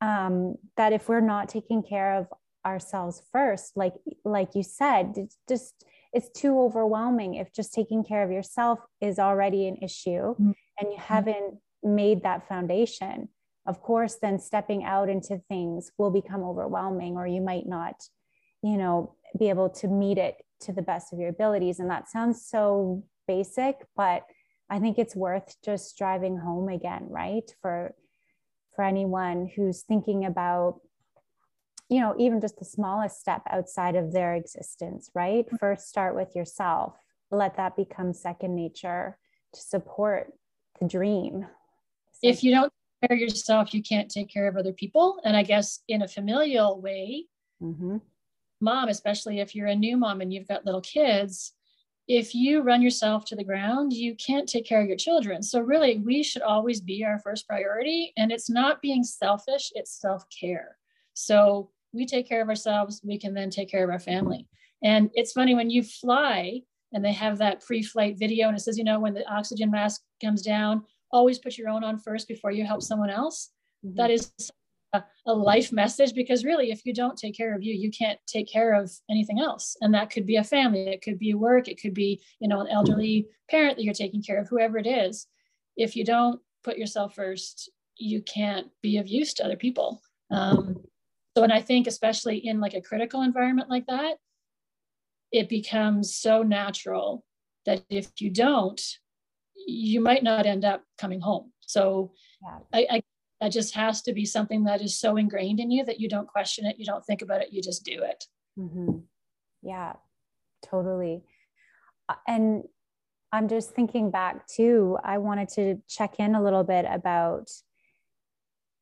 um, 0.01 0.55
that 0.77 0.93
if 0.93 1.09
we're 1.09 1.21
not 1.35 1.49
taking 1.49 1.83
care 1.83 2.17
of 2.17 2.29
ourselves 2.65 3.23
first 3.33 3.77
like 3.77 3.95
like 4.25 4.51
you 4.55 4.63
said 4.63 5.15
it's 5.17 5.39
just 5.49 5.85
it's 6.13 6.31
too 6.31 6.61
overwhelming 6.61 7.35
if 7.35 7.53
just 7.53 7.73
taking 7.73 8.05
care 8.05 8.23
of 8.23 8.31
yourself 8.31 8.79
is 9.01 9.19
already 9.19 9.67
an 9.67 9.77
issue 9.83 10.35
mm-hmm. 10.35 10.53
and 10.79 10.93
you 10.93 10.99
haven't 10.99 11.57
made 11.83 12.23
that 12.23 12.47
foundation 12.47 13.29
of 13.67 13.81
course 13.83 14.17
then 14.17 14.39
stepping 14.39 14.85
out 14.85 15.09
into 15.09 15.39
things 15.49 15.93
will 15.99 16.11
become 16.11 16.43
overwhelming 16.43 17.17
or 17.17 17.27
you 17.27 17.41
might 17.41 17.67
not 17.67 17.95
you 18.63 18.77
know 18.77 19.15
be 19.39 19.49
able 19.49 19.69
to 19.69 19.89
meet 19.89 20.19
it 20.19 20.37
to 20.61 20.73
the 20.73 20.83
best 20.83 21.13
of 21.13 21.19
your 21.19 21.31
abilities. 21.31 21.81
And 21.81 21.91
that 21.91 22.09
sounds 22.09 22.45
so 22.45 23.05
basic 23.29 23.77
but 23.95 24.25
i 24.69 24.81
think 24.81 24.99
it's 24.99 25.15
worth 25.15 25.55
just 25.65 25.97
driving 25.97 26.37
home 26.37 26.69
again 26.69 27.07
right? 27.09 27.49
For 27.63 27.95
for 28.75 28.85
anyone 28.85 29.49
who's 29.55 29.83
thinking 29.83 30.25
about 30.25 30.81
you 31.89 32.01
know 32.01 32.15
even 32.19 32.41
just 32.41 32.59
the 32.59 32.65
smallest 32.65 33.21
step 33.21 33.43
outside 33.51 33.95
of 33.95 34.13
their 34.13 34.35
existence 34.35 35.11
right? 35.15 35.47
First 35.61 35.89
start 35.89 36.15
with 36.17 36.35
yourself. 36.35 36.97
Let 37.31 37.57
that 37.57 37.77
become 37.77 38.13
second 38.13 38.57
nature 38.57 39.17
to 39.53 39.61
support 39.61 40.33
the 40.81 40.89
dream. 40.89 41.47
If 42.23 42.43
you 42.43 42.53
don't 42.53 42.73
care 43.01 43.17
of 43.17 43.21
yourself 43.21 43.75
you 43.75 43.83
can't 43.83 44.11
take 44.11 44.29
care 44.29 44.49
of 44.49 44.57
other 44.57 44.73
people 44.73 45.21
and 45.25 45.37
i 45.37 45.43
guess 45.43 45.81
in 45.89 46.03
a 46.03 46.09
familial 46.09 46.81
way 46.81 47.25
mm-hmm. 47.63 47.97
mom 48.61 48.89
especially 48.89 49.41
if 49.41 49.55
you're 49.55 49.69
a 49.69 49.75
new 49.75 49.97
mom 49.97 50.21
and 50.21 50.33
you've 50.33 50.49
got 50.49 50.65
little 50.65 50.81
kids 50.81 51.53
if 52.09 52.35
you 52.35 52.63
run 52.63 52.83
yourself 52.83 53.25
to 53.25 53.37
the 53.37 53.45
ground 53.45 53.93
you 53.93 54.15
can't 54.17 54.49
take 54.49 54.67
care 54.67 54.81
of 54.81 54.89
your 54.89 54.97
children 54.97 55.43
so 55.43 55.61
really 55.61 55.99
we 55.99 56.23
should 56.23 56.43
always 56.43 56.81
be 56.81 57.05
our 57.05 57.19
first 57.19 57.47
priority 57.47 58.13
and 58.17 58.33
it's 58.33 58.51
not 58.51 58.83
being 58.83 59.05
selfish 59.05 59.71
it's 59.75 60.01
self-care 60.01 60.77
so 61.15 61.71
we 61.93 62.07
take 62.07 62.29
care 62.29 62.43
of 62.43 62.49
ourselves, 62.49 63.01
we 63.05 63.19
can 63.19 63.35
then 63.35 63.51
take 63.51 63.71
care 63.71 63.85
of 63.85 63.91
our 63.91 63.99
family. 63.99 64.47
And 64.83 65.11
it's 65.15 65.33
funny 65.33 65.55
when 65.55 65.71
you 65.71 65.83
fly 65.83 66.61
and 66.93 67.05
they 67.05 67.13
have 67.13 67.39
that 67.39 67.61
pre 67.61 67.83
flight 67.83 68.19
video 68.19 68.49
and 68.49 68.57
it 68.57 68.61
says, 68.61 68.79
you 68.79 68.85
know, 68.85 69.01
when 69.01 69.15
the 69.15 69.29
oxygen 69.31 69.71
mask 69.71 70.03
comes 70.23 70.43
down, 70.43 70.85
always 71.13 71.39
put 71.39 71.59
your 71.59 71.69
own 71.69 71.85
on 71.85 71.99
first 71.99 72.29
before 72.29 72.51
you 72.51 72.65
help 72.65 72.83
someone 72.83 73.11
else. 73.11 73.51
Mm-hmm. 73.85 73.97
That 73.97 74.11
is 74.11 74.33
a, 74.93 75.03
a, 75.27 75.33
life 75.33 75.73
message 75.73 76.15
because 76.15 76.45
really, 76.45 76.71
if 76.71 76.85
you 76.85 76.93
don't 76.93 77.17
take 77.17 77.37
care 77.37 77.55
of 77.55 77.63
you, 77.63 77.75
you 77.75 77.91
can't 77.91 78.19
take 78.27 78.51
care 78.51 78.75
of 78.75 78.91
anything 79.11 79.41
else. 79.41 79.77
And 79.81 79.95
that 79.95 80.11
could 80.11 80.27
be 80.27 80.37
a 80.37 80.45
family, 80.45 80.89
it 80.89 81.03
could 81.03 81.19
be 81.19 81.35
work, 81.35 81.69
it 81.69 81.81
could 81.81 81.95
be, 81.95 82.23
you 82.41 82.49
know, 82.49 82.61
an 82.61 82.69
elderly 82.69 83.29
parent 83.49 83.77
that 83.77 83.85
you're 83.85 83.95
taking 83.95 84.23
care 84.23 84.41
of, 84.41 84.49
whoever 84.49 84.79
it 84.79 84.87
is. 84.87 85.27
If 85.77 85.97
you 85.97 86.05
don't 86.05 86.41
put 86.65 86.79
yourself 86.79 87.15
first, 87.15 87.71
you 87.97 88.23
can't 88.23 88.69
be 88.83 88.99
of 88.99 89.09
use 89.09 89.35
to 89.35 89.45
other 89.45 89.57
people. 89.57 90.01
Um, 90.31 90.83
so, 91.37 91.45
and 91.45 91.53
I 91.53 91.61
think 91.61 91.87
especially 91.87 92.39
in 92.39 92.61
like 92.61 92.75
a 92.75 92.81
critical 92.81 93.23
environment 93.23 93.71
like 93.71 93.87
that, 93.87 94.17
it 95.33 95.49
becomes 95.49 96.15
so 96.15 96.43
natural 96.43 97.25
that 97.67 97.85
if 97.89 98.09
you 98.19 98.31
don't, 98.31 98.81
you 99.67 100.01
might 100.01 100.23
not 100.23 100.47
end 100.47 100.65
up 100.65 100.83
coming 100.99 101.21
home. 101.21 101.53
So 101.61 102.13
yeah. 102.43 102.59
I, 102.73 102.87
I 102.91 103.03
that 103.41 103.53
just 103.53 103.75
has 103.75 104.03
to 104.03 104.13
be 104.13 104.27
something 104.27 104.65
that 104.65 104.83
is 104.83 104.99
so 104.99 105.17
ingrained 105.17 105.61
in 105.61 105.71
you 105.71 105.85
that 105.87 105.99
you 105.99 106.09
don't 106.09 106.29
question 106.29 106.67
it, 106.67 106.79
you 106.79 106.85
don't 106.85 107.05
think 107.05 107.23
about 107.23 107.41
it, 107.41 107.53
you 107.53 107.63
just 107.63 107.85
do 107.85 108.03
it. 108.03 108.27
Mm-hmm. 108.59 108.99
Yeah, 109.63 109.95
totally. 110.63 111.23
Uh, 112.09 112.17
and 112.29 112.65
I'm 113.33 113.49
just 113.49 113.71
thinking 113.71 114.11
back 114.11 114.47
too, 114.47 114.99
I 115.03 115.19
wanted 115.19 115.49
to 115.51 115.81
check 115.89 116.17
in 116.19 116.35
a 116.35 116.43
little 116.43 116.65
bit 116.65 116.85
about 116.91 117.51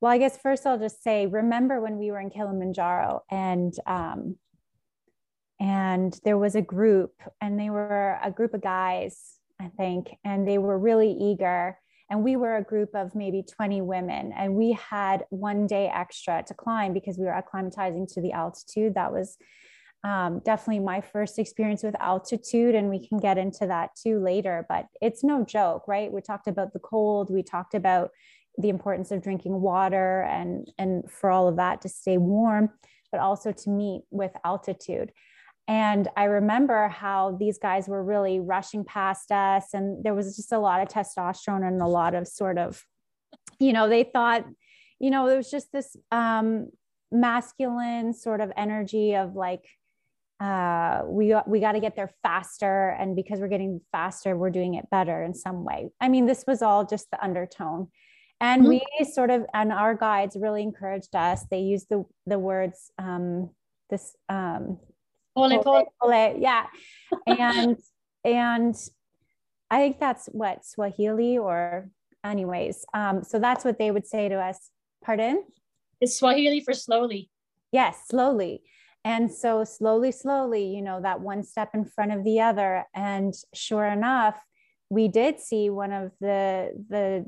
well, 0.00 0.12
I 0.12 0.18
guess 0.18 0.38
first 0.38 0.64
I'll 0.64 0.78
just 0.78 1.02
say, 1.02 1.26
remember 1.26 1.80
when 1.80 1.98
we 1.98 2.12
were 2.12 2.20
in 2.20 2.30
Kilimanjaro 2.30 3.24
and 3.30 3.74
um, 3.84 4.36
and 5.60 6.18
there 6.24 6.38
was 6.38 6.54
a 6.54 6.62
group, 6.62 7.14
and 7.40 7.58
they 7.58 7.68
were 7.70 8.18
a 8.22 8.30
group 8.30 8.54
of 8.54 8.60
guys, 8.60 9.37
I 9.60 9.68
think, 9.76 10.08
and 10.24 10.46
they 10.46 10.58
were 10.58 10.78
really 10.78 11.10
eager. 11.10 11.78
And 12.10 12.24
we 12.24 12.36
were 12.36 12.56
a 12.56 12.64
group 12.64 12.90
of 12.94 13.14
maybe 13.14 13.42
20 13.42 13.82
women, 13.82 14.32
and 14.36 14.54
we 14.54 14.72
had 14.72 15.24
one 15.30 15.66
day 15.66 15.90
extra 15.94 16.42
to 16.46 16.54
climb 16.54 16.94
because 16.94 17.18
we 17.18 17.26
were 17.26 17.42
acclimatizing 17.42 18.12
to 18.14 18.22
the 18.22 18.32
altitude. 18.32 18.94
That 18.94 19.12
was 19.12 19.36
um, 20.04 20.40
definitely 20.44 20.84
my 20.84 21.02
first 21.02 21.38
experience 21.38 21.82
with 21.82 22.00
altitude, 22.00 22.74
and 22.74 22.88
we 22.88 23.06
can 23.06 23.18
get 23.18 23.36
into 23.36 23.66
that 23.66 23.90
too 23.94 24.20
later. 24.20 24.64
But 24.70 24.86
it's 25.02 25.22
no 25.22 25.44
joke, 25.44 25.86
right? 25.86 26.10
We 26.10 26.22
talked 26.22 26.48
about 26.48 26.72
the 26.72 26.78
cold, 26.78 27.30
we 27.30 27.42
talked 27.42 27.74
about 27.74 28.10
the 28.58 28.68
importance 28.68 29.10
of 29.10 29.22
drinking 29.22 29.60
water 29.60 30.22
and 30.22 30.70
and 30.78 31.10
for 31.10 31.30
all 31.30 31.48
of 31.48 31.56
that 31.56 31.80
to 31.80 31.88
stay 31.88 32.18
warm 32.18 32.70
but 33.10 33.20
also 33.20 33.52
to 33.52 33.70
meet 33.70 34.02
with 34.10 34.32
altitude 34.44 35.12
and 35.68 36.08
i 36.16 36.24
remember 36.24 36.88
how 36.88 37.36
these 37.38 37.58
guys 37.58 37.86
were 37.86 38.02
really 38.02 38.40
rushing 38.40 38.84
past 38.84 39.30
us 39.30 39.74
and 39.74 40.02
there 40.04 40.14
was 40.14 40.34
just 40.36 40.52
a 40.52 40.58
lot 40.58 40.80
of 40.80 40.88
testosterone 40.88 41.66
and 41.66 41.80
a 41.80 41.86
lot 41.86 42.14
of 42.14 42.26
sort 42.26 42.58
of 42.58 42.82
you 43.60 43.72
know 43.72 43.88
they 43.88 44.02
thought 44.02 44.44
you 44.98 45.10
know 45.10 45.28
it 45.28 45.36
was 45.36 45.50
just 45.50 45.70
this 45.72 45.96
um 46.10 46.66
masculine 47.12 48.12
sort 48.12 48.40
of 48.40 48.50
energy 48.56 49.14
of 49.14 49.34
like 49.34 49.64
uh, 50.40 51.02
we 51.04 51.34
we 51.48 51.58
got 51.58 51.72
to 51.72 51.80
get 51.80 51.96
there 51.96 52.12
faster, 52.22 52.90
and 52.90 53.16
because 53.16 53.40
we're 53.40 53.48
getting 53.48 53.80
faster, 53.90 54.36
we're 54.36 54.50
doing 54.50 54.74
it 54.74 54.88
better 54.88 55.24
in 55.24 55.34
some 55.34 55.64
way. 55.64 55.88
I 56.00 56.08
mean, 56.08 56.26
this 56.26 56.44
was 56.46 56.62
all 56.62 56.86
just 56.86 57.10
the 57.10 57.20
undertone, 57.20 57.88
and 58.40 58.62
mm-hmm. 58.62 58.78
we 58.98 59.04
sort 59.04 59.30
of 59.30 59.46
and 59.54 59.72
our 59.72 59.94
guides 59.94 60.36
really 60.38 60.62
encouraged 60.62 61.14
us 61.14 61.44
they 61.50 61.60
used 61.60 61.88
the 61.88 62.04
the 62.26 62.38
words 62.38 62.90
um 62.98 63.50
this 63.90 64.16
um 64.28 64.78
ole, 65.38 65.86
pole, 66.00 66.34
yeah. 66.38 66.66
And 67.26 67.76
and 68.24 68.74
i 69.70 69.78
think 69.78 70.00
that's 70.00 70.26
what 70.32 70.64
swahili 70.64 71.38
or 71.38 71.88
anyways. 72.24 72.84
Um 72.94 73.22
so 73.22 73.38
that's 73.38 73.64
what 73.64 73.78
they 73.78 73.90
would 73.90 74.06
say 74.06 74.28
to 74.28 74.36
us. 74.36 74.70
Pardon? 75.04 75.44
It's 76.00 76.18
swahili 76.18 76.60
for 76.60 76.74
slowly. 76.74 77.30
Yes 77.72 77.96
slowly. 78.08 78.62
And 79.04 79.32
so 79.32 79.64
slowly 79.64 80.12
slowly 80.12 80.64
you 80.64 80.82
know 80.82 81.00
that 81.00 81.20
one 81.20 81.42
step 81.42 81.70
in 81.74 81.84
front 81.84 82.12
of 82.12 82.24
the 82.24 82.40
other. 82.40 82.84
And 82.94 83.34
sure 83.54 83.86
enough 83.86 84.40
we 84.90 85.08
did 85.08 85.38
see 85.38 85.70
one 85.70 85.92
of 85.92 86.12
the 86.20 86.72
the 86.88 87.26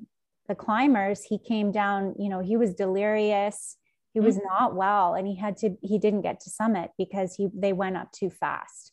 the 0.51 0.55
climbers, 0.57 1.23
he 1.23 1.39
came 1.39 1.71
down, 1.71 2.17
you 2.19 2.29
know, 2.29 2.41
he 2.41 2.57
was 2.57 2.75
delirious. 2.75 3.77
He 4.13 4.21
was 4.21 4.37
mm-hmm. 4.37 4.47
not 4.47 4.75
well 4.75 5.15
and 5.15 5.27
he 5.27 5.37
had 5.37 5.57
to, 5.59 5.77
he 5.83 5.99
didn't 5.99 6.23
get 6.23 6.41
to 6.41 6.51
summit 6.51 6.91
because 6.99 7.35
he, 7.35 7.49
they 7.55 7.73
went 7.73 7.97
up 7.97 8.11
too 8.13 8.31
fast. 8.31 8.93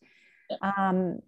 Um, 0.61 1.19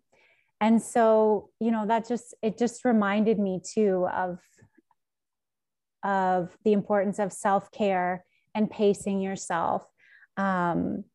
and 0.61 0.81
so, 0.81 1.49
you 1.59 1.71
know, 1.71 1.85
that 1.87 2.07
just, 2.07 2.35
it 2.41 2.57
just 2.57 2.85
reminded 2.85 3.39
me 3.39 3.61
too 3.63 4.07
of, 4.13 4.39
of 6.03 6.55
the 6.63 6.73
importance 6.73 7.19
of 7.19 7.33
self-care 7.33 8.23
and 8.53 8.69
pacing 8.69 9.21
yourself. 9.21 9.85
Um, 10.37 11.05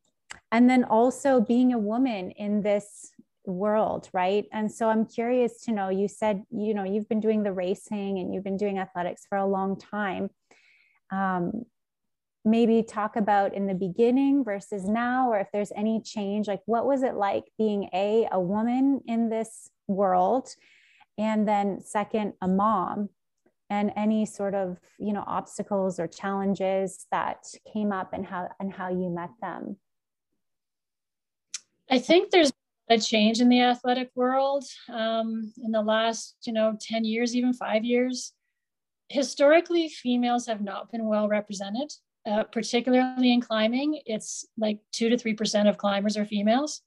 and 0.51 0.69
then 0.69 0.83
also 0.83 1.41
being 1.41 1.73
a 1.73 1.77
woman 1.77 2.31
in 2.31 2.61
this 2.61 3.11
world 3.47 4.09
right 4.11 4.45
and 4.51 4.71
so 4.71 4.89
i'm 4.89 5.05
curious 5.05 5.61
to 5.61 5.71
know 5.71 5.89
you 5.89 6.07
said 6.07 6.43
you 6.49 6.73
know 6.73 6.83
you've 6.83 7.07
been 7.07 7.19
doing 7.19 7.43
the 7.43 7.51
racing 7.51 8.17
and 8.17 8.33
you've 8.33 8.43
been 8.43 8.57
doing 8.57 8.79
athletics 8.79 9.23
for 9.29 9.37
a 9.37 9.45
long 9.45 9.77
time 9.77 10.29
um, 11.11 11.63
maybe 12.45 12.83
talk 12.83 13.15
about 13.15 13.53
in 13.53 13.67
the 13.67 13.73
beginning 13.73 14.43
versus 14.43 14.85
now 14.85 15.31
or 15.31 15.39
if 15.39 15.47
there's 15.51 15.71
any 15.75 15.99
change 15.99 16.47
like 16.47 16.61
what 16.65 16.85
was 16.85 17.01
it 17.03 17.15
like 17.15 17.45
being 17.57 17.89
a 17.93 18.27
a 18.31 18.39
woman 18.39 19.01
in 19.07 19.29
this 19.29 19.69
world 19.87 20.49
and 21.17 21.47
then 21.47 21.81
second 21.81 22.33
a 22.41 22.47
mom? 22.47 23.09
And 23.71 23.91
any 23.95 24.27
sort 24.27 24.53
of 24.53 24.77
you 24.99 25.11
know 25.11 25.23
obstacles 25.25 25.99
or 25.99 26.07
challenges 26.07 27.07
that 27.11 27.47
came 27.73 27.91
up 27.91 28.13
and 28.13 28.23
how 28.23 28.49
and 28.59 28.71
how 28.71 28.89
you 28.89 29.09
met 29.09 29.31
them? 29.41 29.77
I 31.89 31.97
think 31.97 32.29
there's 32.29 32.51
a 32.89 32.99
change 32.99 33.41
in 33.41 33.49
the 33.49 33.61
athletic 33.61 34.11
world 34.15 34.63
um, 34.89 35.51
in 35.63 35.71
the 35.71 35.81
last, 35.81 36.35
you 36.45 36.53
know, 36.53 36.77
10 36.79 37.03
years, 37.03 37.35
even 37.35 37.53
five 37.53 37.83
years. 37.83 38.33
historically, 39.09 39.87
females 39.87 40.47
have 40.47 40.61
not 40.61 40.91
been 40.91 41.05
well 41.05 41.27
represented, 41.27 41.91
uh, 42.25 42.43
particularly 42.43 43.33
in 43.33 43.41
climbing. 43.41 44.01
It's 44.05 44.45
like 44.57 44.79
two 44.91 45.09
to 45.09 45.17
3% 45.17 45.69
of 45.69 45.77
climbers 45.77 46.17
are 46.17 46.25
females. 46.25 46.81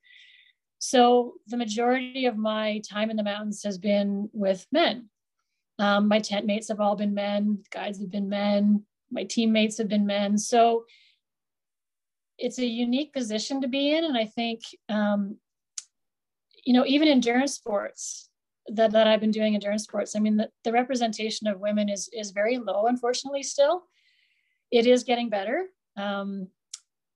So 0.79 1.35
the 1.47 1.57
majority 1.57 2.27
of 2.27 2.37
my 2.37 2.81
time 2.89 3.11
in 3.11 3.17
the 3.17 3.23
mountains 3.23 3.63
has 3.65 3.79
been 3.79 4.29
with 4.33 4.67
men. 4.73 5.09
Um, 5.79 6.09
my 6.09 6.19
tent 6.19 6.47
mates 6.47 6.69
have 6.69 6.81
all 6.81 6.97
been 6.97 7.15
men, 7.15 7.63
guides 7.71 8.01
have 8.01 8.11
been 8.11 8.29
men, 8.29 8.85
my 9.11 9.25
teammates 9.25 9.79
have 9.79 9.89
been 9.89 10.07
men. 10.07 10.39
So 10.39 10.85
it's 12.37 12.59
a 12.59 12.67
unique 12.67 13.13
position 13.13 13.61
to 13.61 13.69
be 13.69 13.97
in. 13.97 14.05
And 14.05 14.17
I 14.17 14.25
think, 14.25 14.63
um, 14.89 15.37
you 16.65 16.73
know, 16.73 16.85
even 16.87 17.09
endurance 17.09 17.55
sports 17.55 18.29
that, 18.69 18.93
that 18.93 19.07
I've 19.07 19.21
been 19.21 19.31
doing 19.31 19.55
endurance 19.55 19.85
sports, 19.85 20.15
I 20.15 20.21
mean, 20.21 20.37
the, 20.37 20.49
the 20.65 20.73
representation 20.73 21.47
of 21.47 21.61
women 21.61 21.89
is, 21.89 22.09
is 22.13 22.31
very 22.31 22.59
low, 22.59 22.87
unfortunately, 22.87 23.43
still. 23.43 23.85
It 24.71 24.87
is 24.87 25.05
getting 25.05 25.29
better. 25.31 25.67
Um, 25.97 26.49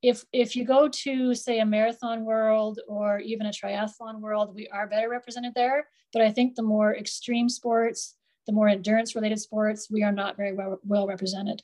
if, 0.02 0.24
if 0.32 0.56
you 0.56 0.64
go 0.64 0.88
to, 0.88 1.34
say, 1.34 1.60
a 1.60 1.66
marathon 1.66 2.24
world 2.24 2.80
or 2.88 3.20
even 3.20 3.46
a 3.46 3.50
triathlon 3.50 4.20
world, 4.20 4.54
we 4.54 4.66
are 4.68 4.88
better 4.88 5.08
represented 5.08 5.52
there. 5.54 5.86
But 6.12 6.22
I 6.22 6.32
think 6.32 6.54
the 6.54 6.62
more 6.62 6.96
extreme 6.96 7.48
sports, 7.48 8.16
the 8.46 8.52
more 8.52 8.68
endurance 8.68 9.14
related 9.14 9.38
sports, 9.38 9.88
we 9.90 10.02
are 10.02 10.12
not 10.12 10.36
very 10.36 10.52
well, 10.52 10.80
well 10.84 11.06
represented. 11.06 11.62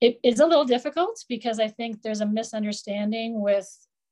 It 0.00 0.20
is 0.22 0.40
a 0.40 0.46
little 0.46 0.64
difficult 0.64 1.24
because 1.28 1.58
I 1.58 1.68
think 1.68 2.02
there's 2.02 2.20
a 2.20 2.26
misunderstanding 2.26 3.40
with 3.40 3.68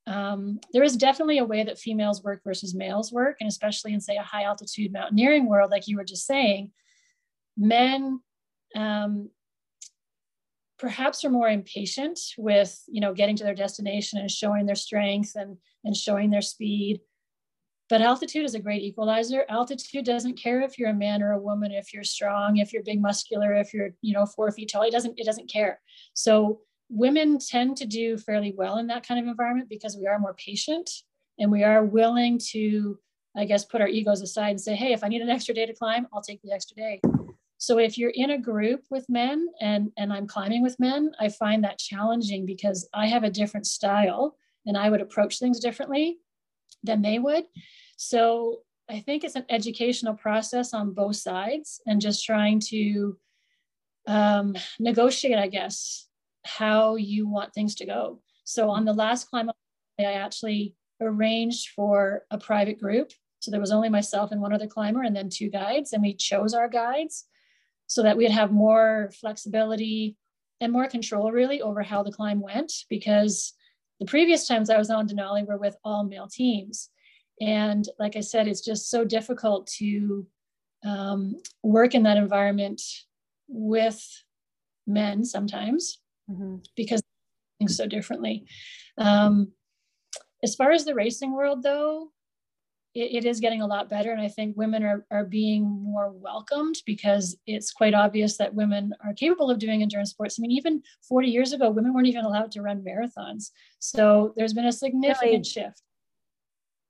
um, 0.06 0.60
there 0.72 0.84
is 0.84 0.96
definitely 0.96 1.38
a 1.38 1.44
way 1.44 1.64
that 1.64 1.78
females 1.78 2.22
work 2.22 2.42
versus 2.44 2.74
males 2.74 3.12
work, 3.12 3.38
and 3.40 3.48
especially 3.48 3.92
in 3.92 4.00
say 4.00 4.16
a 4.16 4.22
high 4.22 4.44
altitude 4.44 4.92
mountaineering 4.92 5.46
world, 5.46 5.70
like 5.70 5.88
you 5.88 5.96
were 5.96 6.04
just 6.04 6.26
saying, 6.26 6.70
men 7.56 8.20
um, 8.76 9.30
perhaps 10.78 11.24
are 11.24 11.30
more 11.30 11.48
impatient 11.48 12.18
with 12.36 12.82
you 12.86 13.00
know 13.00 13.14
getting 13.14 13.36
to 13.36 13.44
their 13.44 13.54
destination 13.54 14.18
and 14.18 14.30
showing 14.30 14.66
their 14.66 14.74
strength 14.74 15.32
and 15.34 15.56
and 15.84 15.96
showing 15.96 16.30
their 16.30 16.42
speed 16.42 17.00
but 17.88 18.02
altitude 18.02 18.44
is 18.44 18.54
a 18.54 18.60
great 18.60 18.82
equalizer. 18.82 19.44
Altitude 19.48 20.04
doesn't 20.04 20.40
care 20.40 20.60
if 20.62 20.78
you're 20.78 20.90
a 20.90 20.94
man 20.94 21.22
or 21.22 21.32
a 21.32 21.38
woman, 21.38 21.70
if 21.70 21.94
you're 21.94 22.02
strong, 22.02 22.56
if 22.56 22.72
you're 22.72 22.82
big 22.82 23.00
muscular, 23.00 23.54
if 23.54 23.72
you're, 23.72 23.90
you 24.02 24.12
know, 24.12 24.26
four 24.26 24.50
feet 24.50 24.70
tall. 24.72 24.82
It 24.82 24.90
doesn't, 24.90 25.18
it 25.18 25.24
doesn't 25.24 25.50
care. 25.50 25.80
So 26.12 26.60
women 26.88 27.38
tend 27.38 27.76
to 27.76 27.86
do 27.86 28.18
fairly 28.18 28.52
well 28.56 28.78
in 28.78 28.88
that 28.88 29.06
kind 29.06 29.20
of 29.20 29.28
environment 29.28 29.68
because 29.68 29.96
we 29.96 30.08
are 30.08 30.18
more 30.18 30.34
patient 30.34 30.90
and 31.38 31.52
we 31.52 31.62
are 31.62 31.84
willing 31.84 32.40
to, 32.50 32.98
I 33.36 33.44
guess, 33.44 33.64
put 33.64 33.80
our 33.80 33.88
egos 33.88 34.20
aside 34.20 34.50
and 34.50 34.60
say, 34.60 34.74
hey, 34.74 34.92
if 34.92 35.04
I 35.04 35.08
need 35.08 35.22
an 35.22 35.30
extra 35.30 35.54
day 35.54 35.66
to 35.66 35.74
climb, 35.74 36.08
I'll 36.12 36.22
take 36.22 36.42
the 36.42 36.52
extra 36.52 36.76
day. 36.76 37.00
So 37.66 37.78
if 37.78 37.98
you're 37.98 38.10
in 38.14 38.30
a 38.30 38.38
group 38.38 38.84
with 38.90 39.08
men 39.08 39.48
and 39.60 39.90
and 39.96 40.12
I'm 40.12 40.28
climbing 40.28 40.62
with 40.62 40.78
men, 40.78 41.10
I 41.18 41.28
find 41.28 41.64
that 41.64 41.80
challenging 41.80 42.46
because 42.46 42.88
I 42.94 43.08
have 43.08 43.24
a 43.24 43.36
different 43.40 43.66
style 43.66 44.36
and 44.66 44.78
I 44.78 44.88
would 44.88 45.00
approach 45.00 45.40
things 45.40 45.58
differently 45.58 46.18
than 46.84 47.02
they 47.02 47.18
would. 47.18 47.42
So 47.96 48.60
I 48.88 49.00
think 49.00 49.24
it's 49.24 49.34
an 49.34 49.46
educational 49.50 50.14
process 50.14 50.74
on 50.74 50.92
both 50.92 51.16
sides 51.16 51.80
and 51.88 52.00
just 52.00 52.24
trying 52.24 52.60
to 52.70 53.18
um, 54.06 54.54
negotiate, 54.78 55.40
I 55.40 55.48
guess, 55.48 56.06
how 56.44 56.94
you 56.94 57.26
want 57.28 57.52
things 57.52 57.74
to 57.76 57.84
go. 57.84 58.20
So 58.44 58.70
on 58.70 58.84
the 58.84 58.92
last 58.92 59.28
climb, 59.28 59.50
I 59.98 60.04
actually 60.04 60.76
arranged 61.00 61.70
for 61.70 62.26
a 62.30 62.38
private 62.38 62.78
group. 62.78 63.10
So 63.40 63.50
there 63.50 63.58
was 63.58 63.72
only 63.72 63.88
myself 63.88 64.30
and 64.30 64.40
one 64.40 64.52
other 64.52 64.68
climber, 64.68 65.02
and 65.02 65.16
then 65.16 65.30
two 65.30 65.50
guides, 65.50 65.92
and 65.92 66.00
we 66.00 66.14
chose 66.14 66.54
our 66.54 66.68
guides 66.68 67.26
so 67.86 68.02
that 68.02 68.16
we'd 68.16 68.30
have 68.30 68.52
more 68.52 69.10
flexibility 69.20 70.16
and 70.60 70.72
more 70.72 70.88
control 70.88 71.30
really 71.30 71.60
over 71.60 71.82
how 71.82 72.02
the 72.02 72.12
climb 72.12 72.40
went 72.40 72.72
because 72.88 73.52
the 74.00 74.06
previous 74.06 74.46
times 74.46 74.70
I 74.70 74.78
was 74.78 74.90
on 74.90 75.08
Denali 75.08 75.46
were 75.46 75.58
with 75.58 75.76
all 75.84 76.04
male 76.04 76.28
teams. 76.28 76.90
And 77.40 77.86
like 77.98 78.16
I 78.16 78.20
said, 78.20 78.48
it's 78.48 78.64
just 78.64 78.90
so 78.90 79.04
difficult 79.04 79.66
to 79.78 80.26
um, 80.84 81.36
work 81.62 81.94
in 81.94 82.02
that 82.04 82.16
environment 82.16 82.80
with 83.48 84.02
men 84.86 85.24
sometimes 85.24 86.00
mm-hmm. 86.30 86.56
because 86.76 87.02
things 87.58 87.76
so 87.76 87.86
differently. 87.86 88.46
Um, 88.98 89.52
as 90.42 90.54
far 90.54 90.72
as 90.72 90.84
the 90.84 90.94
racing 90.94 91.32
world, 91.32 91.62
though, 91.62 92.10
it, 92.96 93.24
it 93.24 93.24
is 93.26 93.40
getting 93.40 93.60
a 93.60 93.66
lot 93.66 93.90
better. 93.90 94.10
And 94.10 94.20
I 94.20 94.28
think 94.28 94.56
women 94.56 94.82
are, 94.82 95.04
are 95.10 95.24
being 95.24 95.64
more 95.64 96.10
welcomed 96.10 96.76
because 96.86 97.36
it's 97.46 97.70
quite 97.70 97.94
obvious 97.94 98.38
that 98.38 98.54
women 98.54 98.94
are 99.04 99.12
capable 99.12 99.50
of 99.50 99.58
doing 99.58 99.82
endurance 99.82 100.10
sports. 100.10 100.38
I 100.38 100.42
mean, 100.42 100.52
even 100.52 100.82
40 101.06 101.28
years 101.28 101.52
ago, 101.52 101.70
women 101.70 101.92
weren't 101.92 102.06
even 102.06 102.24
allowed 102.24 102.50
to 102.52 102.62
run 102.62 102.82
marathons. 102.82 103.50
So 103.78 104.32
there's 104.36 104.54
been 104.54 104.64
a 104.64 104.72
significant 104.72 105.30
really? 105.30 105.44
shift. 105.44 105.82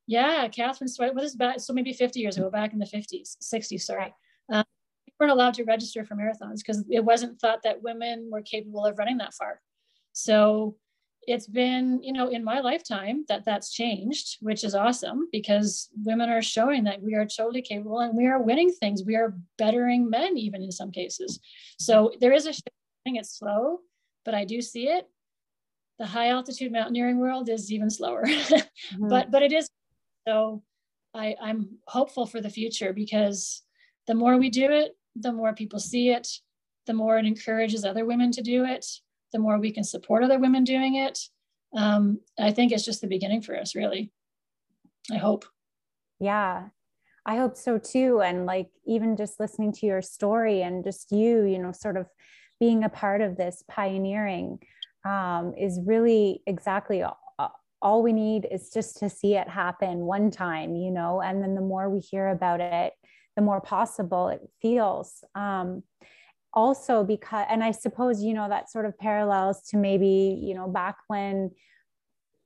Yeah, 0.07 0.47
Kathrine 0.47 0.89
Switzer, 0.89 1.13
what 1.13 1.25
is 1.25 1.35
back? 1.35 1.59
So 1.59 1.73
maybe 1.73 1.93
50 1.93 2.21
years 2.21 2.37
ago, 2.37 2.49
back 2.49 2.73
in 2.73 2.79
the 2.79 2.87
50s, 2.87 3.37
60s, 3.43 3.81
sorry. 3.83 4.15
Um, 4.53 4.65
we 5.07 5.13
weren't 5.19 5.33
allowed 5.33 5.55
to 5.55 5.65
register 5.65 6.05
for 6.05 6.15
marathons 6.15 6.59
because 6.59 6.85
it 6.89 7.05
wasn't 7.05 7.41
thought 7.41 7.65
that 7.65 7.83
women 7.83 8.29
were 8.31 8.43
capable 8.43 8.87
of 8.87 8.99
running 8.99 9.19
that 9.19 9.35
far. 9.35 9.61
So 10.13 10.77
it's 11.27 11.47
been, 11.47 12.01
you 12.03 12.13
know, 12.13 12.29
in 12.29 12.45
my 12.45 12.61
lifetime 12.61 13.25
that 13.29 13.45
that's 13.45 13.73
changed, 13.73 14.37
which 14.41 14.63
is 14.63 14.75
awesome 14.75 15.29
because 15.33 15.89
women 16.05 16.29
are 16.29 16.43
showing 16.43 16.85
that 16.85 17.03
we 17.03 17.15
are 17.15 17.27
totally 17.27 17.63
capable 17.63 18.01
and 18.01 18.17
we 18.17 18.27
are 18.27 18.41
winning 18.41 18.71
things. 18.71 19.03
We 19.05 19.17
are 19.17 19.35
bettering 19.59 20.09
men, 20.09 20.39
even 20.39 20.63
in 20.63 20.71
some 20.71 20.91
cases. 20.91 21.41
So 21.79 22.13
there 22.21 22.33
is 22.33 22.47
a 22.47 22.53
shift. 22.53 22.71
It's 23.09 23.39
slow, 23.39 23.79
but 24.25 24.35
I 24.35 24.45
do 24.45 24.61
see 24.61 24.89
it. 24.89 25.09
The 26.01 26.07
high 26.07 26.31
altitude 26.31 26.73
mountaineering 26.73 27.19
world 27.19 27.49
is 27.49 27.71
even 27.73 27.89
slower, 27.89 28.25
mm-hmm. 28.27 29.09
but 29.09 29.31
but 29.31 29.43
it 29.43 29.53
is 29.53 29.71
so 30.27 30.63
I, 31.15 31.37
I'm 31.41 31.79
hopeful 31.87 32.27
for 32.27 32.41
the 32.41 32.51
future 32.51 32.93
because 32.93 33.63
the 34.07 34.15
more 34.15 34.37
we 34.37 34.51
do 34.51 34.71
it, 34.71 34.97
the 35.15 35.33
more 35.33 35.55
people 35.55 35.79
see 35.79 36.11
it, 36.11 36.29
the 36.87 36.93
more 36.93 37.17
it 37.19 37.27
encourages 37.27 37.85
other 37.85 38.05
women 38.05 38.33
to 38.33 38.43
do 38.43 38.65
it, 38.65 38.87
the 39.33 39.39
more 39.39 39.59
we 39.59 39.71
can 39.71 39.85
support 39.85 40.23
other 40.23 40.39
women 40.39 40.65
doing 40.65 40.97
it. 40.97 41.19
Um, 41.77 42.21
I 42.39 42.53
think 42.53 42.73
it's 42.73 42.85
just 42.85 43.01
the 43.01 43.07
beginning 43.07 43.43
for 43.43 43.57
us, 43.57 43.75
really. 43.75 44.13
I 45.13 45.17
hope. 45.17 45.45
Yeah, 46.19 46.69
I 47.25 47.37
hope 47.37 47.57
so 47.57 47.79
too. 47.79 48.21
And 48.23 48.47
like, 48.47 48.69
even 48.87 49.17
just 49.17 49.39
listening 49.39 49.73
to 49.75 49.87
your 49.87 50.03
story 50.03 50.63
and 50.63 50.85
just 50.85 51.13
you, 51.13 51.45
you 51.45 51.59
know, 51.59 51.73
sort 51.73 51.97
of 51.97 52.07
being 52.59 52.85
a 52.85 52.89
part 52.89 53.21
of 53.21 53.37
this 53.37 53.63
pioneering 53.69 54.59
um, 55.05 55.55
is 55.57 55.79
really 55.85 56.43
exactly 56.47 57.05
all 57.83 58.03
we 58.03 58.13
need 58.13 58.47
is 58.51 58.71
just 58.71 58.99
to 58.99 59.11
see 59.11 59.35
it 59.35 59.49
happen 59.49 59.99
one 60.01 60.31
time, 60.31 60.75
you 60.77 60.91
know, 60.91 61.21
and 61.21 61.43
then 61.43 61.55
the 61.55 61.61
more 61.61 61.89
we 61.91 62.01
hear 62.01 62.29
about 62.29 62.61
it, 62.61 62.93
the 63.37 63.43
more 63.43 63.61
possible 63.61 64.29
it 64.29 64.41
feels. 64.63 65.23
Um, 65.35 65.83
also, 66.57 67.05
because, 67.05 67.47
and 67.49 67.63
I 67.63 67.71
suppose, 67.71 68.23
you 68.23 68.35
know, 68.35 68.49
that 68.49 68.71
sort 68.71 68.87
of 68.87 68.99
parallels 68.99 69.63
to 69.69 69.77
maybe, 69.77 70.41
you 70.43 70.55
know, 70.55 70.67
back 70.67 70.97
when, 71.07 71.53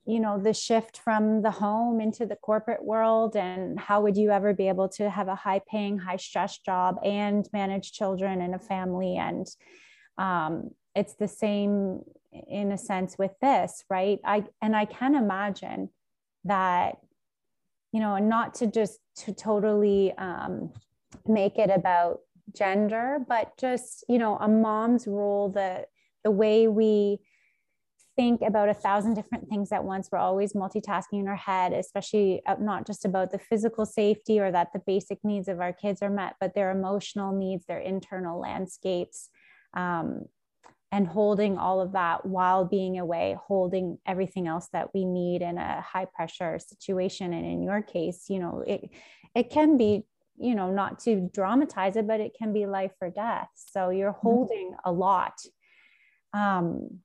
you 0.05 0.19
know, 0.19 0.37
the 0.37 0.53
shift 0.53 0.97
from 0.97 1.41
the 1.41 1.51
home 1.51 1.99
into 1.99 2.27
the 2.27 2.35
corporate 2.35 2.83
world, 2.83 3.35
and 3.35 3.79
how 3.79 4.01
would 4.01 4.17
you 4.17 4.29
ever 4.29 4.53
be 4.53 4.67
able 4.67 4.89
to 4.89 5.09
have 5.09 5.27
a 5.27 5.35
high 5.35 5.61
paying, 5.67 5.97
high 5.97 6.17
stress 6.17 6.59
job 6.59 6.97
and 7.03 7.47
manage 7.53 7.93
children 7.93 8.41
and 8.41 8.53
a 8.53 8.59
family? 8.59 9.15
And 9.15 9.47
um, 10.17 10.71
it's 10.95 11.15
the 11.15 11.27
same 11.27 12.01
in 12.47 12.71
a 12.71 12.77
sense 12.77 13.17
with 13.17 13.31
this 13.41 13.83
right 13.89 14.19
i 14.23 14.43
and 14.61 14.75
i 14.75 14.85
can 14.85 15.15
imagine 15.15 15.89
that 16.45 16.97
you 17.91 17.99
know 17.99 18.15
and 18.15 18.29
not 18.29 18.53
to 18.53 18.67
just 18.67 18.99
to 19.15 19.33
totally 19.33 20.13
um, 20.17 20.71
make 21.27 21.57
it 21.57 21.69
about 21.69 22.19
gender 22.55 23.19
but 23.27 23.57
just 23.57 24.03
you 24.07 24.17
know 24.17 24.37
a 24.37 24.47
mom's 24.47 25.07
role 25.07 25.49
the 25.49 25.85
the 26.23 26.31
way 26.31 26.67
we 26.67 27.19
think 28.15 28.41
about 28.41 28.69
a 28.69 28.73
thousand 28.73 29.13
different 29.13 29.47
things 29.47 29.71
at 29.71 29.83
once 29.83 30.09
we're 30.11 30.19
always 30.19 30.53
multitasking 30.53 31.19
in 31.19 31.27
our 31.27 31.35
head 31.35 31.73
especially 31.73 32.41
not 32.59 32.85
just 32.85 33.05
about 33.05 33.31
the 33.31 33.39
physical 33.39 33.85
safety 33.85 34.39
or 34.39 34.51
that 34.51 34.67
the 34.73 34.81
basic 34.85 35.17
needs 35.23 35.47
of 35.47 35.61
our 35.61 35.73
kids 35.73 36.01
are 36.01 36.09
met 36.09 36.35
but 36.39 36.53
their 36.53 36.71
emotional 36.71 37.33
needs 37.33 37.65
their 37.65 37.79
internal 37.79 38.39
landscapes 38.39 39.29
um, 39.75 40.25
and 40.91 41.07
holding 41.07 41.57
all 41.57 41.79
of 41.79 41.93
that 41.93 42.25
while 42.25 42.65
being 42.65 42.99
away, 42.99 43.37
holding 43.47 43.97
everything 44.05 44.47
else 44.47 44.67
that 44.73 44.93
we 44.93 45.05
need 45.05 45.41
in 45.41 45.57
a 45.57 45.81
high 45.81 46.05
pressure 46.05 46.59
situation. 46.59 47.33
And 47.33 47.45
in 47.45 47.63
your 47.63 47.81
case, 47.81 48.25
you 48.27 48.39
know, 48.39 48.63
it 48.67 48.89
it 49.33 49.49
can 49.49 49.77
be, 49.77 50.03
you 50.41 50.55
know, 50.55 50.71
not 50.71 50.99
to 50.99 51.29
dramatize 51.33 51.95
it, 51.95 52.07
but 52.07 52.19
it 52.19 52.33
can 52.37 52.51
be 52.51 52.65
life 52.65 52.93
or 53.01 53.09
death. 53.09 53.49
So 53.55 53.89
you're 53.89 54.11
mm-hmm. 54.11 54.27
holding 54.27 54.73
a 54.83 54.91
lot. 54.91 55.33
Um, 56.33 56.99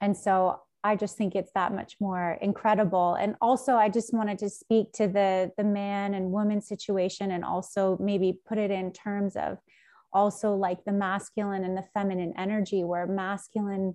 and 0.00 0.16
so 0.16 0.60
I 0.82 0.94
just 0.96 1.16
think 1.16 1.34
it's 1.34 1.52
that 1.54 1.74
much 1.74 1.96
more 2.00 2.38
incredible. 2.40 3.14
And 3.14 3.34
also, 3.40 3.74
I 3.74 3.88
just 3.88 4.12
wanted 4.12 4.38
to 4.38 4.50
speak 4.50 4.92
to 4.94 5.08
the 5.08 5.52
the 5.56 5.64
man 5.64 6.14
and 6.14 6.30
woman 6.30 6.60
situation, 6.60 7.30
and 7.30 7.44
also 7.44 7.96
maybe 8.00 8.38
put 8.46 8.58
it 8.58 8.70
in 8.70 8.92
terms 8.92 9.36
of 9.36 9.58
also 10.12 10.54
like 10.54 10.84
the 10.84 10.92
masculine 10.92 11.64
and 11.64 11.76
the 11.76 11.84
feminine 11.92 12.32
energy 12.38 12.84
where 12.84 13.06
masculine 13.06 13.94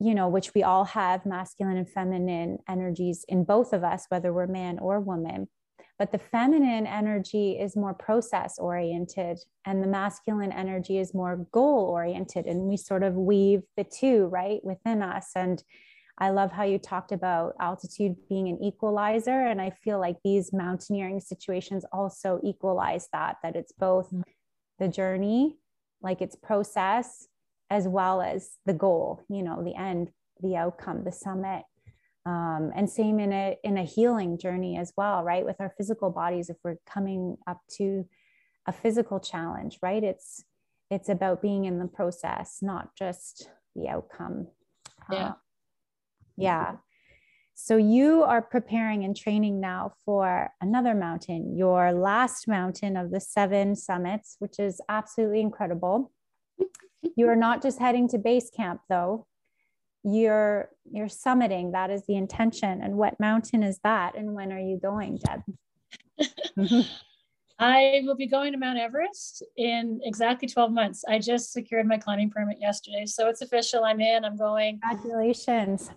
you 0.00 0.14
know 0.14 0.28
which 0.28 0.54
we 0.54 0.62
all 0.62 0.84
have 0.84 1.26
masculine 1.26 1.76
and 1.76 1.88
feminine 1.88 2.58
energies 2.68 3.24
in 3.28 3.44
both 3.44 3.72
of 3.72 3.84
us 3.84 4.06
whether 4.08 4.32
we're 4.32 4.46
man 4.46 4.78
or 4.78 5.00
woman 5.00 5.48
but 5.98 6.12
the 6.12 6.18
feminine 6.18 6.86
energy 6.86 7.58
is 7.58 7.76
more 7.76 7.94
process 7.94 8.58
oriented 8.58 9.38
and 9.64 9.82
the 9.82 9.88
masculine 9.88 10.52
energy 10.52 10.98
is 10.98 11.12
more 11.12 11.46
goal 11.52 11.86
oriented 11.90 12.46
and 12.46 12.62
we 12.62 12.76
sort 12.76 13.02
of 13.02 13.14
weave 13.14 13.62
the 13.76 13.84
two 13.84 14.26
right 14.26 14.60
within 14.64 15.02
us 15.02 15.30
and 15.34 15.62
I 16.20 16.30
love 16.30 16.50
how 16.50 16.64
you 16.64 16.78
talked 16.78 17.12
about 17.12 17.54
altitude 17.60 18.16
being 18.28 18.48
an 18.48 18.62
equalizer. 18.62 19.46
And 19.46 19.60
I 19.60 19.70
feel 19.70 20.00
like 20.00 20.16
these 20.24 20.52
mountaineering 20.52 21.20
situations 21.20 21.84
also 21.92 22.40
equalize 22.42 23.08
that, 23.12 23.36
that 23.44 23.54
it's 23.54 23.72
both 23.72 24.06
mm-hmm. 24.06 24.22
the 24.80 24.88
journey, 24.88 25.58
like 26.02 26.20
it's 26.20 26.34
process, 26.34 27.28
as 27.70 27.86
well 27.86 28.20
as 28.20 28.56
the 28.66 28.72
goal, 28.72 29.22
you 29.28 29.42
know, 29.42 29.62
the 29.62 29.76
end, 29.80 30.10
the 30.40 30.56
outcome, 30.56 31.04
the 31.04 31.12
summit. 31.12 31.62
Um, 32.28 32.72
and 32.76 32.90
same 32.90 33.18
in 33.18 33.32
a 33.32 33.56
in 33.64 33.78
a 33.78 33.84
healing 33.84 34.36
journey 34.36 34.76
as 34.76 34.92
well, 34.98 35.24
right? 35.24 35.46
With 35.46 35.56
our 35.60 35.72
physical 35.78 36.10
bodies, 36.10 36.50
if 36.50 36.58
we're 36.62 36.76
coming 36.86 37.38
up 37.46 37.62
to 37.76 38.04
a 38.66 38.72
physical 38.72 39.18
challenge, 39.18 39.78
right? 39.80 40.04
It's 40.04 40.44
it's 40.90 41.08
about 41.08 41.40
being 41.40 41.64
in 41.64 41.78
the 41.78 41.86
process, 41.86 42.58
not 42.60 42.94
just 42.94 43.48
the 43.74 43.88
outcome. 43.88 44.48
Yeah. 45.10 45.28
Uh, 45.28 45.32
yeah. 46.36 46.76
So 47.54 47.78
you 47.78 48.24
are 48.24 48.42
preparing 48.42 49.04
and 49.04 49.16
training 49.16 49.58
now 49.58 49.94
for 50.04 50.50
another 50.60 50.94
mountain, 50.94 51.56
your 51.56 51.92
last 51.92 52.46
mountain 52.46 52.94
of 52.98 53.10
the 53.10 53.20
seven 53.20 53.74
summits, 53.74 54.36
which 54.38 54.58
is 54.58 54.82
absolutely 54.90 55.40
incredible. 55.40 56.12
You 57.16 57.28
are 57.28 57.36
not 57.36 57.62
just 57.62 57.78
heading 57.78 58.06
to 58.10 58.18
base 58.18 58.50
camp 58.50 58.82
though. 58.90 59.27
You're 60.04 60.70
you're 60.90 61.06
summiting. 61.06 61.72
That 61.72 61.90
is 61.90 62.04
the 62.06 62.16
intention. 62.16 62.80
And 62.82 62.96
what 62.96 63.18
mountain 63.20 63.62
is 63.62 63.78
that? 63.84 64.16
And 64.16 64.34
when 64.34 64.52
are 64.52 64.58
you 64.58 64.78
going, 64.80 65.18
Deb? 65.18 65.42
I 67.60 68.02
will 68.04 68.14
be 68.14 68.28
going 68.28 68.52
to 68.52 68.58
Mount 68.58 68.78
Everest 68.78 69.42
in 69.56 70.00
exactly 70.04 70.46
12 70.46 70.70
months. 70.70 71.04
I 71.08 71.18
just 71.18 71.52
secured 71.52 71.88
my 71.88 71.98
climbing 71.98 72.30
permit 72.30 72.58
yesterday. 72.60 73.04
So 73.04 73.28
it's 73.28 73.42
official. 73.42 73.84
I'm 73.84 74.00
in. 74.00 74.24
I'm 74.24 74.36
going. 74.36 74.78
Congratulations 74.80 75.90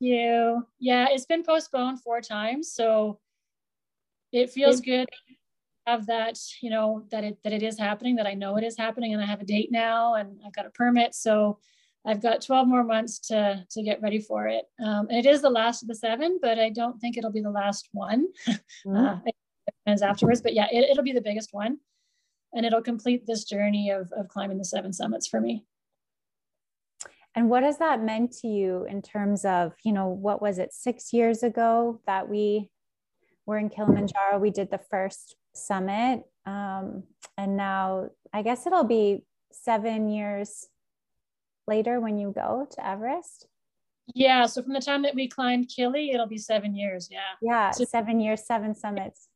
you. 0.00 0.66
Yeah, 0.78 1.06
it's 1.10 1.26
been 1.26 1.44
postponed 1.44 2.00
four 2.02 2.20
times, 2.20 2.72
so 2.72 3.20
it 4.32 4.50
feels 4.50 4.80
good 4.80 5.06
to 5.06 5.34
have 5.86 6.06
that 6.06 6.38
you 6.60 6.70
know 6.70 7.04
that 7.10 7.24
it 7.24 7.38
that 7.42 7.52
it 7.52 7.62
is 7.62 7.76
happening 7.76 8.14
that 8.14 8.26
i 8.26 8.34
know 8.34 8.56
it 8.56 8.62
is 8.62 8.76
happening 8.76 9.12
and 9.12 9.20
i 9.20 9.26
have 9.26 9.40
a 9.40 9.44
date 9.44 9.72
now 9.72 10.14
and 10.14 10.38
i've 10.46 10.52
got 10.52 10.66
a 10.66 10.70
permit 10.70 11.14
so 11.14 11.58
i've 12.06 12.22
got 12.22 12.42
12 12.42 12.66
more 12.66 12.84
months 12.84 13.18
to 13.18 13.64
to 13.70 13.82
get 13.82 14.00
ready 14.02 14.20
for 14.20 14.48
it 14.48 14.64
um, 14.84 15.06
and 15.10 15.24
it 15.24 15.26
is 15.26 15.42
the 15.42 15.50
last 15.50 15.82
of 15.82 15.88
the 15.88 15.94
seven 15.94 16.38
but 16.40 16.58
i 16.58 16.70
don't 16.70 16.98
think 17.00 17.16
it'll 17.16 17.32
be 17.32 17.42
the 17.42 17.50
last 17.50 17.88
one 17.92 18.26
mm-hmm. 18.48 18.96
uh, 18.96 19.18
it 19.26 19.34
depends 19.84 20.02
afterwards 20.02 20.40
but 20.40 20.54
yeah 20.54 20.66
it, 20.72 20.90
it'll 20.90 21.04
be 21.04 21.12
the 21.12 21.20
biggest 21.20 21.50
one 21.52 21.78
and 22.52 22.66
it'll 22.66 22.82
complete 22.82 23.26
this 23.26 23.44
journey 23.44 23.90
of, 23.90 24.10
of 24.12 24.28
climbing 24.28 24.58
the 24.58 24.64
seven 24.64 24.92
summits 24.92 25.26
for 25.26 25.40
me 25.40 25.64
and 27.34 27.48
what 27.48 27.62
has 27.62 27.78
that 27.78 28.02
meant 28.02 28.32
to 28.38 28.48
you 28.48 28.84
in 28.88 29.02
terms 29.02 29.44
of, 29.44 29.72
you 29.84 29.92
know, 29.92 30.08
what 30.08 30.42
was 30.42 30.58
it, 30.58 30.72
six 30.72 31.12
years 31.12 31.42
ago 31.42 32.00
that 32.06 32.28
we 32.28 32.70
were 33.46 33.58
in 33.58 33.68
Kilimanjaro? 33.68 34.38
We 34.38 34.50
did 34.50 34.70
the 34.70 34.80
first 34.90 35.36
summit. 35.54 36.24
Um, 36.44 37.04
and 37.36 37.56
now 37.56 38.08
I 38.32 38.42
guess 38.42 38.66
it'll 38.66 38.84
be 38.84 39.24
seven 39.52 40.08
years 40.08 40.66
later 41.66 42.00
when 42.00 42.18
you 42.18 42.32
go 42.32 42.66
to 42.70 42.86
Everest. 42.86 43.46
Yeah. 44.14 44.46
So 44.46 44.62
from 44.62 44.72
the 44.72 44.80
time 44.80 45.02
that 45.02 45.14
we 45.14 45.28
climbed 45.28 45.68
Kili, 45.68 46.12
it'll 46.12 46.26
be 46.26 46.38
seven 46.38 46.74
years. 46.74 47.08
Yeah. 47.10 47.20
Yeah. 47.40 47.70
So, 47.70 47.84
seven 47.84 48.20
years, 48.20 48.44
seven 48.44 48.74
summits. 48.74 49.28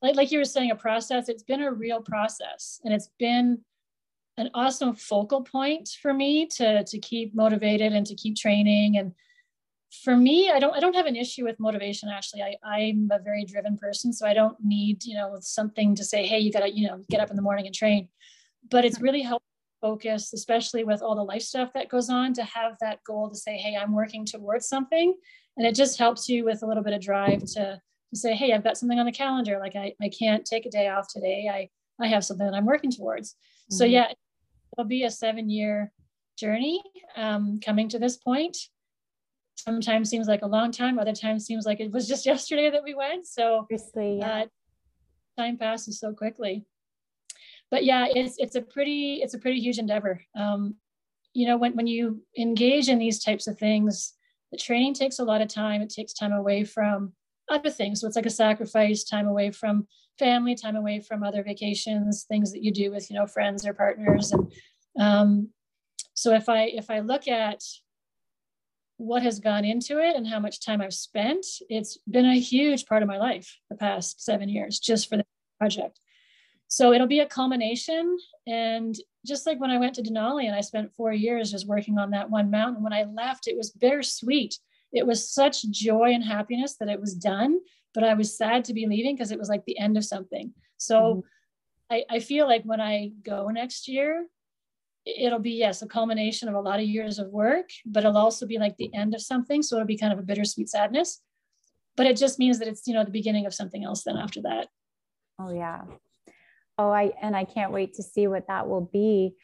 Like, 0.00 0.16
like 0.16 0.30
you 0.30 0.38
were 0.38 0.44
saying, 0.44 0.70
a 0.70 0.76
process, 0.76 1.28
it's 1.28 1.42
been 1.42 1.62
a 1.62 1.72
real 1.72 2.00
process 2.00 2.80
and 2.84 2.92
it's 2.92 3.10
been 3.18 3.64
an 4.38 4.50
awesome 4.54 4.94
focal 4.94 5.42
point 5.42 5.90
for 6.00 6.14
me 6.14 6.46
to 6.46 6.84
to 6.84 6.98
keep 6.98 7.34
motivated 7.34 7.92
and 7.92 8.06
to 8.06 8.14
keep 8.14 8.36
training 8.36 8.96
and 8.96 9.12
for 10.02 10.16
me 10.16 10.50
i 10.50 10.58
don't 10.58 10.74
i 10.74 10.80
don't 10.80 10.96
have 10.96 11.06
an 11.06 11.16
issue 11.16 11.44
with 11.44 11.60
motivation 11.60 12.08
actually 12.08 12.42
i 12.42 12.54
i'm 12.64 13.10
a 13.12 13.18
very 13.18 13.44
driven 13.44 13.76
person 13.76 14.12
so 14.12 14.26
i 14.26 14.32
don't 14.32 14.56
need 14.64 15.04
you 15.04 15.14
know 15.14 15.36
something 15.40 15.94
to 15.94 16.02
say 16.02 16.26
hey 16.26 16.38
you 16.38 16.50
gotta 16.50 16.70
you 16.70 16.88
know 16.88 17.04
get 17.10 17.20
up 17.20 17.28
in 17.28 17.36
the 17.36 17.42
morning 17.42 17.66
and 17.66 17.74
train 17.74 18.08
but 18.70 18.84
it's 18.84 18.96
mm-hmm. 18.96 19.04
really 19.04 19.22
helpful 19.22 19.46
focus 19.82 20.32
especially 20.32 20.84
with 20.84 21.02
all 21.02 21.14
the 21.14 21.22
life 21.22 21.42
stuff 21.42 21.70
that 21.74 21.90
goes 21.90 22.08
on 22.08 22.32
to 22.32 22.42
have 22.44 22.76
that 22.80 23.00
goal 23.04 23.28
to 23.28 23.36
say 23.36 23.58
hey 23.58 23.76
i'm 23.76 23.92
working 23.92 24.24
towards 24.24 24.66
something 24.66 25.14
and 25.58 25.66
it 25.66 25.74
just 25.74 25.98
helps 25.98 26.28
you 26.28 26.44
with 26.44 26.62
a 26.62 26.66
little 26.66 26.82
bit 26.82 26.94
of 26.94 27.02
drive 27.02 27.40
to 27.40 27.78
to 28.10 28.16
say 28.16 28.34
hey 28.34 28.52
i've 28.52 28.64
got 28.64 28.78
something 28.78 28.98
on 28.98 29.06
the 29.06 29.12
calendar 29.12 29.58
like 29.58 29.76
i, 29.76 29.92
I 30.00 30.08
can't 30.08 30.46
take 30.46 30.64
a 30.64 30.70
day 30.70 30.88
off 30.88 31.08
today 31.12 31.50
i 31.52 31.68
i 32.02 32.08
have 32.08 32.24
something 32.24 32.46
that 32.46 32.54
i'm 32.54 32.66
working 32.66 32.90
towards 32.90 33.32
mm-hmm. 33.32 33.74
so 33.74 33.84
yeah 33.84 34.12
it'll 34.72 34.88
be 34.88 35.04
a 35.04 35.10
seven 35.10 35.50
year 35.50 35.92
journey 36.36 36.82
um, 37.16 37.60
coming 37.64 37.88
to 37.90 37.98
this 37.98 38.16
point. 38.16 38.56
Sometimes 39.56 40.10
seems 40.10 40.26
like 40.26 40.42
a 40.42 40.46
long 40.46 40.72
time, 40.72 40.98
other 40.98 41.12
times 41.12 41.46
seems 41.46 41.66
like 41.66 41.80
it 41.80 41.92
was 41.92 42.08
just 42.08 42.26
yesterday 42.32 42.70
that 42.70 42.82
we 42.82 42.94
went. 42.94 43.26
So 43.26 43.66
yeah. 44.18 44.44
uh, 44.44 44.46
time 45.38 45.56
passes 45.56 46.00
so 46.00 46.12
quickly. 46.12 46.66
But 47.72 47.84
yeah, 47.86 48.06
it's 48.14 48.36
it's 48.38 48.54
a 48.54 48.60
pretty 48.60 49.20
it's 49.22 49.32
a 49.32 49.38
pretty 49.38 49.58
huge 49.58 49.78
endeavor. 49.78 50.20
Um, 50.36 50.76
you 51.32 51.46
know, 51.46 51.56
when 51.56 51.74
when 51.74 51.86
you 51.86 52.22
engage 52.38 52.90
in 52.90 52.98
these 52.98 53.24
types 53.24 53.46
of 53.46 53.58
things, 53.58 54.12
the 54.52 54.58
training 54.58 54.92
takes 54.92 55.18
a 55.18 55.24
lot 55.24 55.40
of 55.40 55.48
time. 55.48 55.80
It 55.80 55.88
takes 55.88 56.12
time 56.12 56.32
away 56.32 56.64
from 56.64 57.14
other 57.50 57.70
things. 57.70 58.00
So 58.00 58.06
it's 58.06 58.14
like 58.14 58.26
a 58.26 58.30
sacrifice, 58.30 59.04
time 59.04 59.26
away 59.26 59.50
from 59.52 59.88
family, 60.18 60.54
time 60.54 60.76
away 60.76 61.00
from 61.00 61.24
other 61.24 61.42
vacations, 61.42 62.24
things 62.28 62.52
that 62.52 62.62
you 62.62 62.72
do 62.72 62.90
with, 62.90 63.10
you 63.10 63.16
know, 63.16 63.26
friends 63.26 63.66
or 63.66 63.72
partners. 63.72 64.32
And 64.32 64.52
um, 65.00 65.48
so 66.12 66.34
if 66.34 66.50
I 66.50 66.64
if 66.64 66.90
I 66.90 67.00
look 67.00 67.26
at 67.26 67.62
what 68.98 69.22
has 69.22 69.40
gone 69.40 69.64
into 69.64 69.98
it 69.98 70.14
and 70.14 70.26
how 70.26 70.40
much 70.40 70.60
time 70.60 70.82
I've 70.82 70.92
spent, 70.92 71.46
it's 71.70 71.96
been 72.06 72.26
a 72.26 72.38
huge 72.38 72.84
part 72.84 73.02
of 73.02 73.08
my 73.08 73.16
life 73.16 73.56
the 73.70 73.76
past 73.76 74.22
seven 74.22 74.50
years 74.50 74.78
just 74.78 75.08
for 75.08 75.16
the 75.16 75.24
project. 75.58 75.98
So 76.72 76.94
it'll 76.94 77.06
be 77.06 77.20
a 77.20 77.26
culmination. 77.26 78.16
And 78.46 78.96
just 79.26 79.46
like 79.46 79.60
when 79.60 79.70
I 79.70 79.76
went 79.76 79.94
to 79.96 80.02
Denali 80.02 80.46
and 80.46 80.56
I 80.56 80.62
spent 80.62 80.94
four 80.94 81.12
years 81.12 81.50
just 81.50 81.68
working 81.68 81.98
on 81.98 82.12
that 82.12 82.30
one 82.30 82.50
mountain, 82.50 82.82
when 82.82 82.94
I 82.94 83.04
left, 83.04 83.46
it 83.46 83.58
was 83.58 83.72
bittersweet. 83.72 84.58
It 84.90 85.06
was 85.06 85.30
such 85.30 85.70
joy 85.70 86.14
and 86.14 86.24
happiness 86.24 86.76
that 86.80 86.88
it 86.88 86.98
was 86.98 87.14
done 87.14 87.58
but 87.94 88.04
i 88.04 88.14
was 88.14 88.38
sad 88.38 88.64
to 88.64 88.72
be 88.72 88.86
leaving 88.86 89.14
because 89.14 89.32
it 89.32 89.38
was 89.38 89.50
like 89.50 89.62
the 89.66 89.78
end 89.78 89.98
of 89.98 90.04
something. 90.04 90.50
So 90.78 90.96
mm-hmm. 91.90 91.94
I, 91.94 92.16
I 92.16 92.20
feel 92.20 92.46
like 92.46 92.62
when 92.64 92.80
i 92.80 93.10
go 93.22 93.48
next 93.48 93.86
year 93.86 94.26
it'll 95.04 95.38
be 95.50 95.52
yes 95.52 95.82
a 95.82 95.86
culmination 95.86 96.48
of 96.48 96.54
a 96.54 96.60
lot 96.60 96.80
of 96.80 96.86
years 96.86 97.18
of 97.18 97.28
work 97.28 97.68
but 97.84 98.02
it'll 98.02 98.16
also 98.16 98.46
be 98.46 98.58
like 98.58 98.78
the 98.78 98.94
end 98.94 99.14
of 99.14 99.20
something. 99.20 99.62
So 99.62 99.76
it'll 99.76 99.86
be 99.86 99.98
kind 99.98 100.14
of 100.14 100.18
a 100.18 100.22
bittersweet 100.22 100.70
sadness. 100.70 101.20
But 101.96 102.06
it 102.06 102.16
just 102.16 102.38
means 102.38 102.58
that 102.60 102.68
it's 102.68 102.86
you 102.86 102.94
know 102.94 103.04
the 103.04 103.10
beginning 103.10 103.44
of 103.44 103.52
something 103.52 103.84
else 103.84 104.04
then 104.04 104.16
after 104.16 104.40
that. 104.42 104.68
Oh 105.38 105.52
yeah 105.52 105.82
oh 106.82 106.90
i 106.90 107.12
and 107.20 107.36
i 107.36 107.44
can't 107.44 107.72
wait 107.72 107.94
to 107.94 108.02
see 108.02 108.26
what 108.26 108.46
that 108.48 108.68
will 108.68 108.88
be. 108.92 109.34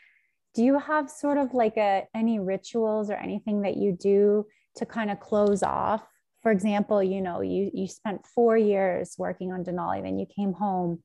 Do 0.54 0.64
you 0.64 0.78
have 0.78 1.10
sort 1.10 1.38
of 1.38 1.54
like 1.54 1.76
a 1.76 2.04
any 2.14 2.38
rituals 2.38 3.10
or 3.10 3.14
anything 3.14 3.62
that 3.62 3.76
you 3.76 3.92
do 3.92 4.46
to 4.76 4.86
kind 4.86 5.10
of 5.10 5.20
close 5.20 5.62
off? 5.62 6.02
For 6.42 6.50
example 6.50 7.02
you 7.02 7.20
know 7.20 7.40
you 7.40 7.70
you 7.72 7.86
spent 7.86 8.26
four 8.34 8.56
years 8.56 9.14
working 9.18 9.52
on 9.52 9.64
denali 9.64 10.02
then 10.02 10.18
you 10.18 10.26
came 10.26 10.52
home 10.52 11.02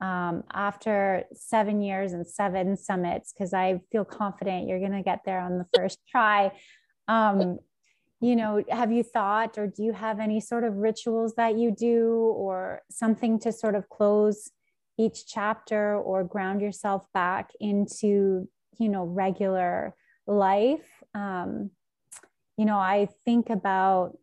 um, 0.00 0.42
after 0.52 1.24
seven 1.32 1.80
years 1.80 2.12
and 2.12 2.26
seven 2.26 2.76
summits 2.76 3.32
because 3.32 3.52
i 3.54 3.80
feel 3.92 4.04
confident 4.04 4.66
you're 4.66 4.84
going 4.86 5.00
to 5.00 5.10
get 5.12 5.20
there 5.24 5.40
on 5.40 5.58
the 5.58 5.66
first 5.76 5.98
try. 6.12 6.50
Um, 7.08 7.58
you 8.22 8.36
know 8.36 8.62
have 8.70 8.92
you 8.92 9.02
thought 9.02 9.58
or 9.58 9.66
do 9.66 9.82
you 9.82 9.92
have 9.92 10.20
any 10.20 10.40
sort 10.40 10.64
of 10.64 10.76
rituals 10.76 11.34
that 11.34 11.58
you 11.58 11.70
do 11.72 12.32
or 12.46 12.80
something 12.90 13.38
to 13.40 13.52
sort 13.52 13.74
of 13.74 13.88
close 13.88 14.50
each 14.98 15.26
chapter 15.26 15.96
or 15.96 16.24
ground 16.24 16.60
yourself 16.60 17.06
back 17.14 17.50
into 17.60 18.48
you 18.78 18.88
know 18.88 19.04
regular 19.04 19.94
life 20.26 21.02
um, 21.14 21.70
you 22.56 22.64
know, 22.64 22.78
I 22.78 23.08
think 23.24 23.50
about, 23.50 24.16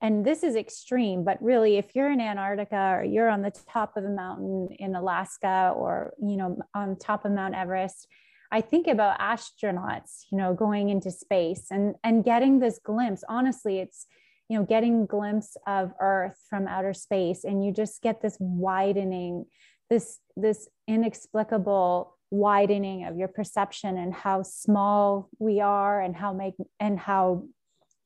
and 0.00 0.24
this 0.24 0.42
is 0.42 0.56
extreme, 0.56 1.24
but 1.24 1.42
really, 1.42 1.78
if 1.78 1.94
you're 1.94 2.12
in 2.12 2.20
Antarctica 2.20 2.98
or 2.98 3.04
you're 3.04 3.28
on 3.28 3.42
the 3.42 3.52
top 3.72 3.96
of 3.96 4.04
a 4.04 4.08
mountain 4.08 4.68
in 4.78 4.94
Alaska 4.94 5.72
or, 5.74 6.12
you 6.22 6.36
know, 6.36 6.58
on 6.74 6.96
top 6.96 7.24
of 7.24 7.32
Mount 7.32 7.54
Everest, 7.54 8.06
I 8.52 8.60
think 8.60 8.86
about 8.86 9.18
astronauts, 9.18 10.26
you 10.30 10.38
know, 10.38 10.54
going 10.54 10.90
into 10.90 11.10
space 11.10 11.66
and 11.70 11.96
and 12.04 12.22
getting 12.22 12.60
this 12.60 12.78
glimpse. 12.78 13.24
Honestly, 13.28 13.80
it's 13.80 14.06
you 14.48 14.58
know, 14.58 14.64
getting 14.64 15.06
glimpse 15.06 15.56
of 15.66 15.92
Earth 16.00 16.38
from 16.48 16.66
outer 16.66 16.94
space, 16.94 17.44
and 17.44 17.64
you 17.64 17.72
just 17.72 18.02
get 18.02 18.22
this 18.22 18.36
widening 18.40 19.46
this 19.88 20.18
this 20.36 20.68
inexplicable 20.88 22.16
widening 22.30 23.04
of 23.04 23.16
your 23.16 23.28
perception 23.28 23.96
and 23.96 24.12
how 24.12 24.42
small 24.42 25.28
we 25.38 25.60
are 25.60 26.00
and 26.00 26.16
how 26.16 26.32
make 26.32 26.54
and 26.80 26.98
how 26.98 27.44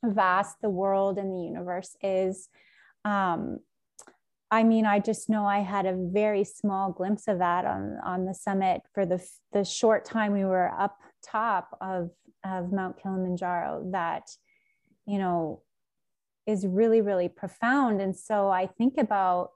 vast 0.04 0.56
the 0.60 0.68
world 0.68 1.16
and 1.16 1.32
the 1.32 1.42
universe 1.42 1.96
is 2.02 2.48
um, 3.04 3.60
I 4.50 4.64
mean, 4.64 4.84
I 4.84 4.98
just 4.98 5.30
know 5.30 5.46
I 5.46 5.60
had 5.60 5.86
a 5.86 5.96
very 5.96 6.42
small 6.42 6.90
glimpse 6.90 7.28
of 7.28 7.38
that 7.38 7.64
on 7.64 7.98
on 8.04 8.24
the 8.24 8.34
summit 8.34 8.82
for 8.92 9.06
the 9.06 9.24
the 9.52 9.64
short 9.64 10.04
time 10.04 10.32
we 10.32 10.44
were 10.44 10.70
up 10.70 10.98
top 11.24 11.76
of 11.80 12.10
of 12.44 12.72
Mount 12.72 13.00
Kilimanjaro. 13.00 13.90
That 13.92 14.24
you 15.06 15.18
know 15.18 15.62
is 16.50 16.66
really 16.66 17.00
really 17.00 17.28
profound. 17.28 18.00
And 18.00 18.16
so 18.16 18.48
I 18.48 18.66
think 18.66 18.98
about 18.98 19.50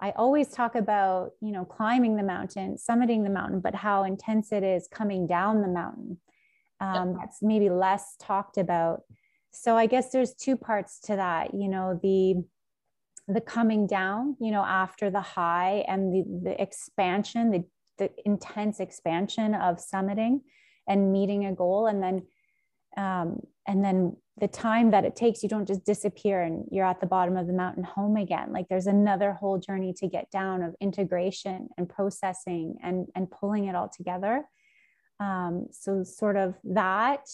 I 0.00 0.10
always 0.10 0.48
talk 0.48 0.74
about 0.74 1.32
you 1.40 1.52
know 1.52 1.64
climbing 1.64 2.16
the 2.16 2.22
mountain, 2.22 2.76
summiting 2.76 3.24
the 3.24 3.30
mountain, 3.30 3.60
but 3.60 3.74
how 3.74 4.04
intense 4.04 4.52
it 4.52 4.62
is 4.62 4.88
coming 4.90 5.26
down 5.26 5.62
the 5.62 5.68
mountain. 5.68 6.18
Um, 6.80 7.16
that's 7.18 7.38
maybe 7.42 7.70
less 7.70 8.16
talked 8.20 8.58
about. 8.58 9.02
So 9.50 9.76
I 9.76 9.86
guess 9.86 10.10
there's 10.10 10.34
two 10.34 10.56
parts 10.56 11.00
to 11.06 11.16
that. 11.16 11.54
You 11.54 11.68
know 11.68 11.98
the 12.02 12.44
the 13.28 13.40
coming 13.40 13.86
down, 13.86 14.36
you 14.40 14.52
know, 14.52 14.64
after 14.64 15.10
the 15.10 15.20
high 15.20 15.84
and 15.88 16.12
the, 16.12 16.50
the 16.50 16.62
expansion, 16.62 17.50
the, 17.50 17.64
the 17.98 18.10
intense 18.24 18.78
expansion 18.78 19.54
of 19.54 19.78
summiting 19.78 20.40
and 20.86 21.12
meeting 21.12 21.46
a 21.46 21.52
goal. 21.52 21.86
And 21.86 22.02
then, 22.02 22.22
um, 22.96 23.40
and 23.66 23.84
then 23.84 24.16
the 24.38 24.48
time 24.48 24.90
that 24.90 25.04
it 25.04 25.16
takes, 25.16 25.42
you 25.42 25.48
don't 25.48 25.66
just 25.66 25.84
disappear 25.84 26.42
and 26.42 26.66
you're 26.70 26.84
at 26.84 27.00
the 27.00 27.06
bottom 27.06 27.36
of 27.36 27.46
the 27.46 27.52
mountain 27.52 27.84
home 27.84 28.16
again. 28.16 28.52
Like 28.52 28.68
there's 28.68 28.86
another 28.86 29.32
whole 29.32 29.58
journey 29.58 29.94
to 29.94 30.08
get 30.08 30.30
down 30.30 30.62
of 30.62 30.74
integration 30.80 31.68
and 31.78 31.88
processing 31.88 32.76
and, 32.82 33.06
and 33.14 33.30
pulling 33.30 33.64
it 33.64 33.74
all 33.74 33.88
together. 33.88 34.44
Um, 35.20 35.68
so 35.70 36.02
sort 36.02 36.36
of 36.36 36.54
that 36.64 37.26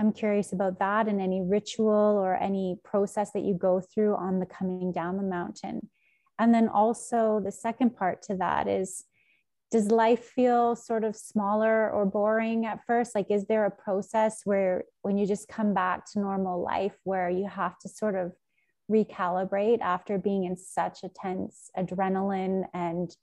I'm 0.00 0.12
curious 0.12 0.54
about 0.54 0.78
that 0.78 1.08
and 1.08 1.20
any 1.20 1.42
ritual 1.42 1.90
or 1.90 2.34
any 2.34 2.78
process 2.82 3.32
that 3.32 3.42
you 3.42 3.52
go 3.52 3.82
through 3.82 4.16
on 4.16 4.40
the 4.40 4.46
coming 4.46 4.92
down 4.92 5.18
the 5.18 5.22
mountain. 5.22 5.90
And 6.38 6.54
then 6.54 6.68
also, 6.68 7.38
the 7.44 7.52
second 7.52 7.94
part 7.94 8.22
to 8.22 8.36
that 8.36 8.66
is 8.66 9.04
does 9.70 9.90
life 9.90 10.24
feel 10.24 10.74
sort 10.74 11.04
of 11.04 11.14
smaller 11.14 11.90
or 11.90 12.04
boring 12.04 12.66
at 12.66 12.84
first? 12.86 13.14
Like, 13.14 13.30
is 13.30 13.46
there 13.46 13.66
a 13.66 13.70
process 13.70 14.40
where 14.44 14.84
when 15.02 15.16
you 15.16 15.26
just 15.26 15.48
come 15.48 15.74
back 15.74 16.10
to 16.12 16.20
normal 16.20 16.62
life 16.62 16.96
where 17.04 17.30
you 17.30 17.48
have 17.48 17.78
to 17.80 17.88
sort 17.88 18.16
of 18.16 18.32
recalibrate 18.90 19.80
after 19.80 20.18
being 20.18 20.44
in 20.44 20.56
such 20.56 21.04
a 21.04 21.08
tense 21.08 21.70
adrenaline 21.76 22.64
and 22.74 23.14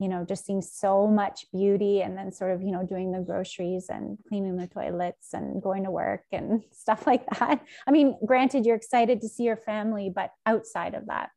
you 0.00 0.08
know, 0.08 0.24
just 0.28 0.44
seeing 0.44 0.60
so 0.60 1.06
much 1.06 1.46
beauty 1.52 2.02
and 2.02 2.18
then 2.18 2.32
sort 2.32 2.50
of, 2.50 2.62
you 2.62 2.72
know, 2.72 2.84
doing 2.84 3.12
the 3.12 3.20
groceries 3.20 3.86
and 3.88 4.18
cleaning 4.28 4.56
the 4.56 4.66
toilets 4.66 5.32
and 5.32 5.62
going 5.62 5.84
to 5.84 5.90
work 5.90 6.24
and 6.32 6.62
stuff 6.72 7.06
like 7.06 7.24
that. 7.38 7.64
I 7.86 7.90
mean, 7.90 8.18
granted, 8.26 8.66
you're 8.66 8.76
excited 8.76 9.20
to 9.20 9.28
see 9.28 9.44
your 9.44 9.56
family, 9.56 10.10
but 10.14 10.30
outside 10.46 10.94
of 10.94 11.06
that. 11.06 11.30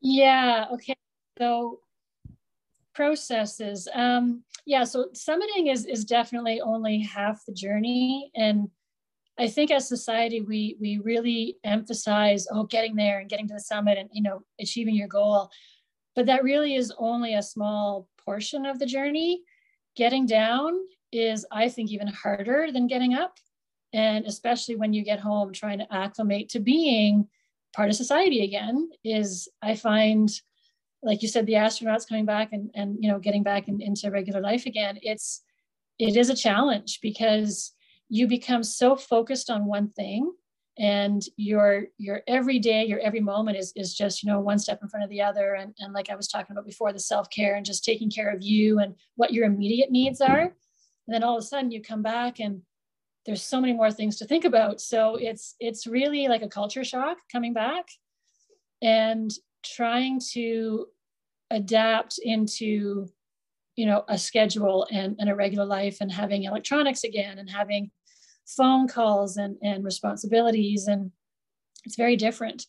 Yeah. 0.00 0.66
Okay. 0.74 0.94
So 1.38 1.80
processes. 2.94 3.88
Um, 3.94 4.42
yeah. 4.66 4.84
So 4.84 5.06
summiting 5.14 5.72
is, 5.72 5.86
is 5.86 6.04
definitely 6.04 6.60
only 6.60 7.00
half 7.00 7.44
the 7.46 7.52
journey. 7.52 8.30
And 8.36 8.68
I 9.38 9.48
think 9.48 9.70
as 9.70 9.88
society, 9.88 10.40
we, 10.40 10.76
we 10.80 10.98
really 11.02 11.56
emphasize, 11.64 12.46
oh, 12.52 12.64
getting 12.64 12.94
there 12.94 13.20
and 13.20 13.30
getting 13.30 13.48
to 13.48 13.54
the 13.54 13.60
summit 13.60 13.98
and, 13.98 14.10
you 14.12 14.22
know, 14.22 14.42
achieving 14.60 14.94
your 14.94 15.08
goal 15.08 15.50
but 16.14 16.26
that 16.26 16.44
really 16.44 16.74
is 16.74 16.92
only 16.98 17.34
a 17.34 17.42
small 17.42 18.08
portion 18.24 18.66
of 18.66 18.78
the 18.78 18.86
journey. 18.86 19.42
Getting 19.96 20.26
down 20.26 20.78
is, 21.10 21.46
I 21.50 21.68
think, 21.68 21.90
even 21.90 22.08
harder 22.08 22.68
than 22.72 22.86
getting 22.86 23.14
up. 23.14 23.36
And 23.92 24.26
especially 24.26 24.76
when 24.76 24.92
you 24.92 25.04
get 25.04 25.20
home 25.20 25.52
trying 25.52 25.78
to 25.78 25.92
acclimate 25.92 26.48
to 26.50 26.60
being 26.60 27.28
part 27.74 27.90
of 27.90 27.96
society 27.96 28.44
again, 28.44 28.90
is 29.04 29.48
I 29.62 29.74
find, 29.74 30.30
like 31.02 31.22
you 31.22 31.28
said, 31.28 31.46
the 31.46 31.54
astronauts 31.54 32.08
coming 32.08 32.24
back 32.24 32.52
and, 32.52 32.70
and 32.74 32.96
you 33.00 33.10
know, 33.10 33.18
getting 33.18 33.42
back 33.42 33.68
in, 33.68 33.80
into 33.80 34.10
regular 34.10 34.40
life 34.40 34.66
again, 34.66 34.98
it's 35.02 35.42
it 35.98 36.16
is 36.16 36.30
a 36.30 36.36
challenge 36.36 37.00
because 37.02 37.72
you 38.08 38.26
become 38.26 38.62
so 38.62 38.96
focused 38.96 39.50
on 39.50 39.66
one 39.66 39.88
thing 39.90 40.32
and 40.78 41.22
your 41.36 41.84
your 41.98 42.22
every 42.26 42.58
day 42.58 42.84
your 42.84 42.98
every 43.00 43.20
moment 43.20 43.58
is 43.58 43.72
is 43.76 43.94
just 43.94 44.22
you 44.22 44.30
know 44.30 44.40
one 44.40 44.58
step 44.58 44.80
in 44.82 44.88
front 44.88 45.04
of 45.04 45.10
the 45.10 45.20
other. 45.20 45.54
And 45.54 45.74
and 45.78 45.92
like 45.92 46.08
i 46.08 46.14
was 46.14 46.28
talking 46.28 46.52
about 46.52 46.64
before 46.64 46.92
the 46.92 46.98
self-care 46.98 47.56
and 47.56 47.66
just 47.66 47.84
taking 47.84 48.10
care 48.10 48.30
of 48.30 48.42
you 48.42 48.78
and 48.78 48.94
what 49.16 49.32
your 49.32 49.44
immediate 49.46 49.90
needs 49.90 50.20
are. 50.20 50.40
And 50.40 51.14
then 51.14 51.22
all 51.22 51.36
of 51.36 51.42
a 51.42 51.46
sudden 51.46 51.70
you 51.70 51.82
come 51.82 52.02
back 52.02 52.40
and 52.40 52.62
there's 53.26 53.42
so 53.42 53.60
many 53.60 53.72
more 53.72 53.90
things 53.90 54.16
to 54.16 54.24
think 54.24 54.44
about. 54.44 54.80
So 54.80 55.16
it's 55.16 55.56
it's 55.60 55.86
really 55.86 56.28
like 56.28 56.42
a 56.42 56.48
culture 56.48 56.84
shock 56.84 57.18
coming 57.30 57.52
back. 57.52 57.88
And 58.80 59.30
trying 59.62 60.20
to 60.32 60.86
adapt 61.50 62.18
into 62.22 63.08
you 63.76 63.86
know 63.86 64.04
a 64.08 64.18
schedule 64.18 64.86
and, 64.90 65.16
and 65.18 65.30
a 65.30 65.34
regular 65.34 65.64
life 65.64 65.98
and 66.00 66.10
having 66.10 66.44
electronics 66.44 67.04
again 67.04 67.38
and 67.38 67.48
having 67.48 67.90
phone 68.46 68.88
calls 68.88 69.36
and, 69.36 69.56
and 69.62 69.84
responsibilities 69.84 70.86
and 70.88 71.10
it's 71.84 71.96
very 71.96 72.16
different. 72.16 72.66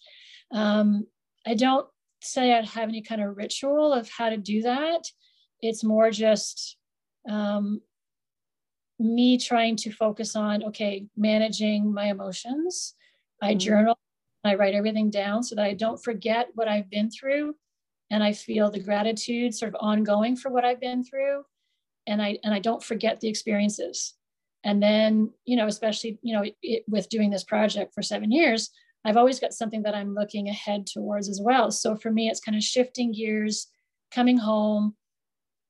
Um, 0.51 1.07
i 1.45 1.55
don't 1.55 1.87
say 2.21 2.53
i'd 2.53 2.65
have 2.65 2.87
any 2.87 3.01
kind 3.01 3.21
of 3.21 3.35
ritual 3.35 3.91
of 3.91 4.09
how 4.09 4.29
to 4.29 4.37
do 4.37 4.61
that. 4.61 5.03
It's 5.61 5.83
more 5.83 6.11
just 6.11 6.77
um, 7.29 7.81
me 8.99 9.37
trying 9.37 9.75
to 9.77 9.91
focus 9.91 10.35
on 10.35 10.63
okay 10.65 11.07
managing 11.17 11.93
my 11.93 12.05
emotions. 12.05 12.95
I 13.41 13.51
mm-hmm. 13.51 13.59
journal 13.59 13.97
i 14.43 14.55
write 14.55 14.73
everything 14.73 15.09
down 15.09 15.43
so 15.43 15.55
that 15.55 15.65
i 15.65 15.73
don't 15.73 16.03
forget 16.03 16.49
what 16.55 16.67
i've 16.67 16.89
been 16.89 17.09
through. 17.09 17.55
And 18.11 18.23
i 18.23 18.33
feel 18.33 18.69
the 18.69 18.79
gratitude 18.79 19.55
sort 19.55 19.73
of 19.73 19.81
ongoing 19.81 20.35
for 20.35 20.51
what 20.51 20.65
i've 20.65 20.81
been 20.81 21.03
through. 21.03 21.43
And 22.07 22.21
i 22.21 22.37
and 22.43 22.53
i 22.53 22.59
don't 22.59 22.83
forget 22.83 23.19
the 23.19 23.29
experiences. 23.29 24.13
And 24.63 24.81
then 24.81 25.31
you 25.45 25.57
know 25.57 25.67
especially 25.67 26.19
you 26.21 26.33
know 26.33 26.43
it, 26.61 26.83
with 26.87 27.09
doing 27.09 27.29
this 27.29 27.43
project 27.43 27.93
for 27.93 28.01
seven 28.01 28.31
years 28.31 28.69
i've 29.05 29.17
always 29.17 29.39
got 29.39 29.53
something 29.53 29.83
that 29.83 29.95
i'm 29.95 30.13
looking 30.13 30.47
ahead 30.47 30.85
towards 30.87 31.27
as 31.29 31.41
well. 31.41 31.71
So 31.71 31.95
for 31.95 32.11
me 32.11 32.29
it's 32.29 32.39
kind 32.39 32.57
of 32.57 32.63
shifting 32.63 33.11
gears 33.11 33.67
coming 34.13 34.37
home 34.37 34.95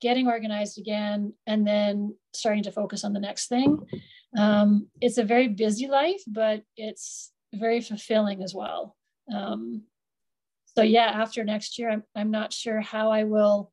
getting 0.02 0.28
organized 0.28 0.78
again 0.78 1.34
and 1.48 1.66
then 1.66 2.14
starting 2.34 2.64
to 2.64 2.72
focus 2.74 3.06
on 3.06 3.14
the 3.14 3.22
next 3.22 3.48
thing. 3.48 3.80
Um, 4.38 4.88
it's 5.00 5.18
a 5.18 5.24
very 5.24 5.48
busy 5.48 5.88
life 5.88 6.22
but 6.28 6.64
it's 6.76 7.33
very 7.54 7.82
fulfilling 7.82 8.44
as 8.44 8.54
well 8.54 8.96
um, 9.34 9.84
so 10.66 10.82
yeah 10.82 11.06
after 11.06 11.44
next 11.44 11.78
year 11.78 11.90
I'm, 11.90 12.04
I'm 12.16 12.32
not 12.32 12.52
sure 12.52 12.82
how 12.82 13.12
i 13.12 13.24
will 13.24 13.72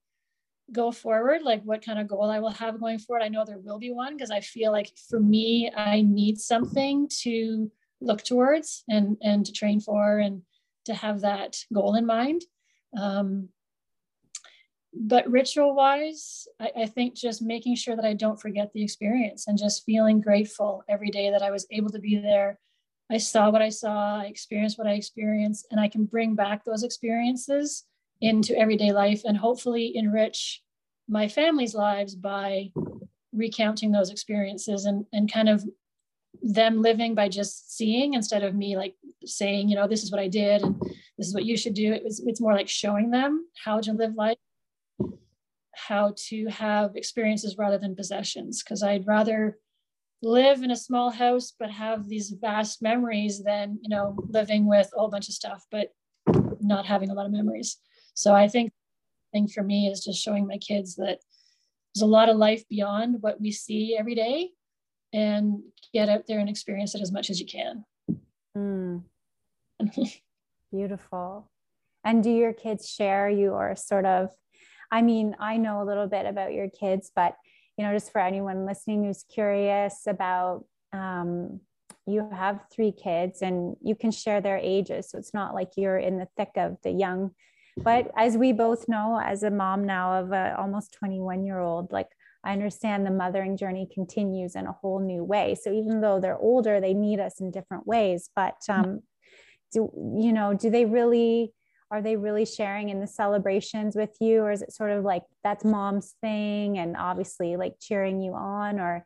go 0.72 0.92
forward, 0.92 1.42
like 1.42 1.62
what 1.62 1.84
kind 1.84 1.98
of 1.98 2.08
goal 2.08 2.30
I 2.30 2.40
will 2.40 2.50
have 2.50 2.80
going 2.80 2.98
forward. 2.98 3.22
I 3.22 3.28
know 3.28 3.44
there 3.44 3.58
will 3.58 3.78
be 3.78 3.92
one 3.92 4.16
because 4.16 4.30
I 4.30 4.40
feel 4.40 4.72
like 4.72 4.90
for 5.08 5.20
me, 5.20 5.70
I 5.74 6.02
need 6.02 6.38
something 6.38 7.08
to 7.22 7.70
look 8.00 8.24
towards 8.24 8.84
and 8.88 9.16
and 9.22 9.44
to 9.44 9.52
train 9.52 9.80
for 9.80 10.18
and 10.18 10.42
to 10.86 10.94
have 10.94 11.20
that 11.20 11.56
goal 11.72 11.96
in 11.96 12.06
mind. 12.06 12.42
Um, 12.98 13.48
but 14.92 15.30
ritual 15.30 15.74
wise, 15.74 16.48
I, 16.58 16.70
I 16.82 16.86
think 16.86 17.14
just 17.14 17.42
making 17.42 17.76
sure 17.76 17.94
that 17.94 18.04
I 18.04 18.14
don't 18.14 18.40
forget 18.40 18.72
the 18.72 18.82
experience 18.82 19.46
and 19.46 19.58
just 19.58 19.84
feeling 19.84 20.20
grateful 20.20 20.82
every 20.88 21.10
day 21.10 21.30
that 21.30 21.42
I 21.42 21.50
was 21.50 21.66
able 21.70 21.90
to 21.90 22.00
be 22.00 22.16
there. 22.16 22.58
I 23.10 23.18
saw 23.18 23.50
what 23.50 23.62
I 23.62 23.70
saw, 23.70 24.20
I 24.20 24.26
experienced 24.26 24.78
what 24.78 24.86
I 24.86 24.92
experienced, 24.92 25.66
and 25.70 25.80
I 25.80 25.88
can 25.88 26.04
bring 26.04 26.34
back 26.36 26.64
those 26.64 26.84
experiences 26.84 27.84
into 28.20 28.56
everyday 28.56 28.92
life 28.92 29.22
and 29.24 29.36
hopefully 29.36 29.96
enrich 29.96 30.62
my 31.08 31.26
family's 31.26 31.74
lives 31.74 32.14
by 32.14 32.70
recounting 33.32 33.90
those 33.90 34.10
experiences 34.10 34.84
and, 34.84 35.06
and 35.12 35.32
kind 35.32 35.48
of 35.48 35.64
them 36.42 36.80
living 36.80 37.14
by 37.14 37.28
just 37.28 37.76
seeing 37.76 38.14
instead 38.14 38.44
of 38.44 38.54
me 38.54 38.76
like 38.76 38.94
saying, 39.24 39.68
you 39.68 39.74
know, 39.74 39.88
this 39.88 40.04
is 40.04 40.12
what 40.12 40.20
I 40.20 40.28
did 40.28 40.62
and 40.62 40.80
this 41.18 41.26
is 41.26 41.34
what 41.34 41.44
you 41.44 41.56
should 41.56 41.74
do. 41.74 41.92
It 41.92 42.04
was 42.04 42.20
it's 42.24 42.40
more 42.40 42.54
like 42.54 42.68
showing 42.68 43.10
them 43.10 43.46
how 43.64 43.80
to 43.80 43.92
live 43.92 44.14
life, 44.14 44.38
how 45.74 46.14
to 46.28 46.46
have 46.46 46.94
experiences 46.94 47.58
rather 47.58 47.78
than 47.78 47.96
possessions. 47.96 48.62
Because 48.62 48.82
I'd 48.82 49.06
rather 49.06 49.58
live 50.22 50.62
in 50.62 50.70
a 50.70 50.76
small 50.76 51.10
house 51.10 51.52
but 51.58 51.70
have 51.70 52.08
these 52.08 52.30
vast 52.30 52.82
memories 52.82 53.42
than, 53.42 53.78
you 53.82 53.88
know, 53.88 54.16
living 54.28 54.66
with 54.66 54.90
a 54.94 54.98
whole 54.98 55.08
bunch 55.08 55.28
of 55.28 55.34
stuff 55.34 55.64
but 55.70 55.88
not 56.60 56.86
having 56.86 57.10
a 57.10 57.14
lot 57.14 57.26
of 57.26 57.32
memories. 57.32 57.78
So 58.14 58.34
I 58.34 58.48
think 58.48 58.72
thing 59.32 59.48
for 59.48 59.62
me 59.62 59.88
is 59.88 60.04
just 60.04 60.22
showing 60.22 60.46
my 60.46 60.58
kids 60.58 60.96
that 60.96 61.20
there's 61.94 62.02
a 62.02 62.06
lot 62.06 62.28
of 62.28 62.36
life 62.36 62.68
beyond 62.68 63.16
what 63.20 63.40
we 63.40 63.50
see 63.50 63.96
every 63.98 64.14
day 64.14 64.50
and 65.12 65.60
get 65.92 66.08
out 66.08 66.24
there 66.26 66.38
and 66.38 66.48
experience 66.48 66.94
it 66.94 67.00
as 67.00 67.12
much 67.12 67.30
as 67.30 67.40
you 67.40 67.46
can. 67.46 67.84
Mm. 68.56 69.02
Beautiful. 70.72 71.50
And 72.04 72.22
do 72.22 72.30
your 72.30 72.52
kids 72.52 72.88
share 72.88 73.28
your 73.28 73.74
sort 73.76 74.06
of 74.06 74.30
I 74.92 75.02
mean, 75.02 75.36
I 75.38 75.56
know 75.56 75.80
a 75.80 75.84
little 75.84 76.08
bit 76.08 76.26
about 76.26 76.52
your 76.52 76.68
kids, 76.68 77.12
but 77.14 77.36
you 77.80 77.86
know, 77.86 77.94
just 77.94 78.12
for 78.12 78.20
anyone 78.20 78.66
listening 78.66 79.04
who's 79.04 79.24
curious 79.32 80.02
about, 80.06 80.66
um, 80.92 81.60
you 82.06 82.28
have 82.30 82.60
three 82.70 82.92
kids 82.92 83.40
and 83.40 83.74
you 83.82 83.94
can 83.94 84.10
share 84.10 84.42
their 84.42 84.58
ages. 84.58 85.08
So 85.08 85.16
it's 85.16 85.32
not 85.32 85.54
like 85.54 85.70
you're 85.78 85.96
in 85.96 86.18
the 86.18 86.28
thick 86.36 86.50
of 86.56 86.76
the 86.82 86.90
young. 86.90 87.30
But 87.78 88.10
as 88.18 88.36
we 88.36 88.52
both 88.52 88.86
know, 88.86 89.18
as 89.24 89.44
a 89.44 89.50
mom 89.50 89.86
now 89.86 90.20
of 90.20 90.30
a 90.30 90.54
almost 90.58 90.92
21 90.92 91.46
year 91.46 91.58
old, 91.58 91.90
like 91.90 92.08
I 92.44 92.52
understand 92.52 93.06
the 93.06 93.12
mothering 93.12 93.56
journey 93.56 93.88
continues 93.90 94.56
in 94.56 94.66
a 94.66 94.72
whole 94.72 95.00
new 95.00 95.24
way. 95.24 95.54
So 95.54 95.72
even 95.72 96.02
though 96.02 96.20
they're 96.20 96.36
older, 96.36 96.82
they 96.82 96.92
need 96.92 97.18
us 97.18 97.40
in 97.40 97.50
different 97.50 97.86
ways. 97.86 98.28
But 98.36 98.56
um, 98.68 99.00
do 99.72 99.90
you 100.18 100.34
know? 100.34 100.52
Do 100.52 100.68
they 100.68 100.84
really? 100.84 101.54
Are 101.90 102.02
they 102.02 102.16
really 102.16 102.46
sharing 102.46 102.88
in 102.88 103.00
the 103.00 103.06
celebrations 103.06 103.96
with 103.96 104.16
you, 104.20 104.42
or 104.42 104.52
is 104.52 104.62
it 104.62 104.72
sort 104.72 104.90
of 104.90 105.04
like 105.04 105.24
that's 105.42 105.64
mom's 105.64 106.14
thing, 106.20 106.78
and 106.78 106.96
obviously 106.96 107.56
like 107.56 107.74
cheering 107.80 108.20
you 108.20 108.34
on, 108.34 108.78
or 108.78 109.04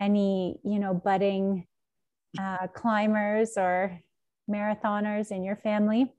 any 0.00 0.58
you 0.64 0.78
know 0.78 0.94
budding 0.94 1.66
uh, 2.40 2.66
climbers 2.74 3.52
or 3.56 4.00
marathoners 4.50 5.30
in 5.30 5.44
your 5.44 5.56
family? 5.56 6.12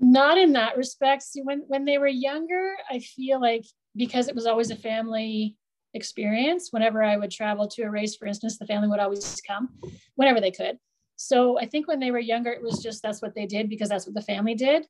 Not 0.00 0.38
in 0.38 0.52
that 0.52 0.76
respect. 0.76 1.22
See, 1.22 1.42
when 1.42 1.64
when 1.66 1.84
they 1.84 1.98
were 1.98 2.06
younger, 2.06 2.76
I 2.90 3.00
feel 3.00 3.40
like 3.40 3.64
because 3.96 4.28
it 4.28 4.34
was 4.34 4.46
always 4.46 4.70
a 4.70 4.76
family 4.76 5.56
experience. 5.92 6.68
Whenever 6.70 7.02
I 7.02 7.16
would 7.16 7.30
travel 7.30 7.68
to 7.68 7.82
a 7.82 7.90
race, 7.90 8.16
for 8.16 8.26
instance, 8.26 8.58
the 8.58 8.66
family 8.66 8.88
would 8.88 9.00
always 9.00 9.40
come 9.46 9.70
whenever 10.14 10.40
they 10.40 10.52
could. 10.52 10.78
So 11.18 11.58
I 11.58 11.66
think 11.66 11.88
when 11.88 11.98
they 11.98 12.12
were 12.12 12.20
younger, 12.20 12.52
it 12.52 12.62
was 12.62 12.80
just 12.80 13.02
that's 13.02 13.20
what 13.20 13.34
they 13.34 13.44
did 13.44 13.68
because 13.68 13.88
that's 13.88 14.06
what 14.06 14.14
the 14.14 14.22
family 14.22 14.54
did. 14.54 14.86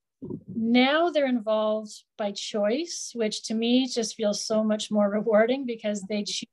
Now 0.54 1.08
they're 1.08 1.26
involved 1.26 2.04
by 2.18 2.32
choice, 2.32 3.12
which 3.14 3.44
to 3.44 3.54
me 3.54 3.88
just 3.88 4.14
feels 4.14 4.44
so 4.44 4.62
much 4.62 4.90
more 4.90 5.08
rewarding 5.08 5.64
because 5.64 6.02
they 6.02 6.24
choose 6.24 6.44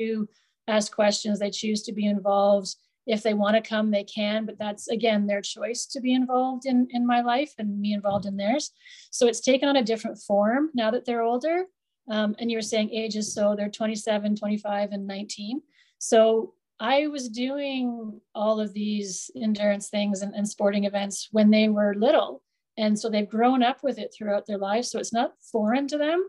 to 0.00 0.28
ask 0.66 0.94
questions, 0.94 1.38
they 1.38 1.50
choose 1.50 1.82
to 1.82 1.92
be 1.92 2.06
involved. 2.06 2.74
If 3.06 3.22
they 3.22 3.34
want 3.34 3.56
to 3.56 3.66
come 3.66 3.90
they 3.90 4.04
can 4.04 4.44
but 4.44 4.58
that's 4.58 4.88
again 4.88 5.26
their 5.26 5.40
choice 5.40 5.86
to 5.86 6.00
be 6.00 6.12
involved 6.14 6.66
in 6.66 6.88
in 6.90 7.06
my 7.06 7.20
life 7.20 7.54
and 7.58 7.80
me 7.80 7.92
involved 7.92 8.24
in 8.24 8.36
theirs. 8.36 8.70
So 9.10 9.26
it's 9.26 9.40
taken 9.40 9.68
on 9.68 9.76
a 9.76 9.84
different 9.84 10.18
form 10.18 10.70
now 10.74 10.90
that 10.90 11.04
they're 11.04 11.22
older. 11.22 11.64
Um, 12.10 12.34
and 12.38 12.50
you 12.50 12.56
were 12.56 12.62
saying 12.62 12.90
ages 12.90 13.34
so 13.34 13.54
they're 13.54 13.68
27 13.68 14.36
25 14.36 14.92
and 14.92 15.06
19 15.06 15.60
so 15.98 16.54
i 16.80 17.06
was 17.06 17.28
doing 17.28 18.20
all 18.34 18.60
of 18.60 18.72
these 18.72 19.30
endurance 19.36 19.88
things 19.88 20.22
and, 20.22 20.34
and 20.34 20.48
sporting 20.48 20.84
events 20.84 21.28
when 21.32 21.50
they 21.50 21.68
were 21.68 21.94
little. 21.94 22.42
And 22.76 22.96
so 22.96 23.10
they've 23.10 23.28
grown 23.28 23.62
up 23.64 23.82
with 23.82 23.98
it 23.98 24.14
throughout 24.16 24.46
their 24.46 24.58
lives. 24.58 24.88
So 24.90 25.00
it's 25.00 25.12
not 25.12 25.32
foreign 25.50 25.88
to 25.88 25.98
them. 25.98 26.24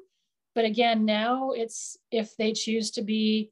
But 0.56 0.66
again 0.66 1.06
now 1.06 1.52
it's 1.52 1.97
if 2.12 2.36
they 2.38 2.54
choose 2.54 2.91
to 2.91 3.02
be 3.04 3.52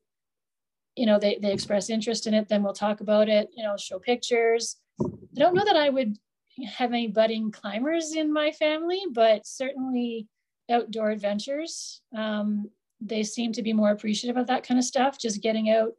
you 0.98 1.06
know 1.06 1.20
they, 1.20 1.38
they 1.42 1.54
express 1.54 1.90
interest 1.90 2.28
in 2.28 2.34
it 2.34 2.50
then 2.50 2.64
we'll 2.64 2.74
talk 2.74 3.02
about 3.02 3.30
it 3.30 3.50
you 3.56 3.64
know 3.64 3.78
show 3.78 4.00
pictures. 4.00 4.78
I 5.00 5.06
don't 5.36 5.54
know 5.54 5.64
that 5.64 5.78
i 5.78 5.90
would 5.90 6.18
have 6.66 6.92
any 6.92 7.08
budding 7.08 7.52
climbers 7.52 8.16
in 8.16 8.34
my 8.34 8.52
family 8.52 9.02
but 9.12 9.46
certainly 9.46 10.28
outdoor 10.72 11.12
adventures 11.12 12.02
um, 12.18 12.70
they 13.00 13.22
seem 13.22 13.54
to 13.54 13.62
be 13.62 13.74
more 13.74 13.92
appreciative 13.92 14.38
of 14.38 14.48
that 14.48 14.64
kind 14.64 14.80
of 14.80 14.84
stuff 14.84 15.20
just 15.20 15.44
getting 15.44 15.70
out 15.70 15.92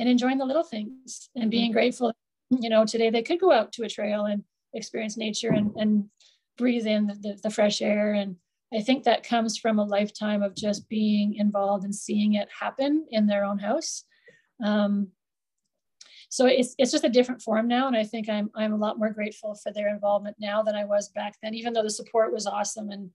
and 0.00 0.08
enjoying 0.08 0.38
the 0.38 0.44
little 0.44 0.64
things 0.64 1.30
and 1.36 1.50
being 1.50 1.70
mm-hmm. 1.70 1.74
grateful 1.74 2.12
you 2.50 2.68
know 2.68 2.84
today 2.84 3.10
they 3.10 3.22
could 3.22 3.38
go 3.38 3.52
out 3.52 3.72
to 3.72 3.84
a 3.84 3.88
trail 3.88 4.24
and 4.24 4.42
experience 4.74 5.16
nature 5.16 5.50
and, 5.50 5.72
and 5.76 6.06
breathe 6.58 6.86
in 6.86 7.06
the, 7.06 7.38
the 7.42 7.50
fresh 7.50 7.80
air 7.80 8.12
and 8.12 8.36
i 8.74 8.80
think 8.80 9.04
that 9.04 9.22
comes 9.22 9.56
from 9.56 9.78
a 9.78 9.84
lifetime 9.84 10.42
of 10.42 10.56
just 10.56 10.88
being 10.88 11.34
involved 11.36 11.84
and 11.84 11.94
seeing 11.94 12.34
it 12.34 12.48
happen 12.58 13.06
in 13.10 13.26
their 13.26 13.44
own 13.44 13.58
house 13.58 14.04
um, 14.64 15.08
so 16.30 16.46
it's, 16.46 16.76
it's 16.78 16.92
just 16.92 17.04
a 17.04 17.08
different 17.08 17.42
form 17.42 17.66
now. 17.66 17.88
And 17.88 17.96
I 17.96 18.04
think 18.04 18.28
I'm, 18.28 18.50
I'm 18.54 18.72
a 18.72 18.76
lot 18.76 19.00
more 19.00 19.10
grateful 19.10 19.56
for 19.56 19.72
their 19.72 19.88
involvement 19.88 20.36
now 20.38 20.62
than 20.62 20.76
I 20.76 20.84
was 20.84 21.08
back 21.08 21.34
then, 21.42 21.54
even 21.54 21.72
though 21.72 21.82
the 21.82 21.90
support 21.90 22.32
was 22.32 22.46
awesome. 22.46 22.90
And 22.90 23.10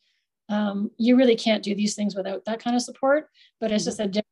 um, 0.50 0.92
you 0.98 1.16
really 1.16 1.38
can't 1.38 1.64
do 1.64 1.74
these 1.74 1.96
things 1.96 2.14
without 2.14 2.44
that 2.44 2.60
kind 2.60 2.76
of 2.76 2.82
support, 2.82 3.30
but 3.62 3.72
it's 3.72 3.86
just 3.86 4.02
a 4.02 4.08
different 4.08 4.26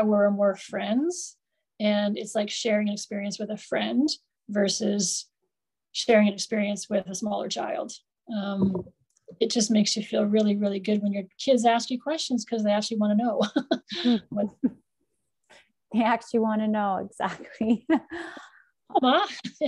we're 0.00 0.30
more 0.30 0.54
friends. 0.54 1.37
And 1.80 2.18
it's 2.18 2.34
like 2.34 2.50
sharing 2.50 2.88
an 2.88 2.94
experience 2.94 3.38
with 3.38 3.50
a 3.50 3.56
friend 3.56 4.08
versus 4.48 5.26
sharing 5.92 6.28
an 6.28 6.34
experience 6.34 6.88
with 6.88 7.06
a 7.06 7.14
smaller 7.14 7.48
child. 7.48 7.92
Um, 8.34 8.84
it 9.40 9.50
just 9.50 9.70
makes 9.70 9.96
you 9.96 10.02
feel 10.02 10.24
really, 10.24 10.56
really 10.56 10.80
good 10.80 11.02
when 11.02 11.12
your 11.12 11.24
kids 11.38 11.64
ask 11.64 11.90
you 11.90 12.00
questions 12.00 12.44
because 12.44 12.64
they 12.64 12.72
actually 12.72 12.98
want 12.98 13.18
to 13.18 13.24
know. 13.24 14.18
What, 14.30 14.48
they 15.92 16.02
actually 16.02 16.40
want 16.40 16.60
to 16.60 16.68
know 16.68 16.96
exactly. 16.96 17.86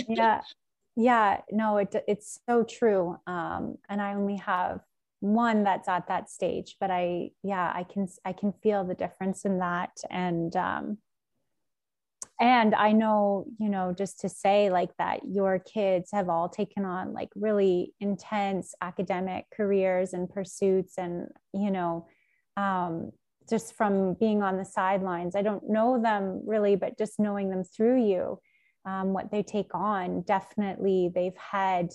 Yeah. 0.08 0.40
Yeah 0.96 1.40
no 1.50 1.76
it, 1.76 1.94
it's 2.08 2.40
so 2.48 2.64
true. 2.64 3.16
Um, 3.26 3.76
and 3.88 4.00
i 4.00 4.14
only 4.14 4.36
have 4.36 4.80
one 5.20 5.64
that's 5.64 5.86
at 5.88 6.08
that 6.08 6.30
stage 6.30 6.76
but 6.80 6.90
i 6.90 7.30
yeah 7.42 7.70
i 7.74 7.84
can 7.84 8.08
i 8.24 8.32
can 8.32 8.54
feel 8.62 8.84
the 8.84 8.94
difference 8.94 9.44
in 9.44 9.58
that. 9.58 9.98
And 10.10 10.56
um 10.56 10.98
and 12.40 12.74
i 12.74 12.90
know 12.90 13.44
you 13.58 13.68
know 13.68 13.94
just 13.96 14.18
to 14.20 14.28
say 14.28 14.70
like 14.70 14.90
that 14.98 15.20
your 15.28 15.58
kids 15.58 16.10
have 16.12 16.28
all 16.28 16.48
taken 16.48 16.84
on 16.84 17.12
like 17.12 17.28
really 17.36 17.92
intense 18.00 18.74
academic 18.80 19.44
careers 19.54 20.12
and 20.12 20.28
pursuits 20.28 20.94
and 20.98 21.28
you 21.52 21.70
know 21.70 22.06
um 22.56 23.12
just 23.50 23.76
from 23.76 24.14
being 24.14 24.42
on 24.42 24.56
the 24.56 24.64
sidelines. 24.64 25.34
I 25.34 25.42
don't 25.42 25.68
know 25.68 26.00
them 26.00 26.42
really, 26.46 26.76
but 26.76 26.96
just 26.96 27.18
knowing 27.18 27.50
them 27.50 27.64
through 27.64 28.06
you, 28.06 28.38
um, 28.86 29.12
what 29.12 29.30
they 29.30 29.42
take 29.42 29.74
on, 29.74 30.22
definitely 30.22 31.10
they've 31.12 31.36
had 31.36 31.90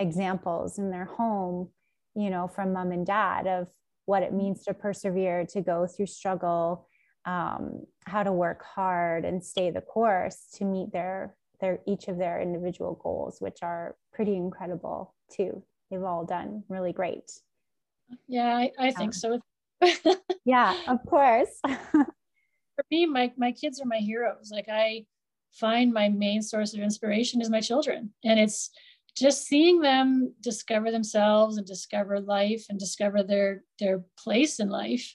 examples 0.00 0.78
in 0.78 0.90
their 0.90 1.04
home, 1.04 1.70
you 2.14 2.28
know, 2.28 2.48
from 2.48 2.72
mom 2.72 2.90
and 2.90 3.06
dad 3.06 3.46
of 3.46 3.68
what 4.04 4.22
it 4.22 4.34
means 4.34 4.64
to 4.64 4.74
persevere, 4.74 5.46
to 5.46 5.62
go 5.62 5.86
through 5.86 6.06
struggle, 6.06 6.88
um, 7.26 7.82
how 8.04 8.22
to 8.22 8.32
work 8.32 8.64
hard 8.64 9.24
and 9.24 9.44
stay 9.44 9.70
the 9.70 9.80
course 9.80 10.46
to 10.54 10.64
meet 10.64 10.92
their 10.92 11.34
their 11.60 11.80
each 11.86 12.08
of 12.08 12.18
their 12.18 12.40
individual 12.40 12.98
goals, 13.02 13.40
which 13.40 13.58
are 13.62 13.96
pretty 14.12 14.36
incredible 14.36 15.14
too. 15.30 15.62
They've 15.90 16.02
all 16.02 16.24
done 16.24 16.64
really 16.68 16.92
great. 16.92 17.30
Yeah, 18.28 18.56
I, 18.56 18.72
I 18.78 18.90
think 18.92 19.08
um, 19.08 19.12
so 19.12 19.40
yeah, 20.44 20.76
of 20.86 21.04
course. 21.06 21.60
For 21.92 22.84
me, 22.90 23.06
my, 23.06 23.32
my 23.38 23.52
kids 23.52 23.80
are 23.80 23.86
my 23.86 23.98
heroes. 23.98 24.50
Like 24.52 24.68
I 24.68 25.06
find 25.52 25.92
my 25.92 26.08
main 26.08 26.42
source 26.42 26.74
of 26.74 26.80
inspiration 26.80 27.40
is 27.40 27.50
my 27.50 27.60
children. 27.60 28.12
And 28.24 28.38
it's 28.38 28.70
just 29.16 29.46
seeing 29.46 29.80
them 29.80 30.34
discover 30.42 30.90
themselves 30.90 31.56
and 31.56 31.66
discover 31.66 32.20
life 32.20 32.66
and 32.68 32.78
discover 32.78 33.22
their 33.22 33.64
their 33.80 34.02
place 34.18 34.60
in 34.60 34.68
life 34.68 35.14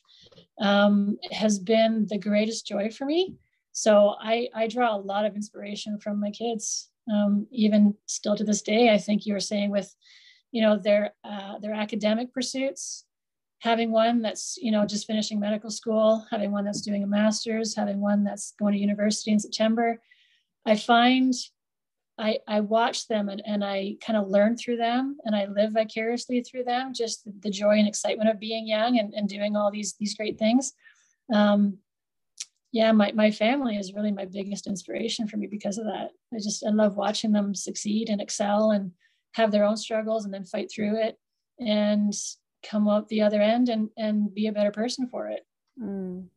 um, 0.59 1.17
has 1.31 1.59
been 1.59 2.07
the 2.09 2.17
greatest 2.17 2.67
joy 2.67 2.89
for 2.89 3.05
me. 3.05 3.35
So 3.71 4.15
I, 4.19 4.49
I 4.53 4.67
draw 4.67 4.95
a 4.95 4.99
lot 4.99 5.25
of 5.25 5.35
inspiration 5.35 5.99
from 5.99 6.19
my 6.19 6.31
kids. 6.31 6.89
Um, 7.11 7.47
even 7.51 7.95
still 8.05 8.35
to 8.35 8.43
this 8.43 8.61
day, 8.61 8.89
I 8.93 8.97
think 8.97 9.25
you 9.25 9.33
were 9.33 9.39
saying 9.39 9.71
with, 9.71 9.93
you 10.51 10.61
know, 10.61 10.77
their 10.77 11.13
uh, 11.23 11.59
their 11.59 11.73
academic 11.73 12.33
pursuits 12.33 13.05
having 13.61 13.91
one 13.91 14.21
that's 14.21 14.57
you 14.59 14.71
know 14.71 14.85
just 14.85 15.07
finishing 15.07 15.39
medical 15.39 15.69
school 15.69 16.25
having 16.31 16.51
one 16.51 16.65
that's 16.65 16.81
doing 16.81 17.03
a 17.03 17.07
master's 17.07 17.75
having 17.75 18.01
one 18.01 18.23
that's 18.23 18.53
going 18.59 18.73
to 18.73 18.79
university 18.79 19.31
in 19.31 19.39
september 19.39 20.01
i 20.65 20.75
find 20.75 21.33
i 22.17 22.37
i 22.47 22.59
watch 22.59 23.07
them 23.07 23.29
and, 23.29 23.41
and 23.45 23.63
i 23.63 23.95
kind 24.05 24.17
of 24.17 24.29
learn 24.29 24.55
through 24.55 24.77
them 24.77 25.17
and 25.25 25.35
i 25.35 25.45
live 25.45 25.73
vicariously 25.73 26.41
through 26.41 26.63
them 26.63 26.93
just 26.93 27.27
the, 27.41 27.49
joy 27.49 27.77
and 27.77 27.87
excitement 27.87 28.29
of 28.29 28.39
being 28.39 28.67
young 28.67 28.99
and, 28.99 29.13
and 29.13 29.27
doing 29.29 29.55
all 29.55 29.71
these 29.71 29.93
these 29.99 30.15
great 30.15 30.37
things. 30.37 30.73
Um, 31.33 31.77
yeah 32.71 32.91
my, 32.91 33.11
my 33.11 33.31
family 33.31 33.75
is 33.77 33.93
really 33.93 34.11
my 34.11 34.25
biggest 34.25 34.67
inspiration 34.67 35.27
for 35.27 35.37
me 35.37 35.47
because 35.47 35.77
of 35.77 35.85
that. 35.85 36.11
I 36.33 36.37
just 36.37 36.65
i 36.65 36.69
love 36.69 36.95
watching 36.95 37.31
them 37.31 37.55
succeed 37.55 38.09
and 38.09 38.21
excel 38.21 38.71
and 38.71 38.91
have 39.33 39.51
their 39.51 39.63
own 39.63 39.77
struggles 39.77 40.25
and 40.25 40.33
then 40.33 40.45
fight 40.45 40.69
through 40.71 41.01
it 41.01 41.17
and 41.59 42.13
come 42.63 42.87
out 42.87 43.07
the 43.07 43.21
other 43.21 43.41
end 43.41 43.69
and 43.69 43.89
and 43.97 44.33
be 44.33 44.47
a 44.47 44.51
better 44.51 44.71
person 44.71 45.07
for 45.07 45.27
it. 45.27 45.45
Mm. 45.81 46.27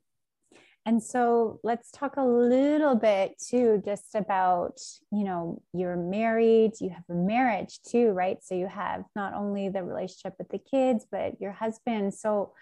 And 0.86 1.02
so 1.02 1.60
let's 1.62 1.90
talk 1.90 2.16
a 2.16 2.24
little 2.24 2.94
bit 2.94 3.34
too 3.38 3.82
just 3.84 4.14
about 4.14 4.78
you 5.10 5.24
know 5.24 5.62
you're 5.72 5.96
married 5.96 6.72
you 6.80 6.90
have 6.90 7.04
a 7.10 7.14
marriage 7.14 7.80
too 7.88 8.10
right? 8.10 8.38
So 8.42 8.54
you 8.54 8.66
have 8.66 9.04
not 9.16 9.34
only 9.34 9.68
the 9.68 9.82
relationship 9.82 10.34
with 10.38 10.48
the 10.50 10.58
kids 10.58 11.06
but 11.10 11.40
your 11.40 11.52
husband. 11.52 12.14
So 12.14 12.52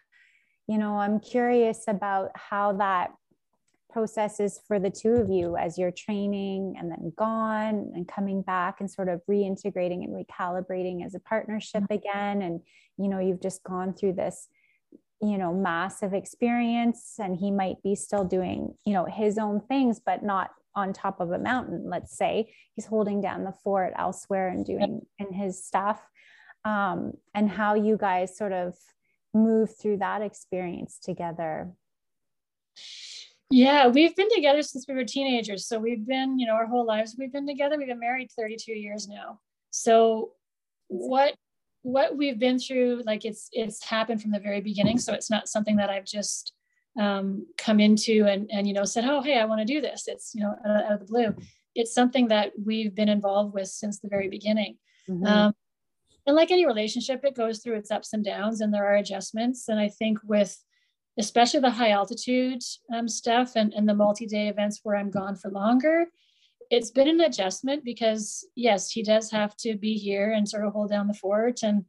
you 0.68 0.78
know 0.78 0.96
i'm 0.96 1.18
curious 1.18 1.84
about 1.88 2.30
how 2.36 2.72
that 2.74 3.10
processes 3.92 4.58
for 4.66 4.80
the 4.80 4.90
two 4.90 5.12
of 5.14 5.28
you 5.28 5.56
as 5.56 5.76
you're 5.76 5.92
training 5.92 6.74
and 6.78 6.90
then 6.90 7.12
gone 7.16 7.92
and 7.94 8.08
coming 8.08 8.42
back 8.42 8.80
and 8.80 8.90
sort 8.90 9.08
of 9.08 9.20
reintegrating 9.30 10.02
and 10.02 10.14
recalibrating 10.14 11.04
as 11.04 11.14
a 11.14 11.20
partnership 11.20 11.82
mm-hmm. 11.84 11.94
again. 11.94 12.42
And 12.42 12.60
you 12.98 13.08
know 13.08 13.18
you've 13.18 13.42
just 13.42 13.62
gone 13.62 13.92
through 13.92 14.14
this 14.14 14.48
you 15.22 15.38
know 15.38 15.52
massive 15.52 16.12
experience 16.12 17.14
and 17.18 17.36
he 17.36 17.50
might 17.50 17.80
be 17.82 17.94
still 17.94 18.24
doing 18.24 18.74
you 18.84 18.92
know 18.92 19.04
his 19.04 19.38
own 19.38 19.60
things 19.60 20.00
but 20.04 20.22
not 20.22 20.50
on 20.74 20.92
top 20.92 21.20
of 21.20 21.30
a 21.30 21.38
mountain 21.38 21.84
let's 21.88 22.16
say. 22.16 22.52
He's 22.74 22.86
holding 22.86 23.20
down 23.20 23.44
the 23.44 23.52
fort 23.52 23.92
elsewhere 23.96 24.48
and 24.48 24.64
doing 24.64 25.02
in 25.18 25.32
his 25.32 25.64
stuff. 25.64 26.00
Um, 26.64 27.14
and 27.34 27.50
how 27.50 27.74
you 27.74 27.96
guys 27.96 28.36
sort 28.36 28.52
of 28.52 28.74
move 29.34 29.76
through 29.76 29.98
that 29.98 30.22
experience 30.22 30.98
together. 30.98 31.72
Yeah 33.50 33.88
we've 33.88 34.16
been 34.16 34.30
together 34.34 34.62
since 34.62 34.86
we 34.88 34.94
were 34.94 35.04
teenagers. 35.04 35.66
So 35.66 35.78
we've 35.78 36.06
been 36.06 36.38
you 36.38 36.46
know 36.46 36.54
our 36.54 36.66
whole 36.66 36.86
lives 36.86 37.16
we've 37.18 37.32
been 37.32 37.46
together. 37.46 37.76
We've 37.76 37.88
been 37.88 38.00
married 38.00 38.30
32 38.36 38.72
years 38.72 39.08
now. 39.08 39.40
So 39.70 40.32
what 40.88 41.34
what 41.82 42.16
we've 42.16 42.38
been 42.38 42.58
through 42.58 43.02
like 43.04 43.24
it's 43.24 43.48
it's 43.52 43.84
happened 43.84 44.22
from 44.22 44.30
the 44.30 44.38
very 44.38 44.60
beginning. 44.60 44.98
So 44.98 45.12
it's 45.12 45.30
not 45.30 45.48
something 45.48 45.76
that 45.76 45.90
i've 45.90 46.04
just 46.04 46.52
um, 47.00 47.46
come 47.56 47.80
into 47.80 48.26
and 48.26 48.50
and 48.52 48.66
you 48.66 48.74
know 48.74 48.84
said 48.84 49.04
oh 49.04 49.22
hey 49.22 49.38
i 49.38 49.44
want 49.44 49.60
to 49.60 49.64
do 49.64 49.80
this. 49.80 50.04
It's 50.06 50.34
you 50.34 50.42
know 50.42 50.54
out, 50.66 50.84
out, 50.84 50.92
of 50.92 51.00
the 51.00 51.06
blue. 51.06 51.34
It's 51.74 51.94
something 51.94 52.28
that 52.28 52.52
we've 52.62 52.94
been 52.94 53.08
involved 53.08 53.54
with 53.54 53.68
since 53.68 53.98
the 53.98 54.08
very 54.08 54.28
beginning. 54.28 54.78
Mm-hmm. 55.08 55.26
um, 55.26 55.54
and 56.26 56.36
like 56.36 56.52
any 56.52 56.64
relationship 56.64 57.24
it 57.24 57.34
goes 57.34 57.58
through 57.58 57.74
its 57.74 57.90
ups 57.90 58.12
and 58.12 58.24
downs 58.24 58.60
and 58.60 58.72
there 58.72 58.86
are 58.86 58.96
adjustments. 58.96 59.68
And 59.68 59.80
i 59.80 59.88
think 59.88 60.18
with 60.24 60.56
especially 61.18 61.60
the 61.60 61.70
high 61.70 61.90
altitude 61.90 62.62
um, 62.94 63.06
stuff 63.06 63.52
and, 63.56 63.74
and 63.74 63.86
the 63.88 63.94
multi-day 63.94 64.48
events 64.48 64.80
where 64.82 64.96
i'm 64.96 65.10
gone 65.10 65.34
for 65.34 65.50
longer 65.50 66.06
it's 66.72 66.90
been 66.90 67.06
an 67.06 67.20
adjustment 67.20 67.84
because 67.84 68.46
yes 68.56 68.90
he 68.90 69.02
does 69.02 69.30
have 69.30 69.54
to 69.58 69.76
be 69.76 69.94
here 69.94 70.32
and 70.32 70.48
sort 70.48 70.64
of 70.64 70.72
hold 70.72 70.88
down 70.90 71.06
the 71.06 71.14
fort. 71.14 71.62
And 71.62 71.84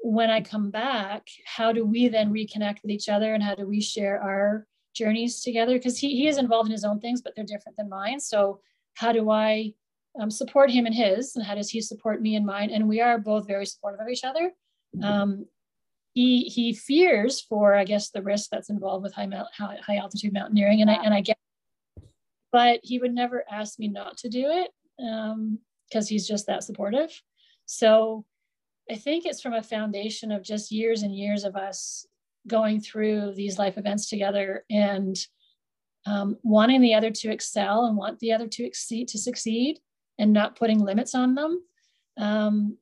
when 0.00 0.30
i 0.30 0.40
come 0.40 0.70
back 0.70 1.26
how 1.44 1.72
do 1.72 1.84
we 1.84 2.06
then 2.08 2.32
reconnect 2.32 2.82
with 2.82 2.90
each 2.90 3.08
other 3.08 3.34
and 3.34 3.42
how 3.42 3.54
do 3.54 3.66
we 3.66 3.80
share 3.80 4.20
our 4.22 4.66
journeys 4.94 5.42
together? 5.42 5.74
Because 5.74 5.98
he, 5.98 6.16
he 6.16 6.28
is 6.28 6.38
involved 6.38 6.68
in 6.68 6.72
his 6.72 6.84
own 6.84 7.00
things 7.00 7.22
but 7.22 7.32
they're 7.34 7.44
different 7.44 7.76
than 7.76 7.88
mine. 7.88 8.20
So 8.20 8.60
how 8.94 9.12
do 9.12 9.30
i 9.30 9.72
um, 10.20 10.30
support 10.30 10.70
him 10.70 10.86
and 10.86 10.94
his? 10.94 11.36
And 11.36 11.44
how 11.44 11.54
does 11.54 11.70
he 11.70 11.80
support 11.80 12.20
me 12.20 12.34
and 12.34 12.44
mine? 12.44 12.70
And 12.70 12.88
we 12.88 13.00
are 13.00 13.18
both 13.18 13.46
very 13.46 13.66
supportive 13.66 14.00
of 14.00 14.08
each 14.08 14.24
other. 14.24 14.50
Mm-hmm. 14.96 15.04
um, 15.04 15.46
he 16.14 16.44
he 16.44 16.72
fears 16.72 17.40
for 17.42 17.74
i 17.74 17.84
guess 17.84 18.08
the 18.10 18.22
risk 18.22 18.48
that's 18.50 18.70
involved 18.70 19.02
with 19.02 19.12
high, 19.14 19.28
high, 19.56 19.78
high 19.86 19.96
altitude 19.96 20.32
mountaineering. 20.32 20.80
And 20.80 20.90
i 20.90 20.94
and 20.94 21.14
i 21.14 21.20
get 21.20 21.38
but 22.52 22.80
he 22.82 22.98
would 22.98 23.14
never 23.14 23.44
ask 23.50 23.78
me 23.78 23.88
not 23.88 24.16
to 24.18 24.28
do 24.28 24.44
it 24.46 24.70
because 24.96 25.32
um, 25.32 26.08
he's 26.08 26.26
just 26.26 26.46
that 26.46 26.64
supportive. 26.64 27.10
So 27.66 28.24
I 28.90 28.94
think 28.94 29.26
it's 29.26 29.42
from 29.42 29.52
a 29.52 29.62
foundation 29.62 30.32
of 30.32 30.42
just 30.42 30.72
years 30.72 31.02
and 31.02 31.14
years 31.14 31.44
of 31.44 31.56
us 31.56 32.06
going 32.46 32.80
through 32.80 33.34
these 33.34 33.58
life 33.58 33.76
events 33.76 34.08
together 34.08 34.64
and 34.70 35.16
um, 36.06 36.38
wanting 36.42 36.80
the 36.80 36.94
other 36.94 37.10
to 37.10 37.30
excel 37.30 37.84
and 37.84 37.96
want 37.96 38.18
the 38.20 38.32
other 38.32 38.48
to 38.48 38.64
exceed 38.64 39.08
to 39.08 39.18
succeed 39.18 39.78
and 40.18 40.32
not 40.32 40.56
putting 40.56 40.80
limits 40.80 41.14
on 41.14 41.34
them. 41.34 41.62
Um, 42.16 42.78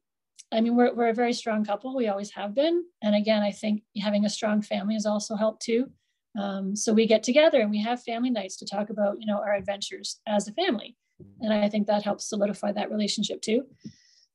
I 0.52 0.60
mean, 0.60 0.76
we're, 0.76 0.94
we're 0.94 1.08
a 1.08 1.14
very 1.14 1.32
strong 1.32 1.64
couple. 1.64 1.96
We 1.96 2.08
always 2.08 2.30
have 2.30 2.54
been. 2.54 2.84
And 3.02 3.16
again, 3.16 3.42
I 3.42 3.50
think 3.50 3.82
having 4.00 4.24
a 4.24 4.30
strong 4.30 4.62
family 4.62 4.94
has 4.94 5.06
also 5.06 5.34
helped 5.34 5.62
too. 5.62 5.90
Um, 6.39 6.76
so 6.76 6.93
we 6.93 7.07
get 7.07 7.22
together 7.22 7.61
and 7.61 7.70
we 7.70 7.80
have 7.82 8.03
family 8.03 8.30
nights 8.30 8.57
to 8.59 8.66
talk 8.66 8.91
about, 8.91 9.16
you 9.20 9.26
know, 9.26 9.39
our 9.39 9.55
adventures 9.55 10.20
as 10.26 10.49
a 10.49 10.53
family. 10.53 10.97
And 11.41 11.53
I 11.53 11.68
think 11.68 11.87
that 11.87 12.03
helps 12.03 12.28
solidify 12.28 12.72
that 12.72 12.91
relationship 12.91 13.41
too. 13.41 13.64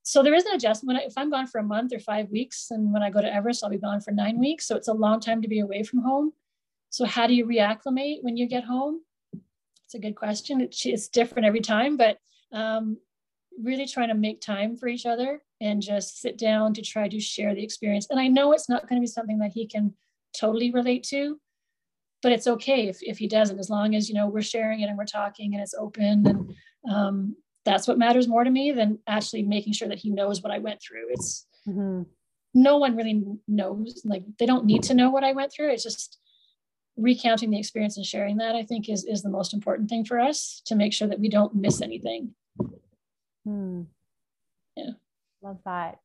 So 0.04 0.24
there 0.24 0.34
is 0.34 0.45
an 0.45 0.56
adjustment. 0.56 0.99
I, 0.99 1.04
if 1.04 1.14
I'm 1.16 1.30
gone 1.30 1.45
for 1.45 1.60
a 1.60 1.64
month 1.64 1.93
or 1.93 1.99
five 1.99 2.30
weeks, 2.30 2.72
and 2.72 2.91
when 2.91 3.04
I 3.04 3.12
go 3.12 3.22
to 3.22 3.32
Everest, 3.32 3.64
I'll 3.64 3.70
be 3.70 3.78
gone 3.78 4.02
for 4.02 4.12
nine 4.12 4.39
weeks. 4.39 4.68
So 4.68 4.76
it's 4.76 4.88
a 4.88 4.93
long 4.93 5.20
time 5.20 5.41
to 5.43 5.47
be 5.47 5.60
away 5.60 5.84
from 5.84 6.02
home. 6.02 6.34
So 6.89 7.06
how 7.06 7.28
do 7.28 7.36
you 7.36 7.45
reacclimate 7.45 8.24
when 8.24 8.36
you 8.36 8.47
get 8.47 8.64
home? 8.64 9.02
It's 9.86 9.93
a 9.93 9.99
good 9.99 10.16
question. 10.16 10.60
It's, 10.60 10.86
it's 10.86 11.08
different 11.08 11.45
every 11.45 11.62
time, 11.62 11.97
but 11.97 12.18
um, 12.52 12.97
really 13.62 13.86
trying 13.86 14.08
to 14.08 14.16
make 14.16 14.41
time 14.41 14.76
for 14.76 14.88
each 14.88 15.06
other 15.06 15.43
and 15.60 15.82
just 15.82 16.20
sit 16.20 16.38
down 16.38 16.74
to 16.74 16.82
try 16.82 17.08
to 17.08 17.20
share 17.20 17.54
the 17.54 17.64
experience. 17.64 18.08
And 18.10 18.20
I 18.20 18.28
know 18.28 18.54
it's 18.54 18.70
not 18.70 18.89
going 18.89 18.99
to 18.99 19.04
be 19.04 19.08
something 19.08 19.39
that 19.39 19.52
he 19.52 19.68
can 19.68 19.93
totally 20.36 20.72
relate 20.72 21.04
to, 21.10 21.39
but 22.22 22.32
it's 22.32 22.47
okay 22.47 22.88
if, 22.88 22.97
if 23.01 23.17
he 23.17 23.28
doesn't 23.28 23.59
as 23.59 23.69
long 23.69 23.95
as 23.95 24.07
you 24.07 24.15
know 24.15 24.28
we're 24.28 24.41
sharing 24.41 24.82
it 24.82 24.88
and 24.88 24.97
we're 24.97 25.05
talking 25.05 25.53
and 25.53 25.61
it's 25.61 25.74
open 25.74 26.26
and 26.28 26.55
um, 26.91 27.36
that's 27.65 27.88
what 27.88 27.97
matters 27.97 28.28
more 28.28 28.43
to 28.43 28.49
me 28.49 28.72
than 28.72 28.99
actually 29.07 29.43
making 29.43 29.74
sure 29.74 29.88
that 29.88 29.99
he 29.99 30.09
knows 30.09 30.41
what 30.41 30.51
i 30.51 30.57
went 30.57 30.82
through. 30.82 31.07
It's 31.09 31.45
mm-hmm. 31.67 32.03
no 32.53 32.78
one 32.78 32.95
really 32.95 33.24
knows 33.47 34.01
like 34.05 34.24
they 34.39 34.45
don't 34.45 34.65
need 34.65 34.84
to 34.84 34.93
know 34.93 35.09
what 35.09 35.24
i 35.24 35.34
went 35.34 35.51
through. 35.53 35.72
It's 35.72 35.84
just 35.84 36.19
recounting 36.97 37.49
the 37.49 37.59
experience 37.59 37.95
and 37.95 38.05
sharing 38.05 38.38
that 38.38 38.53
i 38.53 38.63
think 38.63 38.89
is 38.89 39.05
is 39.05 39.24
the 39.24 39.30
most 39.30 39.53
important 39.53 39.89
thing 39.89 40.03
for 40.03 40.19
us 40.19 40.61
to 40.65 40.76
make 40.76 40.91
sure 40.91 41.07
that 41.07 41.19
we 41.19 41.30
don't 41.30 41.55
miss 41.55 41.82
anything. 41.82 42.34
Hmm. 43.45 43.84
yeah. 44.76 44.91
Love 45.41 45.59
that 45.65 45.99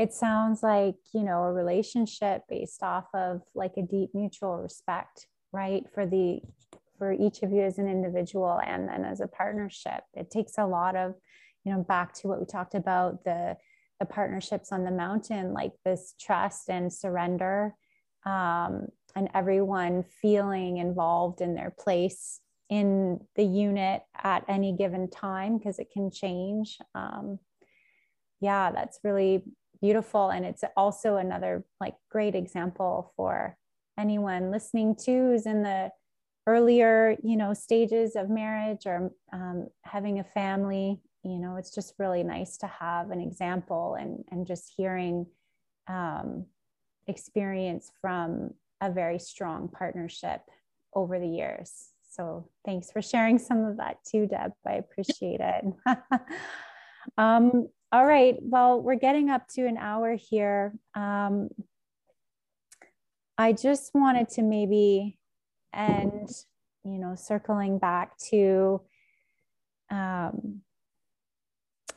it 0.00 0.14
sounds 0.14 0.62
like 0.62 0.96
you 1.12 1.22
know 1.22 1.42
a 1.42 1.52
relationship 1.52 2.42
based 2.48 2.82
off 2.82 3.06
of 3.12 3.42
like 3.54 3.74
a 3.76 3.82
deep 3.82 4.10
mutual 4.14 4.56
respect 4.56 5.26
right 5.52 5.84
for 5.92 6.06
the 6.06 6.40
for 6.96 7.12
each 7.12 7.42
of 7.42 7.50
you 7.50 7.62
as 7.62 7.78
an 7.78 7.88
individual 7.88 8.60
and 8.66 8.86
then 8.86 9.06
as 9.06 9.20
a 9.20 9.26
partnership. 9.26 10.02
It 10.14 10.30
takes 10.30 10.58
a 10.58 10.66
lot 10.66 10.96
of 10.96 11.14
you 11.64 11.72
know 11.72 11.82
back 11.82 12.14
to 12.14 12.28
what 12.28 12.40
we 12.40 12.46
talked 12.46 12.74
about 12.74 13.24
the 13.24 13.56
the 13.98 14.06
partnerships 14.06 14.72
on 14.72 14.84
the 14.84 14.90
mountain 14.90 15.52
like 15.52 15.72
this 15.84 16.14
trust 16.18 16.70
and 16.70 16.90
surrender 16.90 17.74
um, 18.24 18.86
and 19.14 19.28
everyone 19.34 20.02
feeling 20.22 20.78
involved 20.78 21.42
in 21.42 21.54
their 21.54 21.74
place 21.78 22.40
in 22.70 23.20
the 23.36 23.44
unit 23.44 24.00
at 24.22 24.44
any 24.48 24.74
given 24.74 25.10
time 25.10 25.58
because 25.58 25.78
it 25.78 25.90
can 25.92 26.10
change 26.10 26.78
um, 26.94 27.38
yeah 28.40 28.70
that's 28.72 29.00
really 29.04 29.42
beautiful. 29.80 30.30
And 30.30 30.44
it's 30.44 30.64
also 30.76 31.16
another 31.16 31.64
like 31.80 31.94
great 32.10 32.34
example 32.34 33.12
for 33.16 33.56
anyone 33.98 34.50
listening 34.50 34.94
to 35.04 35.10
who's 35.10 35.46
in 35.46 35.62
the 35.62 35.90
earlier 36.46 37.16
you 37.22 37.36
know 37.36 37.52
stages 37.52 38.16
of 38.16 38.30
marriage 38.30 38.86
or 38.86 39.12
um, 39.32 39.68
having 39.82 40.18
a 40.18 40.24
family. 40.24 41.00
You 41.22 41.38
know 41.38 41.56
it's 41.56 41.74
just 41.74 41.94
really 41.98 42.22
nice 42.22 42.56
to 42.58 42.66
have 42.66 43.10
an 43.10 43.20
example 43.20 43.96
and 43.98 44.24
and 44.30 44.46
just 44.46 44.72
hearing 44.76 45.26
um, 45.88 46.46
experience 47.06 47.92
from 48.00 48.54
a 48.80 48.90
very 48.90 49.18
strong 49.18 49.68
partnership 49.68 50.40
over 50.94 51.18
the 51.18 51.28
years. 51.28 51.90
So 52.10 52.48
thanks 52.64 52.90
for 52.90 53.02
sharing 53.02 53.38
some 53.38 53.64
of 53.64 53.76
that 53.76 53.98
too 54.04 54.26
deb. 54.26 54.52
I 54.66 54.74
appreciate 54.74 55.40
it. 55.40 55.64
Um, 57.16 57.68
all 57.92 58.06
right. 58.06 58.36
Well, 58.40 58.80
we're 58.80 58.94
getting 58.94 59.30
up 59.30 59.48
to 59.54 59.66
an 59.66 59.76
hour 59.76 60.14
here. 60.14 60.72
Um, 60.94 61.48
I 63.36 63.52
just 63.52 63.90
wanted 63.94 64.28
to 64.30 64.42
maybe 64.42 65.18
end, 65.74 66.28
you 66.84 66.98
know, 66.98 67.14
circling 67.16 67.78
back 67.78 68.16
to 68.30 68.82
um, 69.90 70.60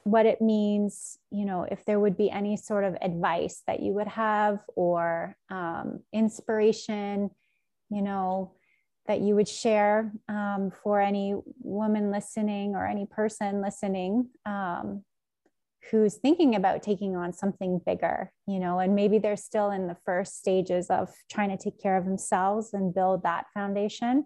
what 0.03 0.25
it 0.25 0.41
means, 0.41 1.19
you 1.31 1.45
know, 1.45 1.67
if 1.69 1.85
there 1.85 1.99
would 1.99 2.17
be 2.17 2.31
any 2.31 2.57
sort 2.57 2.83
of 2.83 2.97
advice 3.01 3.61
that 3.67 3.81
you 3.81 3.93
would 3.93 4.07
have 4.07 4.59
or 4.75 5.37
um, 5.49 5.99
inspiration, 6.11 7.29
you 7.89 8.01
know, 8.01 8.53
that 9.05 9.21
you 9.21 9.35
would 9.35 9.47
share 9.47 10.11
um, 10.27 10.71
for 10.81 10.99
any 10.99 11.35
woman 11.59 12.09
listening 12.09 12.73
or 12.73 12.87
any 12.87 13.05
person 13.05 13.61
listening 13.61 14.29
um, 14.45 15.03
who's 15.91 16.15
thinking 16.15 16.55
about 16.55 16.81
taking 16.81 17.15
on 17.15 17.34
something 17.34 17.81
bigger, 17.86 18.31
you 18.47 18.59
know, 18.59 18.79
and 18.79 18.95
maybe 18.95 19.19
they're 19.19 19.36
still 19.36 19.71
in 19.71 19.88
the 19.88 19.97
first 20.05 20.38
stages 20.39 20.89
of 20.89 21.09
trying 21.29 21.49
to 21.49 21.61
take 21.61 21.81
care 21.81 21.97
of 21.97 22.05
themselves 22.05 22.73
and 22.73 22.93
build 22.93 23.23
that 23.23 23.45
foundation. 23.53 24.25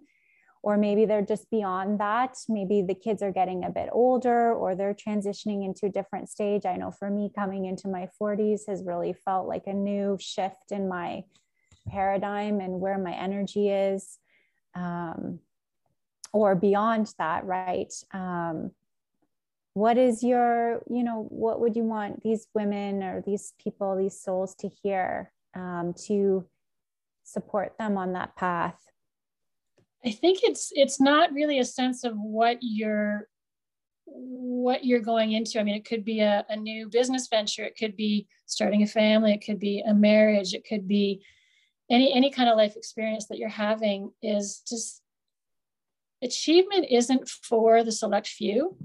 Or 0.62 0.76
maybe 0.76 1.04
they're 1.04 1.22
just 1.22 1.50
beyond 1.50 2.00
that. 2.00 2.36
Maybe 2.48 2.82
the 2.82 2.94
kids 2.94 3.22
are 3.22 3.32
getting 3.32 3.64
a 3.64 3.70
bit 3.70 3.88
older 3.92 4.52
or 4.52 4.74
they're 4.74 4.94
transitioning 4.94 5.64
into 5.64 5.86
a 5.86 5.90
different 5.90 6.28
stage. 6.28 6.66
I 6.66 6.76
know 6.76 6.90
for 6.90 7.10
me, 7.10 7.30
coming 7.34 7.64
into 7.64 7.88
my 7.88 8.08
40s 8.20 8.62
has 8.68 8.82
really 8.84 9.14
felt 9.24 9.46
like 9.48 9.66
a 9.66 9.72
new 9.72 10.16
shift 10.20 10.70
in 10.70 10.88
my 10.88 11.24
paradigm 11.88 12.60
and 12.60 12.80
where 12.80 12.98
my 12.98 13.14
energy 13.14 13.70
is. 13.70 14.18
Um, 14.74 15.40
or 16.32 16.54
beyond 16.54 17.14
that, 17.18 17.44
right? 17.46 17.92
Um, 18.12 18.72
what 19.78 19.96
is 19.96 20.24
your 20.24 20.82
you 20.90 21.04
know 21.04 21.26
what 21.28 21.60
would 21.60 21.76
you 21.76 21.84
want 21.84 22.22
these 22.24 22.48
women 22.52 23.02
or 23.04 23.22
these 23.24 23.52
people 23.62 23.96
these 23.96 24.20
souls 24.20 24.56
to 24.56 24.68
hear 24.68 25.32
um, 25.54 25.94
to 26.06 26.44
support 27.22 27.74
them 27.78 27.96
on 27.96 28.14
that 28.14 28.34
path? 28.34 28.80
I 30.04 30.10
think 30.10 30.40
it's 30.42 30.72
it's 30.74 31.00
not 31.00 31.32
really 31.32 31.60
a 31.60 31.64
sense 31.64 32.02
of 32.02 32.14
what 32.16 32.58
you're 32.60 33.28
what 34.04 34.84
you're 34.84 35.00
going 35.12 35.32
into. 35.32 35.60
I 35.60 35.62
mean 35.62 35.76
it 35.76 35.84
could 35.84 36.04
be 36.04 36.20
a, 36.20 36.44
a 36.48 36.56
new 36.56 36.88
business 36.88 37.28
venture. 37.28 37.64
It 37.64 37.76
could 37.78 37.96
be 37.96 38.26
starting 38.46 38.82
a 38.82 38.86
family. 38.86 39.32
It 39.32 39.44
could 39.46 39.60
be 39.60 39.84
a 39.86 39.94
marriage. 39.94 40.54
It 40.54 40.66
could 40.68 40.88
be 40.88 41.22
any 41.88 42.12
any 42.12 42.30
kind 42.32 42.48
of 42.48 42.56
life 42.56 42.74
experience 42.74 43.28
that 43.28 43.38
you're 43.38 43.48
having 43.48 44.10
is 44.22 44.60
just 44.68 45.02
achievement 46.20 46.86
isn't 46.90 47.28
for 47.28 47.84
the 47.84 47.92
select 47.92 48.26
few. 48.26 48.76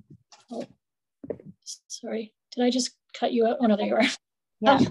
Sorry, 1.88 2.34
did 2.55 2.64
I 2.64 2.70
just 2.70 2.91
cut 3.18 3.34
you 3.34 3.47
out? 3.47 3.57
Oh 3.61 3.66
no, 3.66 3.76
there 3.76 3.88
you 3.88 3.95
are. 3.95 4.03
Yeah. 4.61 4.76
Um, 4.76 4.88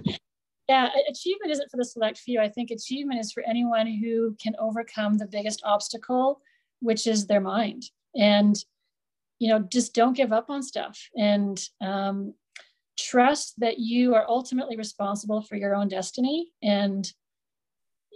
yeah, 0.68 0.88
achievement 1.10 1.50
isn't 1.50 1.70
for 1.70 1.76
the 1.76 1.84
select 1.84 2.18
few. 2.18 2.40
I 2.40 2.48
think 2.48 2.70
achievement 2.70 3.20
is 3.20 3.32
for 3.32 3.42
anyone 3.42 3.86
who 3.86 4.36
can 4.40 4.54
overcome 4.58 5.18
the 5.18 5.26
biggest 5.26 5.60
obstacle, 5.64 6.40
which 6.80 7.06
is 7.06 7.26
their 7.26 7.40
mind. 7.40 7.84
And, 8.14 8.56
you 9.38 9.48
know, 9.48 9.58
just 9.58 9.94
don't 9.94 10.16
give 10.16 10.32
up 10.32 10.50
on 10.50 10.62
stuff 10.62 10.98
and 11.16 11.60
um, 11.80 12.34
trust 12.98 13.58
that 13.58 13.78
you 13.78 14.14
are 14.14 14.24
ultimately 14.28 14.76
responsible 14.76 15.42
for 15.42 15.56
your 15.56 15.74
own 15.74 15.88
destiny 15.88 16.52
and 16.62 17.12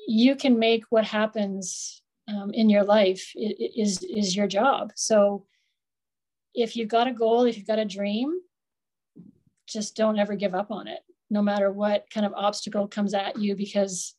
you 0.07 0.37
can 0.37 0.59
make 0.59 0.85
what 0.91 1.05
happens 1.05 2.01
um, 2.29 2.53
in 2.53 2.71
your 2.71 2.85
life 2.85 3.33
is, 3.35 4.03
is 4.03 4.37
your 4.37 4.47
job. 4.47 4.93
So 4.95 5.47
if 6.55 6.77
you've 6.77 6.89
got 6.89 7.09
a 7.09 7.13
goal, 7.13 7.45
if 7.45 7.57
you've 7.57 7.67
got 7.67 7.79
a 7.79 7.85
dream, 7.85 8.41
just 9.77 9.95
don't 9.95 10.19
ever 10.19 10.35
give 10.35 10.55
up 10.55 10.71
on 10.71 10.89
it 10.89 11.01
no 11.31 11.43
matter 11.43 11.71
what 11.71 12.07
kind 12.11 12.25
of 12.25 12.33
obstacle 12.35 12.87
comes 12.89 13.15
at 13.15 13.39
you 13.39 13.55
because 13.55 14.15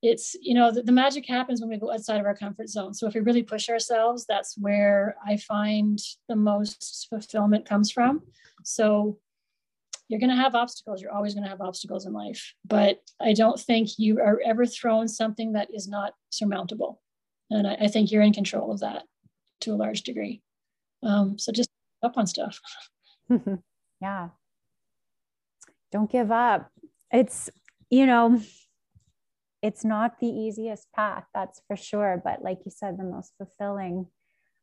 it's 0.00 0.36
you 0.40 0.54
know 0.54 0.70
the, 0.70 0.82
the, 0.82 0.92
magic 0.92 1.26
happens 1.26 1.60
when 1.60 1.70
we 1.70 1.76
go 1.76 1.92
outside 1.92 2.20
of 2.20 2.26
our 2.26 2.36
comfort 2.36 2.68
zone. 2.68 2.94
So 2.94 3.08
if 3.08 3.14
we 3.14 3.20
really 3.20 3.42
push 3.42 3.68
ourselves 3.68 4.24
that's 4.26 4.56
where 4.56 5.16
i 5.26 5.36
find 5.36 5.98
the 6.28 6.36
most 6.36 7.08
fulfillment 7.10 7.68
comes 7.68 7.90
from. 7.90 8.22
So 8.64 9.18
you're 10.08 10.20
going 10.20 10.30
to 10.30 10.42
have 10.42 10.54
obstacles. 10.54 11.02
You're 11.02 11.12
always 11.12 11.34
going 11.34 11.44
to 11.44 11.50
have 11.50 11.60
obstacles 11.60 12.06
in 12.06 12.12
life 12.12 12.54
but 12.64 13.00
i 13.20 13.32
don't 13.32 13.60
think 13.60 13.98
you 13.98 14.20
are 14.20 14.40
ever 14.44 14.64
thrown 14.66 15.08
something 15.08 15.52
that 15.52 15.68
is 15.74 15.88
not 15.88 16.14
surmountable. 16.30 17.02
And 17.50 17.66
i, 17.66 17.74
I 17.74 17.88
think 17.88 18.10
you're 18.10 18.22
in 18.22 18.32
control 18.32 18.70
of 18.70 18.80
that 18.80 19.02
to 19.62 19.72
a 19.72 19.80
large 19.82 20.02
degree. 20.02 20.42
Um, 21.02 21.38
so 21.38 21.50
just 21.50 21.70
up 22.04 22.16
on 22.16 22.26
stuff 22.28 22.60
yeah 24.00 24.28
don't 25.90 26.10
give 26.10 26.30
up. 26.30 26.70
It's, 27.12 27.50
you 27.90 28.06
know, 28.06 28.40
it's 29.62 29.84
not 29.84 30.20
the 30.20 30.28
easiest 30.28 30.92
path, 30.92 31.24
that's 31.34 31.60
for 31.66 31.76
sure. 31.76 32.20
But 32.22 32.42
like 32.42 32.58
you 32.64 32.70
said, 32.70 32.98
the 32.98 33.04
most 33.04 33.32
fulfilling. 33.38 34.06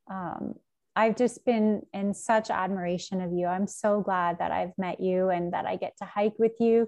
Um, 0.10 0.56
I've 0.96 1.18
just 1.18 1.44
been 1.46 1.82
in 1.94 2.14
such 2.14 2.50
admiration 2.50 3.20
of 3.22 3.34
you. 3.34 3.48
I'm 3.48 3.68
so 3.68 4.02
glad 4.02 4.40
that 4.40 4.52
I've 4.52 4.78
met 4.78 5.02
you 5.02 5.30
and 5.30 5.52
that 5.54 5.66
I 5.66 5.76
get 5.76 5.98
to 5.98 6.06
hike 6.06 6.40
with 6.40 6.54
you. 6.60 6.88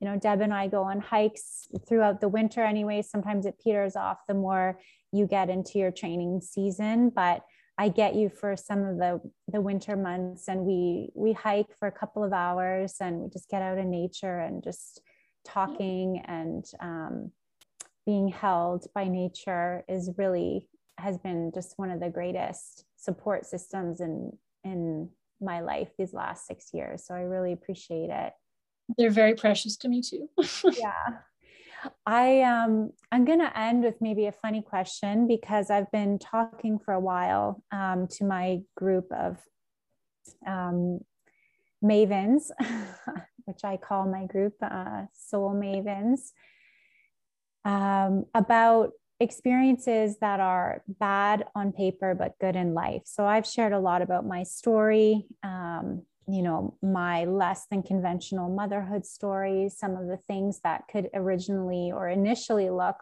You 0.00 0.06
know, 0.06 0.16
Deb 0.16 0.42
and 0.42 0.54
I 0.54 0.68
go 0.68 0.84
on 0.84 1.00
hikes 1.00 1.66
throughout 1.88 2.20
the 2.20 2.28
winter 2.28 2.62
anyway. 2.62 3.02
Sometimes 3.02 3.46
it 3.46 3.58
peters 3.62 3.96
off 3.96 4.18
the 4.28 4.34
more 4.34 4.78
you 5.10 5.26
get 5.26 5.50
into 5.50 5.80
your 5.80 5.90
training 5.90 6.40
season. 6.40 7.10
But 7.10 7.42
I 7.78 7.88
get 7.88 8.16
you 8.16 8.28
for 8.28 8.56
some 8.56 8.84
of 8.84 8.98
the 8.98 9.20
the 9.46 9.60
winter 9.60 9.96
months 9.96 10.48
and 10.48 10.62
we 10.62 11.10
we 11.14 11.32
hike 11.32 11.78
for 11.78 11.86
a 11.86 11.92
couple 11.92 12.24
of 12.24 12.32
hours 12.32 12.96
and 13.00 13.20
we 13.20 13.28
just 13.28 13.48
get 13.48 13.62
out 13.62 13.78
in 13.78 13.90
nature 13.90 14.40
and 14.40 14.62
just 14.64 15.00
talking 15.44 16.20
and 16.26 16.64
um, 16.80 17.30
being 18.04 18.28
held 18.28 18.86
by 18.94 19.06
nature 19.06 19.84
is 19.88 20.10
really 20.18 20.68
has 20.98 21.16
been 21.18 21.52
just 21.54 21.74
one 21.78 21.90
of 21.90 22.00
the 22.00 22.10
greatest 22.10 22.84
support 22.96 23.46
systems 23.46 24.00
in 24.00 24.32
in 24.64 25.08
my 25.40 25.60
life 25.60 25.90
these 25.96 26.12
last 26.12 26.46
six 26.46 26.70
years. 26.74 27.06
So 27.06 27.14
i 27.14 27.20
really 27.20 27.52
appreciate 27.52 28.10
it. 28.10 28.32
They're 28.96 29.10
very 29.10 29.34
precious 29.34 29.76
to 29.78 29.88
me 29.88 30.02
too. 30.02 30.28
Yeah 30.64 31.18
I 32.06 32.42
um 32.42 32.90
I'm 33.12 33.24
gonna 33.24 33.52
end 33.54 33.84
with 33.84 33.96
maybe 34.00 34.26
a 34.26 34.32
funny 34.32 34.62
question 34.62 35.26
because 35.26 35.70
I've 35.70 35.90
been 35.90 36.18
talking 36.18 36.78
for 36.78 36.94
a 36.94 37.00
while 37.00 37.62
um, 37.72 38.06
to 38.12 38.24
my 38.24 38.60
group 38.76 39.06
of 39.12 39.38
um, 40.46 41.00
mavens, 41.82 42.50
which 43.44 43.64
I 43.64 43.76
call 43.76 44.06
my 44.06 44.26
group 44.26 44.54
uh, 44.62 45.04
soul 45.12 45.54
mavens, 45.54 46.32
um, 47.64 48.24
about 48.34 48.92
experiences 49.20 50.16
that 50.20 50.40
are 50.40 50.82
bad 50.86 51.44
on 51.54 51.72
paper 51.72 52.14
but 52.14 52.38
good 52.40 52.54
in 52.56 52.72
life. 52.72 53.02
So 53.04 53.26
I've 53.26 53.46
shared 53.46 53.72
a 53.72 53.80
lot 53.80 54.00
about 54.02 54.24
my 54.26 54.44
story, 54.44 55.26
um, 55.42 56.02
you 56.28 56.42
know 56.42 56.76
my 56.82 57.24
less 57.24 57.66
than 57.70 57.82
conventional 57.82 58.50
motherhood 58.50 59.06
stories 59.06 59.78
some 59.78 59.96
of 59.96 60.08
the 60.08 60.16
things 60.16 60.60
that 60.62 60.84
could 60.90 61.08
originally 61.14 61.90
or 61.92 62.08
initially 62.08 62.68
look 62.68 62.96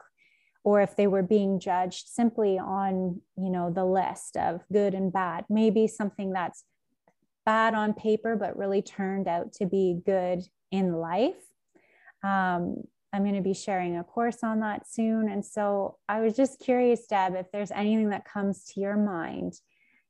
or 0.67 0.81
if 0.81 0.97
they 0.97 1.07
were 1.07 1.23
being 1.23 1.61
judged 1.61 2.09
simply 2.09 2.59
on 2.59 3.21
you 3.39 3.51
know 3.51 3.71
the 3.71 3.85
list 3.85 4.37
of 4.37 4.65
good 4.71 4.95
and 4.95 5.13
bad. 5.13 5.45
Maybe 5.49 5.87
something 5.87 6.33
that's 6.33 6.65
bad 7.47 7.73
on 7.75 7.95
paper 7.95 8.35
but 8.35 8.59
really 8.59 8.83
turned 8.83 9.29
out 9.29 9.53
to 9.55 9.67
be 9.67 10.01
good 10.05 10.43
in 10.73 10.93
life. 10.93 11.41
Um, 12.25 12.83
i'm 13.13 13.23
going 13.23 13.37
to 13.37 13.41
be 13.41 13.55
sharing 13.55 13.97
a 13.97 14.03
course 14.03 14.39
on 14.43 14.61
that 14.61 14.91
soon. 14.91 15.29
And 15.29 15.47
so 15.47 15.99
i 16.09 16.21
was 16.21 16.35
just 16.35 16.59
curious 16.59 17.07
deb 17.07 17.37
if 17.37 17.47
there's 17.53 17.71
anything 17.71 18.11
that 18.11 18.25
comes 18.25 18.65
to 18.65 18.81
your 18.81 18.97
mind 18.97 19.53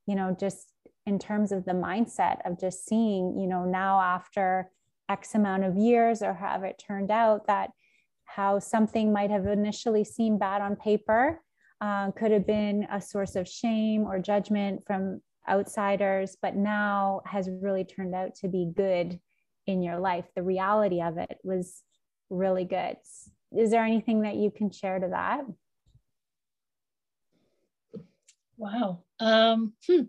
you 0.07 0.14
know 0.14 0.35
just 0.41 0.73
in 1.07 1.19
terms 1.19 1.53
of 1.53 1.65
the 1.65 1.73
mindset 1.73 2.39
of 2.45 2.59
just 2.59 2.87
seeing, 2.87 3.39
you 3.39 3.47
know, 3.47 3.65
now 3.65 4.01
after 4.01 4.71
X 5.09 5.35
amount 5.35 5.65
of 5.65 5.77
years 5.77 6.23
or 6.23 6.35
have 6.35 6.65
it 6.65 6.83
turned 6.85 7.11
out 7.11 7.47
that 7.47 7.71
how 8.25 8.59
something 8.59 9.13
might 9.13 9.31
have 9.31 9.47
initially 9.47 10.05
seemed 10.05 10.41
bad 10.41 10.61
on 10.61 10.75
paper 10.77 11.41
uh, 11.81 12.11
could 12.13 12.33
have 12.33 12.47
been 12.47 12.87
a 12.91 13.01
source 13.01 13.37
of 13.37 13.47
shame 13.49 14.03
or 14.03 14.19
judgment 14.19 14.83
from 14.85 15.21
outsiders, 15.49 16.37
but 16.43 16.57
now 16.57 17.21
has 17.25 17.49
really 17.49 17.85
turned 17.85 18.15
out 18.15 18.35
to 18.35 18.49
be 18.49 18.73
good 18.77 19.21
in 19.67 19.83
your 19.83 19.99
life. 19.99 20.25
The 20.35 20.43
reality 20.43 21.01
of 21.01 21.19
it 21.19 21.39
was 21.45 21.83
really 22.31 22.65
good. 22.65 22.97
Is 23.57 23.71
there 23.71 23.85
anything 23.85 24.23
that 24.23 24.37
you 24.37 24.51
can 24.51 24.71
share 24.71 24.99
to 24.99 25.09
that? 25.09 25.43
Wow. 28.57 29.05
Um, 29.21 29.75
hmm. 29.87 30.03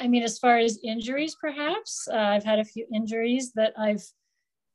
I 0.00 0.08
mean, 0.08 0.22
as 0.22 0.38
far 0.38 0.58
as 0.58 0.78
injuries, 0.82 1.36
perhaps, 1.40 2.08
uh, 2.12 2.16
I've 2.16 2.44
had 2.44 2.58
a 2.58 2.64
few 2.64 2.86
injuries 2.94 3.52
that 3.54 3.72
I've 3.78 4.04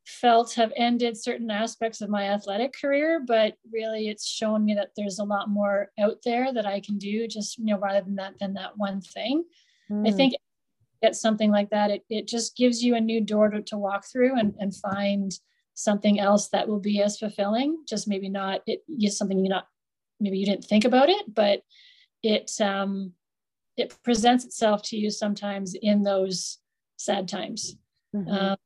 felt 0.06 0.54
have 0.56 0.74
ended 0.76 1.16
certain 1.16 1.52
aspects 1.52 2.02
of 2.02 2.10
my 2.10 2.30
athletic 2.30 2.74
career, 2.80 3.24
but 3.26 3.56
really 3.72 4.10
it's 4.10 4.28
shown 4.28 4.66
me 4.66 4.74
that 4.74 4.90
there's 4.98 5.20
a 5.20 5.24
lot 5.24 5.50
more 5.50 5.92
out 6.00 6.18
there 6.26 6.52
that 6.54 6.66
I 6.66 6.80
can 6.80 6.98
do 6.98 7.28
just, 7.28 7.58
you 7.58 7.66
know, 7.66 7.78
rather 7.78 8.02
than 8.02 8.16
that, 8.16 8.34
than 8.40 8.54
that 8.56 8.78
one 8.78 9.02
thing. 9.02 9.44
Mm. 9.92 10.08
I 10.08 10.12
hmm. 10.12 10.18
think 10.18 10.34
get 11.02 11.16
something 11.16 11.52
like 11.52 11.70
that, 11.72 11.92
it, 11.92 12.04
it 12.10 12.28
just 12.28 12.56
gives 12.56 12.84
you 12.84 12.96
a 12.96 13.02
new 13.02 13.22
door 13.22 13.50
to, 13.50 13.62
to 13.62 13.78
walk 13.78 14.06
through 14.06 14.38
and, 14.38 14.54
and 14.60 14.76
find 14.76 15.32
something 15.74 16.20
else 16.20 16.50
that 16.50 16.68
will 16.68 16.80
be 16.80 17.02
as 17.02 17.18
fulfilling. 17.18 17.84
Just 17.88 18.08
maybe 18.08 18.30
not, 18.30 18.62
it 18.68 18.82
is 18.88 19.18
something 19.18 19.40
you 19.40 19.50
not, 19.50 19.66
maybe 20.20 20.38
you 20.38 20.46
didn't 20.46 20.66
think 20.66 20.86
about 20.86 21.10
it, 21.10 21.34
but 21.34 21.62
it, 22.22 22.52
um, 22.62 23.14
it 23.78 23.96
presents 24.04 24.46
itself 24.46 24.82
to 24.84 24.98
you 24.98 25.10
sometimes 25.10 25.76
in 25.76 26.04
those 26.04 26.58
sad 26.98 27.28
times. 27.28 27.76
Mm-hmm. 28.16 28.30
Um, 28.30 28.58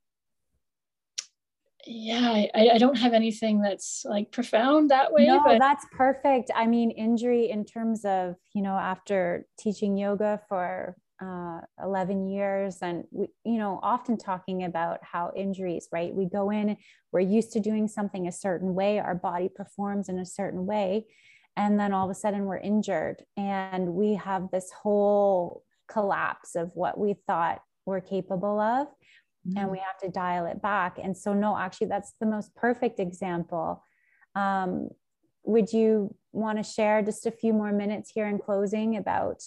yeah, 1.87 2.45
I, 2.55 2.69
I 2.73 2.77
don't 2.79 2.97
have 2.97 3.13
anything 3.13 3.61
that's 3.61 4.05
like 4.05 4.31
profound 4.31 4.89
that 4.89 5.13
way. 5.13 5.27
No, 5.27 5.41
but... 5.43 5.59
that's 5.59 5.85
perfect. 5.91 6.49
I 6.55 6.65
mean, 6.65 6.89
injury 6.91 7.49
in 7.49 7.63
terms 7.63 8.03
of, 8.05 8.35
you 8.53 8.63
know, 8.63 8.73
after 8.73 9.45
teaching 9.59 9.95
yoga 9.95 10.41
for 10.49 10.95
uh, 11.21 11.61
11 11.81 12.27
years 12.27 12.79
and 12.81 13.05
we, 13.11 13.27
you 13.45 13.59
know, 13.59 13.79
often 13.83 14.17
talking 14.17 14.63
about 14.63 14.99
how 15.03 15.31
injuries, 15.35 15.87
right? 15.91 16.13
We 16.13 16.25
go 16.25 16.49
in, 16.49 16.75
we're 17.11 17.19
used 17.19 17.53
to 17.53 17.59
doing 17.59 17.87
something 17.87 18.27
a 18.27 18.31
certain 18.31 18.73
way, 18.73 18.99
our 18.99 19.15
body 19.15 19.49
performs 19.53 20.09
in 20.09 20.17
a 20.17 20.25
certain 20.25 20.65
way 20.65 21.05
and 21.57 21.79
then 21.79 21.93
all 21.93 22.05
of 22.05 22.11
a 22.11 22.19
sudden 22.19 22.45
we're 22.45 22.57
injured 22.57 23.23
and 23.37 23.93
we 23.93 24.15
have 24.15 24.49
this 24.51 24.71
whole 24.71 25.63
collapse 25.87 26.55
of 26.55 26.71
what 26.73 26.97
we 26.97 27.15
thought 27.27 27.61
we're 27.85 28.01
capable 28.01 28.59
of 28.59 28.87
mm-hmm. 28.87 29.57
and 29.57 29.71
we 29.71 29.77
have 29.77 29.97
to 30.01 30.09
dial 30.09 30.45
it 30.45 30.61
back. 30.61 30.97
And 31.01 31.17
so 31.17 31.33
no 31.33 31.57
actually 31.57 31.87
that's 31.87 32.13
the 32.19 32.25
most 32.25 32.53
perfect 32.55 32.99
example. 32.99 33.83
Um, 34.35 34.89
would 35.43 35.71
you 35.71 36.13
want 36.33 36.57
to 36.57 36.63
share 36.63 37.01
just 37.01 37.25
a 37.25 37.31
few 37.31 37.53
more 37.53 37.71
minutes 37.71 38.11
here 38.13 38.27
in 38.27 38.39
closing 38.39 38.97
about 38.97 39.41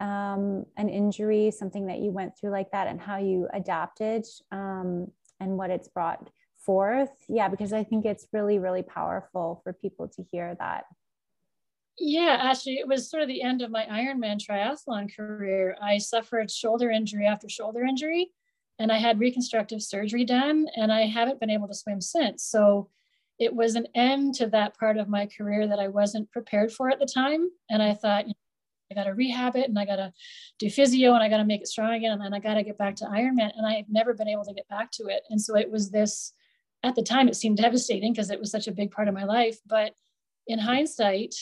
um, 0.00 0.64
an 0.76 0.88
injury 0.88 1.50
something 1.50 1.86
that 1.86 1.98
you 1.98 2.10
went 2.10 2.32
through 2.38 2.50
like 2.50 2.70
that 2.72 2.86
and 2.86 3.00
how 3.00 3.18
you 3.18 3.48
adapted 3.52 4.24
um, 4.50 5.08
and 5.38 5.58
what 5.58 5.70
it's 5.70 5.88
brought 5.88 6.30
forth? 6.64 7.10
Yeah 7.28 7.48
because 7.48 7.72
i 7.72 7.82
think 7.82 8.04
it's 8.04 8.28
really 8.32 8.60
really 8.60 8.84
powerful 8.84 9.60
for 9.64 9.72
people 9.72 10.06
to 10.06 10.24
hear 10.30 10.56
that 10.60 10.84
yeah, 11.98 12.38
actually, 12.40 12.76
it 12.76 12.88
was 12.88 13.10
sort 13.10 13.22
of 13.22 13.28
the 13.28 13.42
end 13.42 13.62
of 13.62 13.70
my 13.70 13.84
Ironman 13.84 14.38
triathlon 14.38 15.14
career. 15.14 15.76
I 15.82 15.98
suffered 15.98 16.50
shoulder 16.50 16.90
injury 16.90 17.26
after 17.26 17.48
shoulder 17.48 17.84
injury, 17.84 18.30
and 18.78 18.90
I 18.90 18.98
had 18.98 19.20
reconstructive 19.20 19.82
surgery 19.82 20.24
done, 20.24 20.66
and 20.76 20.92
I 20.92 21.02
haven't 21.02 21.40
been 21.40 21.50
able 21.50 21.68
to 21.68 21.74
swim 21.74 22.00
since. 22.00 22.44
So 22.44 22.88
it 23.38 23.54
was 23.54 23.74
an 23.74 23.86
end 23.94 24.34
to 24.36 24.46
that 24.48 24.78
part 24.78 24.96
of 24.96 25.08
my 25.08 25.26
career 25.26 25.66
that 25.66 25.78
I 25.78 25.88
wasn't 25.88 26.30
prepared 26.30 26.72
for 26.72 26.90
at 26.90 26.98
the 26.98 27.06
time. 27.06 27.48
And 27.70 27.82
I 27.82 27.94
thought, 27.94 28.26
I 28.90 28.94
got 28.94 29.04
to 29.04 29.14
rehab 29.14 29.56
it 29.56 29.68
and 29.68 29.78
I 29.78 29.86
got 29.86 29.96
to 29.96 30.12
do 30.58 30.68
physio 30.68 31.14
and 31.14 31.22
I 31.22 31.28
got 31.28 31.38
to 31.38 31.44
make 31.44 31.62
it 31.62 31.68
strong 31.68 31.94
again. 31.94 32.12
And 32.12 32.20
then 32.20 32.34
I 32.34 32.38
got 32.38 32.54
to 32.54 32.62
get 32.62 32.78
back 32.78 32.94
to 32.96 33.06
Ironman. 33.06 33.50
And 33.56 33.66
I 33.66 33.74
had 33.74 33.86
never 33.88 34.14
been 34.14 34.28
able 34.28 34.44
to 34.44 34.52
get 34.52 34.68
back 34.68 34.90
to 34.92 35.06
it. 35.06 35.22
And 35.30 35.40
so 35.40 35.56
it 35.56 35.70
was 35.70 35.90
this, 35.90 36.34
at 36.82 36.94
the 36.94 37.02
time, 37.02 37.26
it 37.26 37.36
seemed 37.36 37.56
devastating 37.56 38.12
because 38.12 38.30
it 38.30 38.38
was 38.38 38.50
such 38.50 38.68
a 38.68 38.72
big 38.72 38.90
part 38.90 39.08
of 39.08 39.14
my 39.14 39.24
life. 39.24 39.58
But 39.66 39.94
in 40.46 40.58
hindsight, 40.58 41.34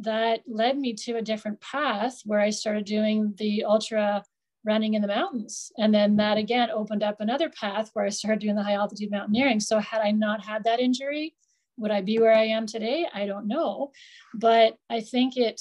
that 0.00 0.42
led 0.46 0.78
me 0.78 0.94
to 0.94 1.16
a 1.16 1.22
different 1.22 1.60
path 1.60 2.20
where 2.24 2.40
I 2.40 2.50
started 2.50 2.84
doing 2.84 3.34
the 3.38 3.64
ultra 3.64 4.22
running 4.64 4.94
in 4.94 5.02
the 5.02 5.08
mountains. 5.08 5.70
And 5.78 5.94
then 5.94 6.16
that 6.16 6.36
again 6.38 6.70
opened 6.70 7.02
up 7.02 7.20
another 7.20 7.48
path 7.48 7.90
where 7.92 8.04
I 8.04 8.10
started 8.10 8.40
doing 8.40 8.56
the 8.56 8.62
high 8.62 8.74
altitude 8.74 9.10
mountaineering. 9.10 9.60
So, 9.60 9.78
had 9.78 10.02
I 10.02 10.10
not 10.10 10.44
had 10.44 10.64
that 10.64 10.80
injury, 10.80 11.34
would 11.78 11.90
I 11.90 12.00
be 12.00 12.18
where 12.18 12.34
I 12.34 12.46
am 12.46 12.66
today? 12.66 13.06
I 13.14 13.26
don't 13.26 13.46
know. 13.46 13.92
But 14.34 14.76
I 14.90 15.00
think 15.00 15.36
it 15.36 15.60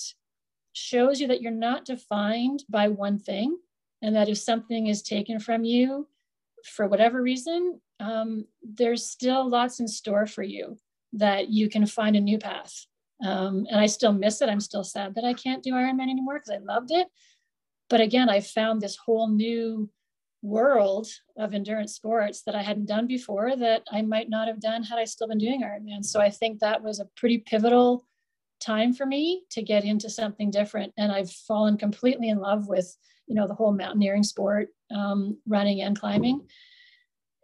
shows 0.73 1.21
you 1.21 1.27
that 1.27 1.41
you're 1.41 1.51
not 1.51 1.86
defined 1.86 2.63
by 2.69 2.89
one 2.89 3.19
thing, 3.19 3.57
and 4.01 4.15
that 4.15 4.27
if 4.27 4.38
something 4.38 4.88
is 4.88 5.01
taken 5.01 5.39
from 5.39 5.63
you 5.63 6.07
for 6.65 6.88
whatever 6.88 7.21
reason, 7.21 7.79
um, 7.99 8.45
there's 8.61 9.05
still 9.05 9.47
lots 9.47 9.79
in 9.79 9.88
store 9.88 10.25
for 10.25 10.43
you 10.43 10.77
that 11.13 11.49
you 11.49 11.69
can 11.69 11.86
find 11.86 12.15
a 12.15 12.21
new 12.21 12.38
path. 12.38 12.88
Um, 13.24 13.66
and 13.70 13.80
I 13.80 13.86
still 13.86 14.13
miss 14.13 14.41
it. 14.41 14.49
I'm 14.49 14.59
still 14.59 14.84
sad 14.84 15.16
that 15.16 15.24
I 15.24 15.34
can't 15.34 15.63
do 15.63 15.72
Ironman 15.72 16.09
anymore 16.09 16.36
because 16.36 16.49
I 16.49 16.74
loved 16.74 16.91
it. 16.91 17.07
But 17.89 18.01
again, 18.01 18.30
I 18.30 18.41
found 18.41 18.82
this 18.82 18.97
whole 18.97 19.30
new 19.30 19.89
world 20.41 21.07
of 21.38 21.53
endurance 21.53 21.95
sports 21.95 22.43
that 22.43 22.55
I 22.55 22.61
hadn't 22.61 22.88
done 22.88 23.07
before 23.07 23.55
that 23.55 23.84
I 23.91 24.01
might 24.01 24.30
not 24.30 24.47
have 24.47 24.59
done 24.59 24.84
had 24.84 24.99
I 24.99 25.05
still 25.05 25.28
been 25.28 25.38
doing 25.38 25.63
Ironman. 25.63 26.03
So 26.03 26.20
I 26.20 26.30
think 26.30 26.59
that 26.59 26.84
was 26.84 26.99
a 26.99 27.09
pretty 27.18 27.39
pivotal 27.39 28.05
time 28.59 28.93
for 28.93 29.05
me 29.05 29.43
to 29.51 29.61
get 29.61 29.86
into 29.86 30.09
something 30.09 30.51
different. 30.51 30.93
And 30.97 31.11
I've 31.11 31.32
fallen 31.32 31.78
completely 31.78 32.30
in 32.30 32.39
love 32.39 32.68
with, 32.68 32.95
you 33.28 33.36
know, 33.36 33.47
the 33.47 33.55
whole 33.55 33.74
mountaineering 33.74 34.24
sport, 34.24 34.70
um, 34.93 35.38
running 35.47 35.82
and 35.82 35.99
climbing. 35.99 36.47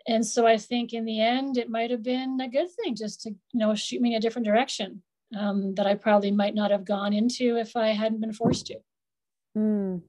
And 0.08 0.26
so 0.26 0.48
I 0.48 0.58
think 0.58 0.94
in 0.94 1.06
the 1.06 1.22
end, 1.22 1.58
it 1.58 1.70
might 1.70 1.92
have 1.92 2.04
been 2.04 2.40
a 2.42 2.50
good 2.50 2.70
thing 2.72 2.96
just 2.96 3.22
to, 3.22 3.30
you 3.30 3.60
know, 3.60 3.76
shoot 3.76 4.02
me 4.02 4.12
in 4.12 4.18
a 4.18 4.22
different 4.22 4.48
direction 4.48 5.04
um, 5.38 5.76
that 5.76 5.88
I 5.88 5.96
probably 5.96 6.32
might 6.32 6.56
not 6.56 6.72
have 6.72 6.86
gone 6.86 7.14
into 7.14 7.58
if 7.58 7.76
I 7.76 7.90
hadn't 7.90 8.22
been 8.22 8.34
forced 8.34 8.68
to. 8.68 8.76
Mm. 9.58 10.02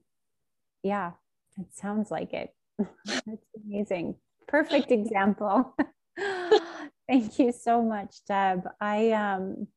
Yeah, 0.83 1.11
it 1.57 1.73
sounds 1.73 2.11
like 2.11 2.33
it. 2.33 2.53
That's 3.05 3.47
amazing. 3.65 4.15
Perfect 4.47 4.91
example. 4.91 5.75
Thank 7.07 7.39
you 7.39 7.51
so 7.51 7.81
much, 7.81 8.17
Deb. 8.27 8.67
I 8.79 9.11
um 9.11 9.67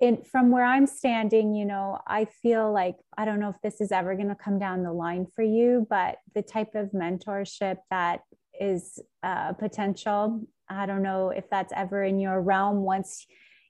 in 0.00 0.22
from 0.22 0.50
where 0.50 0.64
I'm 0.64 0.86
standing, 0.86 1.54
you 1.54 1.64
know, 1.64 1.98
I 2.06 2.26
feel 2.26 2.72
like 2.72 2.96
I 3.16 3.24
don't 3.24 3.40
know 3.40 3.48
if 3.48 3.60
this 3.62 3.80
is 3.80 3.90
ever 3.90 4.14
going 4.14 4.28
to 4.28 4.34
come 4.36 4.58
down 4.58 4.82
the 4.82 4.92
line 4.92 5.26
for 5.34 5.42
you, 5.42 5.86
but 5.90 6.18
the 6.34 6.42
type 6.42 6.74
of 6.74 6.92
mentorship 6.92 7.78
that 7.90 8.20
is 8.60 9.00
uh, 9.22 9.52
potential, 9.54 10.46
I 10.68 10.86
don't 10.86 11.02
know 11.02 11.30
if 11.30 11.50
that's 11.50 11.72
ever 11.74 12.04
in 12.04 12.20
your 12.20 12.40
realm 12.40 12.82
once 12.82 13.26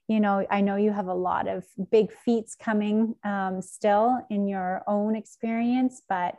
you 0.09 0.19
know 0.19 0.45
i 0.49 0.59
know 0.59 0.75
you 0.75 0.91
have 0.91 1.07
a 1.07 1.13
lot 1.13 1.47
of 1.47 1.63
big 1.91 2.11
feats 2.25 2.55
coming 2.55 3.15
um, 3.23 3.61
still 3.61 4.19
in 4.29 4.47
your 4.47 4.83
own 4.87 5.15
experience 5.15 6.01
but 6.09 6.35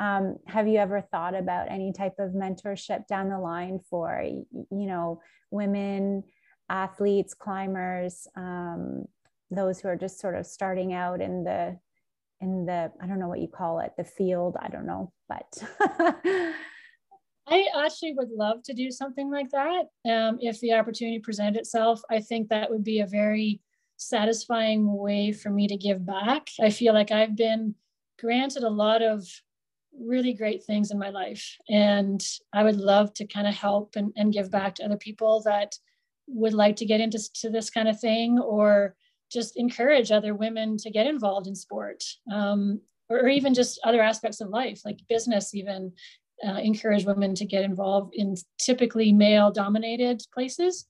um, 0.00 0.36
have 0.46 0.66
you 0.66 0.78
ever 0.78 1.00
thought 1.00 1.36
about 1.36 1.70
any 1.70 1.92
type 1.92 2.14
of 2.18 2.32
mentorship 2.32 3.06
down 3.06 3.30
the 3.30 3.38
line 3.38 3.78
for 3.88 4.22
you 4.22 4.46
know 4.70 5.22
women 5.50 6.24
athletes 6.68 7.32
climbers 7.32 8.26
um, 8.36 9.04
those 9.50 9.78
who 9.78 9.88
are 9.88 9.96
just 9.96 10.20
sort 10.20 10.34
of 10.34 10.44
starting 10.44 10.92
out 10.92 11.20
in 11.20 11.44
the 11.44 11.78
in 12.40 12.66
the 12.66 12.90
i 13.00 13.06
don't 13.06 13.20
know 13.20 13.28
what 13.28 13.40
you 13.40 13.48
call 13.48 13.78
it 13.78 13.92
the 13.96 14.04
field 14.04 14.56
i 14.60 14.68
don't 14.68 14.86
know 14.86 15.12
but 15.28 15.62
I 17.46 17.66
actually 17.84 18.14
would 18.14 18.30
love 18.30 18.62
to 18.64 18.74
do 18.74 18.90
something 18.90 19.30
like 19.30 19.50
that. 19.50 19.84
Um, 20.10 20.38
if 20.40 20.60
the 20.60 20.72
opportunity 20.72 21.18
presented 21.18 21.58
itself, 21.58 22.00
I 22.10 22.20
think 22.20 22.48
that 22.48 22.70
would 22.70 22.84
be 22.84 23.00
a 23.00 23.06
very 23.06 23.60
satisfying 23.96 24.96
way 24.96 25.32
for 25.32 25.50
me 25.50 25.68
to 25.68 25.76
give 25.76 26.04
back. 26.06 26.48
I 26.60 26.70
feel 26.70 26.94
like 26.94 27.10
I've 27.10 27.36
been 27.36 27.74
granted 28.18 28.62
a 28.62 28.70
lot 28.70 29.02
of 29.02 29.26
really 29.98 30.32
great 30.32 30.64
things 30.64 30.90
in 30.90 30.98
my 30.98 31.10
life. 31.10 31.56
And 31.68 32.24
I 32.52 32.64
would 32.64 32.76
love 32.76 33.14
to 33.14 33.26
kind 33.26 33.46
of 33.46 33.54
help 33.54 33.96
and, 33.96 34.12
and 34.16 34.32
give 34.32 34.50
back 34.50 34.74
to 34.76 34.84
other 34.84 34.96
people 34.96 35.42
that 35.44 35.76
would 36.26 36.54
like 36.54 36.76
to 36.76 36.86
get 36.86 37.00
into 37.00 37.18
to 37.34 37.50
this 37.50 37.70
kind 37.70 37.88
of 37.88 38.00
thing 38.00 38.38
or 38.38 38.96
just 39.30 39.56
encourage 39.56 40.10
other 40.10 40.34
women 40.34 40.76
to 40.78 40.90
get 40.90 41.06
involved 41.06 41.46
in 41.46 41.54
sport 41.54 42.02
um, 42.32 42.80
or, 43.08 43.20
or, 43.20 43.28
even 43.28 43.52
just 43.52 43.80
other 43.84 44.00
aspects 44.00 44.40
of 44.40 44.48
life 44.48 44.80
like 44.84 44.98
business 45.08 45.54
even 45.54 45.92
uh, 46.46 46.58
encourage 46.58 47.04
women 47.04 47.34
to 47.34 47.44
get 47.44 47.64
involved 47.64 48.14
in 48.14 48.34
typically 48.58 49.12
male 49.12 49.50
dominated 49.50 50.22
places. 50.32 50.86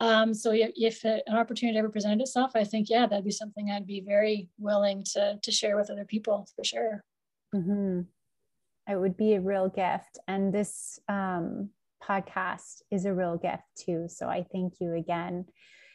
Um, 0.00 0.32
so 0.32 0.52
if, 0.52 0.70
if, 0.76 1.04
an 1.04 1.22
opportunity 1.36 1.78
ever 1.78 1.88
presented 1.88 2.20
itself, 2.20 2.52
I 2.54 2.64
think, 2.64 2.88
yeah, 2.88 3.06
that'd 3.06 3.24
be 3.24 3.30
something 3.32 3.70
I'd 3.70 3.86
be 3.86 4.00
very 4.00 4.48
willing 4.58 5.04
to, 5.14 5.38
to 5.42 5.50
share 5.50 5.76
with 5.76 5.90
other 5.90 6.04
people 6.04 6.46
for 6.54 6.64
sure. 6.64 7.04
Mm-hmm. 7.54 8.02
It 8.90 8.96
would 8.96 9.16
be 9.16 9.34
a 9.34 9.40
real 9.40 9.68
gift. 9.68 10.18
And 10.28 10.52
this 10.52 11.00
um, 11.08 11.70
podcast 12.02 12.82
is 12.90 13.06
a 13.06 13.14
real 13.14 13.36
gift 13.36 13.64
too. 13.76 14.06
So 14.08 14.28
I 14.28 14.44
thank 14.52 14.74
you 14.80 14.94
again. 14.94 15.46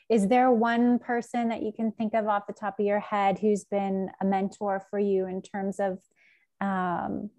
Is 0.09 0.27
there 0.27 0.51
one 0.51 0.99
person 0.99 1.47
that 1.49 1.63
you 1.63 1.71
can 1.73 1.91
think 1.91 2.13
of 2.13 2.27
off 2.27 2.45
the 2.45 2.53
top 2.53 2.79
of 2.79 2.85
your 2.85 2.99
head 2.99 3.39
who's 3.39 3.63
been 3.63 4.09
a 4.21 4.25
mentor 4.25 4.85
for 4.89 4.99
you 4.99 5.27
in 5.27 5.41
terms 5.41 5.79
of 5.79 5.99
um, 6.59 7.29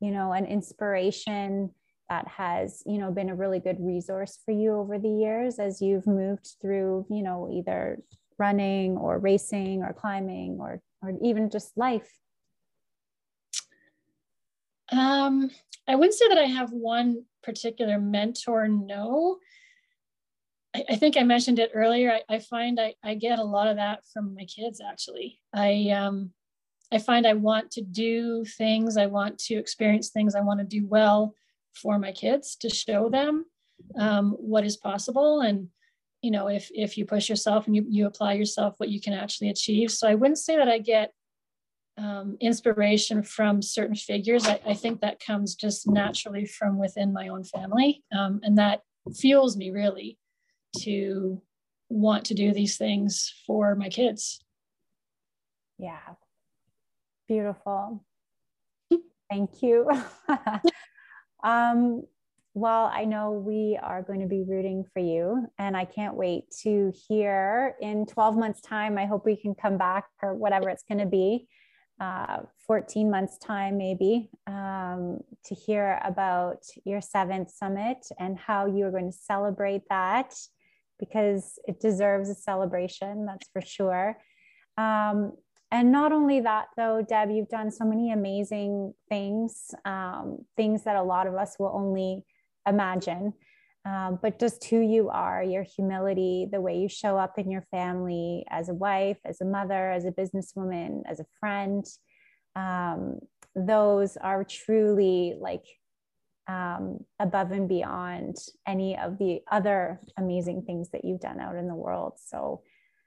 you 0.00 0.10
know, 0.10 0.32
an 0.32 0.46
inspiration 0.46 1.70
that 2.08 2.26
has, 2.26 2.82
you 2.86 2.98
know, 2.98 3.10
been 3.10 3.30
a 3.30 3.34
really 3.34 3.60
good 3.60 3.76
resource 3.78 4.38
for 4.44 4.52
you 4.52 4.74
over 4.74 4.98
the 4.98 5.08
years 5.08 5.58
as 5.58 5.80
you've 5.80 6.06
moved 6.06 6.56
through, 6.60 7.06
you 7.08 7.22
know, 7.22 7.48
either 7.52 7.98
running 8.38 8.96
or 8.96 9.18
racing 9.18 9.82
or 9.82 9.92
climbing 9.92 10.58
or 10.60 10.80
or 11.02 11.12
even 11.22 11.50
just 11.50 11.76
life? 11.76 12.10
Um, 14.92 15.50
I 15.86 15.94
wouldn't 15.94 16.14
say 16.14 16.28
that 16.28 16.38
I 16.38 16.44
have 16.44 16.72
one 16.72 17.24
particular 17.42 17.98
mentor, 17.98 18.68
no. 18.68 19.38
I, 20.74 20.84
I 20.90 20.96
think 20.96 21.16
I 21.16 21.22
mentioned 21.22 21.58
it 21.58 21.70
earlier. 21.74 22.12
I, 22.12 22.34
I 22.34 22.38
find 22.40 22.80
I, 22.80 22.94
I 23.02 23.14
get 23.14 23.38
a 23.38 23.44
lot 23.44 23.68
of 23.68 23.76
that 23.76 24.00
from 24.12 24.34
my 24.34 24.44
kids 24.44 24.80
actually. 24.80 25.40
I 25.54 25.90
um 25.90 26.32
I 26.92 26.98
find 26.98 27.26
I 27.26 27.34
want 27.34 27.70
to 27.72 27.82
do 27.82 28.44
things, 28.44 28.96
I 28.96 29.06
want 29.06 29.38
to 29.40 29.54
experience 29.54 30.10
things, 30.10 30.34
I 30.34 30.40
want 30.40 30.60
to 30.60 30.66
do 30.66 30.86
well 30.86 31.34
for 31.72 31.98
my 31.98 32.12
kids 32.12 32.56
to 32.56 32.68
show 32.68 33.08
them 33.08 33.44
um, 33.96 34.32
what 34.32 34.64
is 34.64 34.76
possible. 34.76 35.40
And, 35.40 35.68
you 36.20 36.30
know, 36.30 36.48
if, 36.48 36.70
if 36.74 36.98
you 36.98 37.04
push 37.04 37.28
yourself 37.28 37.66
and 37.66 37.76
you, 37.76 37.86
you 37.88 38.06
apply 38.06 38.34
yourself, 38.34 38.74
what 38.78 38.88
you 38.88 39.00
can 39.00 39.12
actually 39.12 39.50
achieve. 39.50 39.90
So 39.90 40.08
I 40.08 40.14
wouldn't 40.14 40.38
say 40.38 40.56
that 40.56 40.68
I 40.68 40.78
get 40.78 41.12
um, 41.96 42.36
inspiration 42.40 43.22
from 43.22 43.62
certain 43.62 43.94
figures. 43.94 44.46
I, 44.46 44.60
I, 44.66 44.74
think 44.74 45.00
that 45.00 45.20
comes 45.20 45.54
just 45.54 45.86
naturally 45.86 46.46
from 46.46 46.78
within 46.78 47.12
my 47.12 47.28
own 47.28 47.44
family. 47.44 48.02
Um, 48.16 48.40
and 48.42 48.56
that 48.58 48.80
fuels 49.14 49.56
me 49.56 49.70
really 49.70 50.16
to 50.78 51.42
want 51.90 52.24
to 52.26 52.34
do 52.34 52.54
these 52.54 52.78
things 52.78 53.34
for 53.46 53.74
my 53.74 53.88
kids. 53.88 54.42
Yeah, 55.78 55.98
Beautiful. 57.30 58.04
Thank 59.30 59.62
you. 59.62 59.88
um, 61.44 62.02
well, 62.54 62.90
I 62.92 63.04
know 63.04 63.30
we 63.30 63.78
are 63.80 64.02
going 64.02 64.18
to 64.18 64.26
be 64.26 64.42
rooting 64.42 64.84
for 64.92 64.98
you, 64.98 65.46
and 65.56 65.76
I 65.76 65.84
can't 65.84 66.16
wait 66.16 66.50
to 66.64 66.92
hear 67.06 67.76
in 67.80 68.06
12 68.06 68.36
months' 68.36 68.60
time. 68.60 68.98
I 68.98 69.06
hope 69.06 69.24
we 69.24 69.36
can 69.36 69.54
come 69.54 69.78
back 69.78 70.06
or 70.20 70.34
whatever 70.34 70.70
it's 70.70 70.82
going 70.82 70.98
to 70.98 71.06
be, 71.06 71.46
uh, 72.00 72.38
14 72.66 73.08
months' 73.08 73.38
time, 73.38 73.78
maybe, 73.78 74.28
um, 74.48 75.20
to 75.44 75.54
hear 75.54 76.00
about 76.04 76.64
your 76.84 77.00
seventh 77.00 77.52
summit 77.52 78.08
and 78.18 78.36
how 78.36 78.66
you 78.66 78.86
are 78.86 78.90
going 78.90 79.12
to 79.12 79.16
celebrate 79.16 79.82
that 79.88 80.34
because 80.98 81.60
it 81.68 81.78
deserves 81.78 82.28
a 82.28 82.34
celebration, 82.34 83.24
that's 83.24 83.48
for 83.52 83.60
sure. 83.60 84.18
Um, 84.76 85.34
and 85.70 85.92
not 85.92 86.12
only 86.12 86.40
that 86.40 86.66
though 86.76 87.04
deb 87.08 87.30
you've 87.30 87.48
done 87.48 87.70
so 87.70 87.84
many 87.84 88.12
amazing 88.12 88.92
things 89.08 89.74
um, 89.84 90.38
things 90.56 90.84
that 90.84 90.96
a 90.96 91.02
lot 91.02 91.26
of 91.26 91.34
us 91.34 91.56
will 91.58 91.72
only 91.74 92.24
imagine 92.66 93.32
um, 93.86 94.18
but 94.20 94.38
just 94.38 94.64
who 94.64 94.80
you 94.80 95.08
are 95.08 95.42
your 95.42 95.62
humility 95.62 96.46
the 96.50 96.60
way 96.60 96.76
you 96.76 96.88
show 96.88 97.16
up 97.16 97.38
in 97.38 97.50
your 97.50 97.66
family 97.70 98.44
as 98.50 98.68
a 98.68 98.74
wife 98.74 99.18
as 99.24 99.40
a 99.40 99.44
mother 99.44 99.90
as 99.90 100.04
a 100.04 100.12
businesswoman 100.12 101.02
as 101.08 101.20
a 101.20 101.26
friend 101.38 101.86
um, 102.56 103.18
those 103.54 104.16
are 104.16 104.44
truly 104.44 105.34
like 105.38 105.64
um, 106.50 107.04
above 107.18 107.52
and 107.52 107.68
beyond 107.68 108.36
any 108.66 108.98
of 108.98 109.18
the 109.18 109.40
other 109.50 110.00
amazing 110.18 110.62
things 110.62 110.90
that 110.90 111.04
you've 111.04 111.20
done 111.20 111.40
out 111.40 111.56
in 111.56 111.68
the 111.68 111.74
world. 111.74 112.14
So 112.16 112.62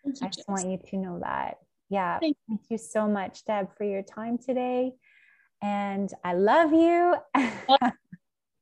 you, 0.05 0.13
I 0.21 0.27
just 0.27 0.47
want 0.47 0.67
you 0.67 0.77
to 0.77 0.97
know 0.97 1.19
that. 1.21 1.57
Yeah. 1.93 2.17
Thank, 2.17 2.37
Thank 2.47 2.61
you 2.71 2.79
so 2.79 3.07
much, 3.07 3.45
Deb, 3.45 3.67
for 3.77 3.83
your 3.83 4.01
time 4.01 4.39
today. 4.39 4.93
And 5.61 6.11
I 6.23 6.33
love 6.33 6.73
you. 6.73 7.15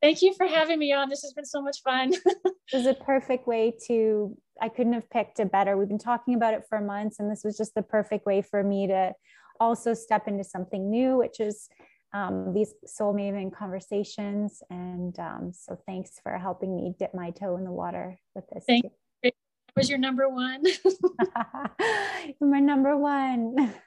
Thank 0.01 0.21
you 0.21 0.33
for 0.33 0.47
having 0.47 0.79
me 0.79 0.91
on. 0.91 1.07
This 1.07 1.21
has 1.21 1.31
been 1.31 1.45
so 1.45 1.61
much 1.61 1.77
fun. 1.81 2.11
this 2.35 2.73
is 2.73 2.87
a 2.87 2.93
perfect 2.93 3.47
way 3.47 3.73
to, 3.87 4.35
I 4.61 4.67
couldn't 4.67 4.91
have 4.91 5.09
picked 5.09 5.39
a 5.39 5.45
better. 5.45 5.77
We've 5.77 5.87
been 5.87 5.97
talking 5.97 6.35
about 6.35 6.53
it 6.53 6.63
for 6.67 6.81
months, 6.81 7.19
and 7.19 7.31
this 7.31 7.45
was 7.45 7.55
just 7.55 7.73
the 7.73 7.83
perfect 7.83 8.25
way 8.25 8.41
for 8.41 8.63
me 8.63 8.87
to 8.87 9.13
also 9.61 9.93
step 9.93 10.27
into 10.27 10.43
something 10.43 10.89
new, 10.89 11.15
which 11.15 11.39
is 11.39 11.69
um, 12.13 12.53
these 12.53 12.73
soul 12.85 13.13
maven 13.13 13.55
conversations. 13.55 14.61
And 14.69 15.17
um, 15.19 15.53
so 15.53 15.79
thanks 15.85 16.19
for 16.21 16.37
helping 16.37 16.75
me 16.75 16.93
dip 16.99 17.13
my 17.13 17.29
toe 17.29 17.55
in 17.55 17.63
the 17.63 17.71
water 17.71 18.19
with 18.35 18.43
this. 18.51 18.65
Thank 18.67 18.83
you. 18.83 18.91
Was 19.75 19.89
your 19.89 19.99
number 19.99 20.27
one? 20.27 20.63
My 22.41 22.59
number 22.59 22.97
one. 22.97 23.73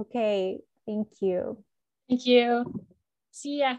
Okay. 0.00 0.58
Thank 0.86 1.06
you. 1.20 1.62
Thank 2.08 2.26
you. 2.26 2.64
See 3.30 3.60
ya. 3.60 3.76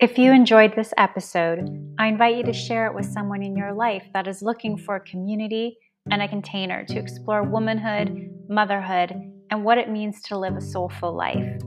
If 0.00 0.16
you 0.16 0.32
enjoyed 0.32 0.74
this 0.74 0.94
episode, 0.96 1.68
I 1.98 2.06
invite 2.06 2.36
you 2.36 2.42
to 2.44 2.54
share 2.54 2.86
it 2.86 2.94
with 2.94 3.04
someone 3.04 3.42
in 3.42 3.54
your 3.54 3.74
life 3.74 4.06
that 4.14 4.26
is 4.26 4.40
looking 4.40 4.78
for 4.78 4.96
a 4.96 5.00
community 5.00 5.76
and 6.10 6.22
a 6.22 6.28
container 6.28 6.84
to 6.84 6.98
explore 6.98 7.42
womanhood, 7.42 8.30
motherhood, 8.48 9.14
and 9.50 9.64
what 9.64 9.78
it 9.78 9.90
means 9.90 10.22
to 10.22 10.38
live 10.38 10.56
a 10.56 10.60
soulful 10.60 11.14
life. 11.14 11.60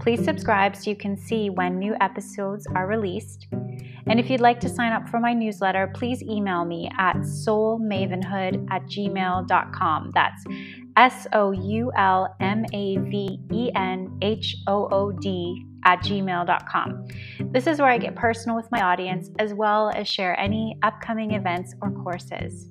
Please 0.00 0.24
subscribe 0.24 0.74
so 0.74 0.88
you 0.88 0.96
can 0.96 1.16
see 1.16 1.50
when 1.50 1.78
new 1.78 1.94
episodes 2.00 2.66
are 2.74 2.86
released. 2.86 3.46
And 4.06 4.18
if 4.18 4.30
you'd 4.30 4.40
like 4.40 4.58
to 4.60 4.68
sign 4.68 4.92
up 4.92 5.08
for 5.08 5.20
my 5.20 5.34
newsletter, 5.34 5.92
please 5.94 6.22
email 6.22 6.64
me 6.64 6.90
at 6.98 7.16
soulmavenhood 7.16 8.66
at 8.70 8.82
gmail.com. 8.86 10.10
That's 10.14 10.44
S 10.96 11.26
O 11.32 11.52
U 11.52 11.92
L 11.96 12.34
M 12.40 12.64
A 12.72 12.96
V 12.96 13.38
E 13.52 13.70
N 13.74 14.18
H 14.22 14.56
O 14.66 14.88
O 14.90 15.12
D 15.12 15.66
at 15.84 16.02
gmail.com. 16.02 17.06
This 17.52 17.66
is 17.66 17.78
where 17.78 17.90
I 17.90 17.98
get 17.98 18.16
personal 18.16 18.56
with 18.56 18.70
my 18.70 18.82
audience 18.82 19.30
as 19.38 19.54
well 19.54 19.90
as 19.90 20.08
share 20.08 20.38
any 20.38 20.78
upcoming 20.82 21.32
events 21.32 21.74
or 21.82 21.90
courses. 21.90 22.70